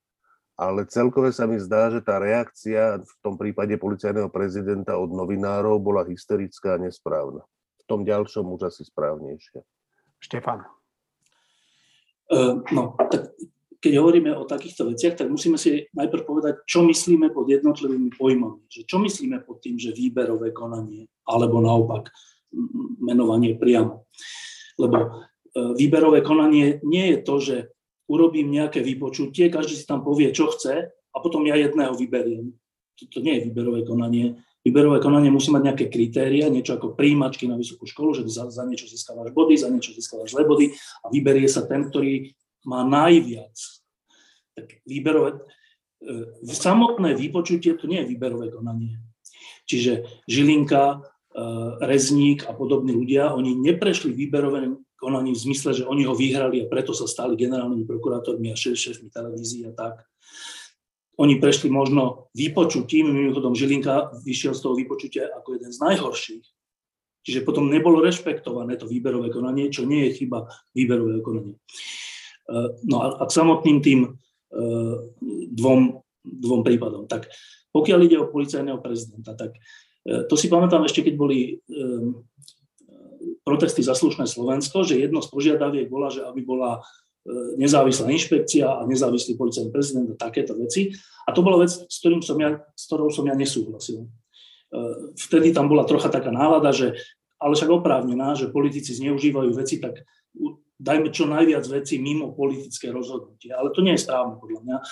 ale 0.56 0.88
celkové 0.88 1.36
sa 1.36 1.44
mi 1.44 1.60
zdá, 1.60 1.92
že 1.92 2.00
tá 2.00 2.16
reakcia 2.16 3.04
v 3.04 3.14
tom 3.20 3.36
prípade 3.36 3.76
policajného 3.76 4.32
prezidenta 4.32 4.96
od 4.96 5.12
novinárov 5.12 5.84
bola 5.84 6.08
hysterická 6.08 6.80
a 6.80 6.82
nesprávna. 6.82 7.44
V 7.80 7.84
tom 7.92 8.08
ďalšom 8.08 8.56
už 8.56 8.72
asi 8.72 8.88
správnejšia. 8.88 9.60
Štefan. 10.24 10.64
Uh, 12.26 12.66
no, 12.74 12.98
tak 12.98 13.36
keď 13.86 14.02
hovoríme 14.02 14.34
o 14.34 14.50
takýchto 14.50 14.90
veciach, 14.90 15.14
tak 15.14 15.30
musíme 15.30 15.62
si 15.62 15.86
najprv 15.94 16.26
povedať, 16.26 16.54
čo 16.66 16.82
myslíme 16.90 17.30
pod 17.30 17.46
jednotlivými 17.46 18.18
pojmami. 18.18 18.66
Že 18.66 18.82
čo 18.90 18.98
myslíme 18.98 19.46
pod 19.46 19.62
tým, 19.62 19.78
že 19.78 19.94
výberové 19.94 20.50
konanie, 20.50 21.06
alebo 21.30 21.62
naopak 21.62 22.10
menovanie 22.98 23.54
priamo. 23.54 24.10
Lebo 24.82 24.98
e, 24.98 25.10
výberové 25.78 26.26
konanie 26.26 26.82
nie 26.82 27.14
je 27.14 27.18
to, 27.22 27.36
že 27.38 27.56
urobím 28.10 28.50
nejaké 28.50 28.82
vypočutie, 28.82 29.54
každý 29.54 29.78
si 29.78 29.86
tam 29.86 30.02
povie, 30.02 30.34
čo 30.34 30.50
chce 30.50 30.90
a 30.90 31.18
potom 31.22 31.46
ja 31.46 31.54
jedného 31.54 31.94
vyberiem. 31.94 32.58
To 32.98 33.22
nie 33.22 33.38
je 33.38 33.46
výberové 33.54 33.86
konanie. 33.86 34.42
Výberové 34.66 34.98
konanie 34.98 35.30
musí 35.30 35.54
mať 35.54 35.62
nejaké 35.62 35.86
kritéria, 35.94 36.50
niečo 36.50 36.74
ako 36.74 36.98
príjimačky 36.98 37.46
na 37.46 37.54
vysokú 37.54 37.86
školu, 37.86 38.18
že 38.18 38.26
za, 38.26 38.50
za 38.50 38.66
niečo 38.66 38.90
získavaš 38.90 39.30
body, 39.30 39.54
za 39.62 39.70
niečo 39.70 39.94
získavaš 39.94 40.34
zlé 40.34 40.42
body 40.42 40.74
a 41.06 41.14
vyberie 41.14 41.46
sa 41.46 41.70
ten, 41.70 41.86
ktorý 41.86 42.34
má 42.66 42.82
najviac. 42.82 43.54
Tak 44.58 44.82
výberové, 44.90 45.38
e, 46.02 46.50
samotné 46.50 47.14
vypočutie 47.14 47.78
to 47.78 47.86
nie 47.86 48.02
je 48.02 48.10
výberové 48.10 48.50
konanie. 48.50 48.98
Čiže 49.70 50.26
Žilinka, 50.26 50.98
e, 50.98 50.98
Rezník 51.86 52.50
a 52.50 52.58
podobní 52.58 52.90
ľudia, 52.90 53.38
oni 53.38 53.54
neprešli 53.54 54.18
výberové 54.18 54.82
konaní 54.98 55.38
v 55.38 55.44
zmysle, 55.46 55.78
že 55.78 55.86
oni 55.86 56.10
ho 56.10 56.18
vyhrali 56.18 56.66
a 56.66 56.72
preto 56.72 56.90
sa 56.90 57.06
stali 57.06 57.38
generálnymi 57.38 57.86
prokurátormi 57.86 58.50
a 58.50 58.58
šéfmi 58.58 59.14
televízií 59.14 59.70
a 59.70 59.78
tak. 59.78 60.02
Oni 61.16 61.40
prešli 61.40 61.72
možno 61.72 62.28
vypočutím, 62.36 63.12
mimochodom 63.12 63.56
Žilinka 63.56 64.16
vyšiel 64.24 64.52
z 64.52 64.62
toho 64.62 64.76
vypočutia 64.76 65.32
ako 65.32 65.56
jeden 65.56 65.72
z 65.72 65.80
najhorších. 65.80 66.46
Čiže 67.26 67.48
potom 67.48 67.72
nebolo 67.72 68.04
rešpektované 68.06 68.78
to 68.78 68.86
výberové 68.86 69.34
konanie, 69.34 69.74
čo 69.74 69.88
nie 69.88 70.12
je 70.12 70.22
chyba 70.24 70.46
výberové 70.78 71.24
konanie. 71.26 71.58
E, 71.58 72.54
no 72.86 72.96
a, 73.02 73.26
k 73.26 73.32
samotným 73.34 73.80
tým 73.82 74.00
e, 74.06 74.10
dvom, 75.56 75.82
dvom 76.22 76.62
prípadom. 76.62 77.10
Tak 77.10 77.32
pokiaľ 77.74 78.00
ide 78.06 78.18
o 78.22 78.30
policajného 78.30 78.78
prezidenta, 78.78 79.34
tak 79.34 79.58
e, 80.06 80.28
to 80.30 80.38
si 80.38 80.52
pamätám 80.52 80.86
ešte, 80.86 81.02
keď 81.02 81.16
boli 81.18 81.58
protesty 83.46 83.86
za 83.86 83.94
slušné 83.94 84.26
Slovensko, 84.26 84.82
že 84.82 84.98
jedno 84.98 85.22
z 85.22 85.30
požiadaviek 85.30 85.86
bola, 85.86 86.10
že 86.10 86.26
aby 86.26 86.42
bola 86.42 86.82
e, 86.82 86.84
nezávislá 87.58 88.06
inšpekcia 88.14 88.70
a 88.70 88.86
nezávislý 88.86 89.34
policajný 89.34 89.74
prezident 89.74 90.14
a 90.14 90.30
takéto 90.30 90.54
veci. 90.54 90.94
A 91.26 91.34
to 91.34 91.42
bola 91.42 91.66
vec, 91.66 91.74
s, 91.74 91.98
ktorým 91.98 92.22
som 92.22 92.38
ja, 92.38 92.62
s 92.78 92.86
ktorou 92.86 93.10
som 93.10 93.26
ja 93.26 93.34
nesúhlasil. 93.34 94.06
E, 94.06 94.08
vtedy 95.18 95.50
tam 95.50 95.66
bola 95.66 95.90
trocha 95.90 96.14
taká 96.14 96.30
nálada, 96.30 96.70
že 96.70 96.94
ale 97.42 97.58
však 97.58 97.82
oprávnená, 97.82 98.38
že 98.38 98.54
politici 98.54 98.94
zneužívajú 98.96 99.52
veci, 99.58 99.82
tak 99.82 100.06
dajme 100.78 101.10
čo 101.10 101.26
najviac 101.26 101.66
veci 101.68 101.98
mimo 101.98 102.32
politické 102.32 102.94
rozhodnutie. 102.94 103.52
Ale 103.52 103.74
to 103.74 103.82
nie 103.82 103.98
je 103.98 104.06
správne 104.06 104.38
podľa 104.38 104.62
mňa. 104.62 104.78
E, 104.78 104.84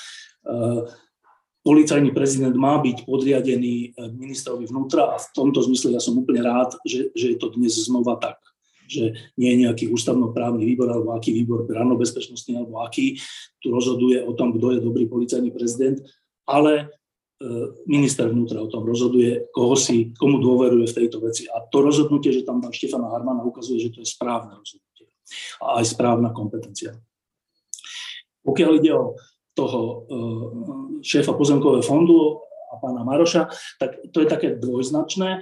policajný 1.63 2.11
prezident 2.17 2.57
má 2.57 2.81
byť 2.81 3.07
podriadený 3.07 3.95
ministrovi 4.19 4.67
vnútra 4.67 5.15
a 5.15 5.21
v 5.21 5.27
tomto 5.31 5.63
zmysle 5.63 5.95
ja 5.95 6.01
som 6.01 6.17
úplne 6.17 6.43
rád, 6.43 6.75
že, 6.83 7.13
že 7.13 7.31
je 7.31 7.37
to 7.39 7.53
dnes 7.55 7.71
znova 7.77 8.19
tak 8.19 8.41
že 8.93 9.05
nie 9.41 9.49
je 9.57 9.61
nejaký 9.65 9.85
ústavnoprávny 9.89 10.61
výbor 10.61 10.93
alebo 10.93 11.17
aký 11.17 11.33
výbor 11.33 11.65
bezpečnostný 11.97 12.61
alebo 12.61 12.85
aký 12.85 13.17
tu 13.57 13.73
rozhoduje 13.73 14.21
o 14.21 14.37
tom, 14.37 14.53
kto 14.53 14.77
je 14.77 14.85
dobrý 14.85 15.09
policajný 15.09 15.49
prezident, 15.49 15.97
ale 16.45 16.85
eh, 16.85 17.65
minister 17.89 18.29
vnútra 18.29 18.61
o 18.61 18.69
tom 18.69 18.85
rozhoduje, 18.85 19.49
koho 19.49 19.73
si, 19.73 20.13
komu 20.13 20.37
dôveruje 20.37 20.85
v 20.85 20.97
tejto 21.01 21.17
veci. 21.25 21.49
A 21.49 21.65
to 21.65 21.81
rozhodnutie, 21.81 22.29
že 22.29 22.45
tam 22.45 22.61
pán 22.61 22.75
Štefana 22.75 23.09
Harmana 23.09 23.41
ukazuje, 23.41 23.81
že 23.81 23.89
to 23.89 24.05
je 24.05 24.07
správne 24.07 24.53
rozhodnutie 24.53 25.09
a 25.63 25.81
aj 25.81 25.85
správna 25.97 26.29
kompetencia. 26.35 26.93
Pokiaľ 28.43 28.71
ide 28.77 28.91
o 28.93 29.15
toho 29.55 29.79
eh, 29.81 30.45
šéfa 31.01 31.33
pozemkového 31.33 31.85
fondu 31.85 32.43
a 32.73 32.81
pána 32.81 33.05
Maroša, 33.05 33.49
tak 33.77 34.01
to 34.09 34.25
je 34.25 34.27
také 34.27 34.57
dvojznačné. 34.57 35.41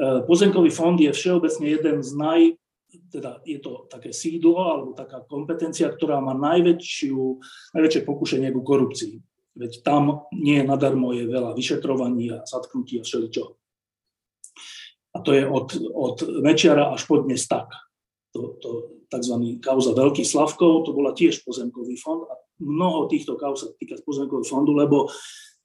Eh, 0.00 0.20
pozemkový 0.24 0.70
fond 0.72 0.96
je 0.96 1.12
všeobecne 1.12 1.66
jeden 1.66 1.96
z 2.00 2.10
naj, 2.16 2.40
teda 3.10 3.40
je 3.46 3.58
to 3.62 3.86
také 3.86 4.10
sídlo 4.10 4.58
alebo 4.58 4.90
taká 4.96 5.22
kompetencia, 5.24 5.90
ktorá 5.90 6.18
má 6.18 6.34
najväčšiu, 6.34 7.18
najväčšie 7.76 8.02
pokušenie 8.02 8.50
ku 8.50 8.60
korupcii. 8.66 9.14
Veď 9.58 9.82
tam 9.82 10.30
nie 10.34 10.62
nadarmo 10.62 11.10
je 11.14 11.26
veľa 11.26 11.54
vyšetrovaní 11.54 12.30
a 12.34 12.46
zatknutí 12.46 12.98
a 12.98 13.06
všeličo. 13.06 13.44
A 15.10 15.18
to 15.26 15.34
je 15.34 15.42
od, 15.42 15.74
od 15.90 16.16
Mečiara 16.38 16.94
až 16.94 17.02
po 17.10 17.18
dnes 17.18 17.42
tak. 17.50 17.66
To, 18.30 18.54
to 18.62 18.70
tzv. 19.10 19.58
kauza 19.58 19.90
Veľký 19.90 20.22
Slavkov, 20.22 20.86
to 20.86 20.94
bola 20.94 21.10
tiež 21.10 21.42
pozemkový 21.42 21.98
fond 21.98 22.30
a 22.30 22.38
mnoho 22.62 23.10
týchto 23.10 23.34
kauz 23.34 23.66
sa 23.66 23.68
týka 23.74 23.98
pozemkového 24.06 24.46
fondu, 24.46 24.70
lebo 24.78 25.10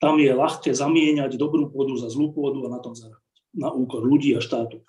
tam 0.02 0.18
je 0.18 0.34
ľahké 0.34 0.74
zamieňať 0.74 1.38
dobrú 1.38 1.70
pôdu 1.70 1.94
za 1.96 2.10
zlú 2.10 2.34
pôdu 2.34 2.66
a 2.66 2.74
na 2.74 2.82
tom 2.82 2.98
zarábať, 2.98 3.38
na 3.54 3.70
úkor 3.70 4.02
ľudí 4.02 4.34
a 4.34 4.42
štátu. 4.42 4.82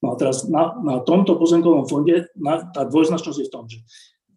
No 0.00 0.12
a 0.12 0.14
teraz 0.16 0.48
na, 0.48 0.72
na 0.80 0.96
tomto 1.04 1.36
pozemkovom 1.36 1.84
fonde 1.84 2.32
na, 2.32 2.64
tá 2.72 2.88
dvojznačnosť 2.88 3.38
je 3.40 3.48
v 3.48 3.52
tom, 3.52 3.64
že 3.68 3.84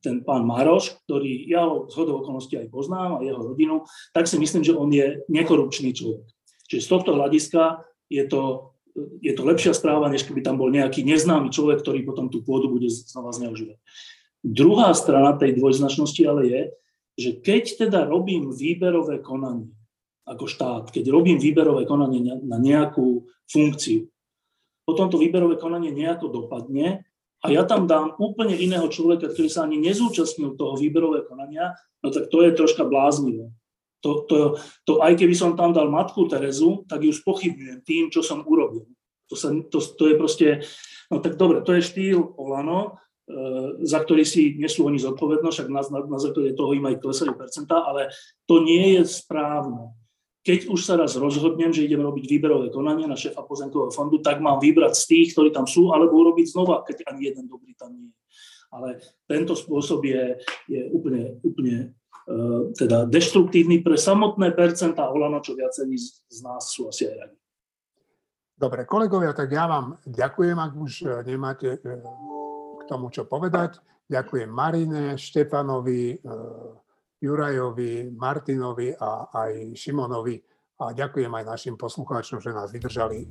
ten 0.04 0.20
pán 0.20 0.44
Maroš, 0.44 1.00
ktorý 1.08 1.48
ja 1.48 1.64
ho 1.64 1.88
z 1.88 1.96
hodou 1.96 2.20
okolností 2.20 2.60
aj 2.60 2.68
poznám 2.68 3.18
a 3.18 3.24
jeho 3.24 3.40
rodinu, 3.40 3.88
tak 4.12 4.28
si 4.28 4.36
myslím, 4.36 4.68
že 4.68 4.76
on 4.76 4.92
je 4.92 5.24
nekorupčný 5.32 5.96
človek. 5.96 6.28
Čiže 6.68 6.84
z 6.84 6.92
tohto 6.92 7.16
hľadiska 7.16 7.88
je 8.12 8.28
to, 8.28 8.76
je 9.24 9.32
to 9.32 9.42
lepšia 9.48 9.72
správa, 9.72 10.12
než 10.12 10.28
keby 10.28 10.44
tam 10.44 10.60
bol 10.60 10.68
nejaký 10.68 11.08
neznámy 11.08 11.48
človek, 11.56 11.80
ktorý 11.80 12.04
potom 12.04 12.28
tú 12.28 12.44
pôdu 12.44 12.68
bude 12.68 12.92
znova 12.92 13.32
zneužívať. 13.32 13.80
Druhá 14.44 14.92
strana 14.92 15.40
tej 15.40 15.56
dvojznačnosti 15.56 16.20
ale 16.28 16.42
je, 16.52 16.62
že 17.16 17.30
keď 17.40 17.88
teda 17.88 18.00
robím 18.04 18.52
výberové 18.52 19.24
konanie 19.24 19.72
ako 20.28 20.48
štát, 20.48 20.92
keď 20.92 21.12
robím 21.12 21.40
výberové 21.40 21.88
konanie 21.88 22.44
na 22.44 22.60
nejakú 22.60 23.28
funkciu, 23.48 24.08
potom 24.84 25.08
to 25.12 25.20
výberové 25.20 25.60
konanie 25.60 25.92
nejako 25.92 26.30
dopadne 26.30 27.08
a 27.44 27.52
ja 27.52 27.68
tam 27.68 27.88
dám 27.88 28.16
úplne 28.20 28.56
iného 28.56 28.88
človeka, 28.88 29.32
ktorý 29.32 29.50
sa 29.52 29.68
ani 29.68 29.80
nezúčastnil 29.80 30.56
toho 30.56 30.80
výberového 30.80 31.28
konania, 31.28 31.76
no 32.00 32.12
tak 32.12 32.32
to 32.32 32.44
je 32.44 32.56
troška 32.56 32.88
bláznivé. 32.88 33.52
To, 34.04 34.28
to, 34.28 34.60
to, 34.84 35.00
aj 35.00 35.16
keby 35.16 35.32
som 35.32 35.56
tam 35.56 35.72
dal 35.72 35.88
matku 35.88 36.28
Terezu, 36.28 36.84
tak 36.92 37.08
ju 37.08 37.16
spochybňujem 37.16 37.80
tým, 37.88 38.12
čo 38.12 38.20
som 38.20 38.44
urobil. 38.44 38.84
To, 39.32 39.36
sa, 39.40 39.56
to, 39.72 39.80
to 39.80 40.04
je 40.12 40.16
proste, 40.20 40.48
no 41.08 41.24
tak 41.24 41.40
dobre, 41.40 41.64
to 41.64 41.72
je 41.80 41.88
štýl 41.88 42.20
Olano, 42.36 43.00
E, 43.24 43.40
za 43.88 44.04
ktorý 44.04 44.28
si 44.28 44.60
nesú 44.60 44.84
oni 44.84 45.00
zodpovednosť, 45.00 45.56
však 45.56 45.70
na, 45.72 45.82
na, 45.88 46.00
na 46.04 46.20
základe 46.20 46.60
toho 46.60 46.76
im 46.76 46.84
aj 46.92 47.00
klesajú 47.00 47.32
percentá, 47.40 47.80
ale 47.80 48.12
to 48.44 48.60
nie 48.60 49.00
je 49.00 49.08
správne. 49.08 49.96
Keď 50.44 50.68
už 50.68 50.80
sa 50.84 51.00
raz 51.00 51.16
rozhodnem, 51.16 51.72
že 51.72 51.88
idem 51.88 52.04
robiť 52.04 52.28
výberové 52.28 52.68
konanie 52.68 53.08
na 53.08 53.16
šéfa 53.16 53.48
pozemkového 53.48 53.96
fondu, 53.96 54.20
tak 54.20 54.44
mám 54.44 54.60
vybrať 54.60 54.94
z 55.00 55.04
tých, 55.08 55.28
ktorí 55.32 55.56
tam 55.56 55.64
sú, 55.64 55.96
alebo 55.96 56.20
urobiť 56.20 56.52
znova, 56.52 56.84
keď 56.84 57.08
ani 57.08 57.32
jeden 57.32 57.48
dobrý 57.48 57.72
tam 57.80 57.96
nie 57.96 58.12
je. 58.12 58.20
Ale 58.74 58.90
tento 59.24 59.56
spôsob 59.56 60.04
je, 60.04 60.36
je 60.68 60.82
úplne, 60.92 61.40
úplne 61.48 61.96
uh, 62.28 62.76
teda 62.76 63.08
deštruktívny 63.08 63.80
pre 63.86 63.96
samotné 63.96 64.52
percentá 64.52 65.08
Olano, 65.08 65.40
čo 65.40 65.56
viacerí 65.56 65.96
z, 65.96 66.20
z 66.28 66.40
nás 66.44 66.76
sú 66.76 66.92
asi 66.92 67.08
aj 67.08 67.16
radi. 67.24 67.38
Dobre, 68.54 68.84
kolegovia, 68.84 69.32
tak 69.32 69.50
ja 69.50 69.66
vám 69.66 69.98
ďakujem, 70.04 70.58
ak 70.60 70.72
už 70.76 70.92
nemáte 71.26 71.80
k 71.84 72.84
tomu, 72.86 73.10
čo 73.10 73.26
povedať. 73.26 73.80
Ďakujem 74.12 74.50
Marine, 74.52 75.16
Štefanovi, 75.16 76.04
eh, 76.14 76.83
Jurajovi, 77.24 78.12
Martinovi 78.12 78.92
a 79.00 79.32
aj 79.32 79.80
Šimonovi. 79.80 80.36
A 80.84 80.92
ďakujem 80.92 81.32
aj 81.32 81.48
našim 81.48 81.76
poslucháčom, 81.80 82.44
že 82.44 82.52
nás 82.52 82.76
vydržali 82.76 83.24
eh, 83.24 83.28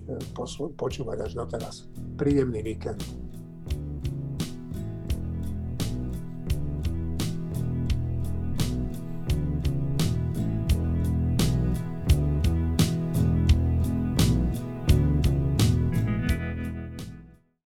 počúvať 0.73 1.19
až 1.29 1.33
doteraz. 1.37 1.93
Príjemný 2.17 2.65
víkend. 2.65 3.32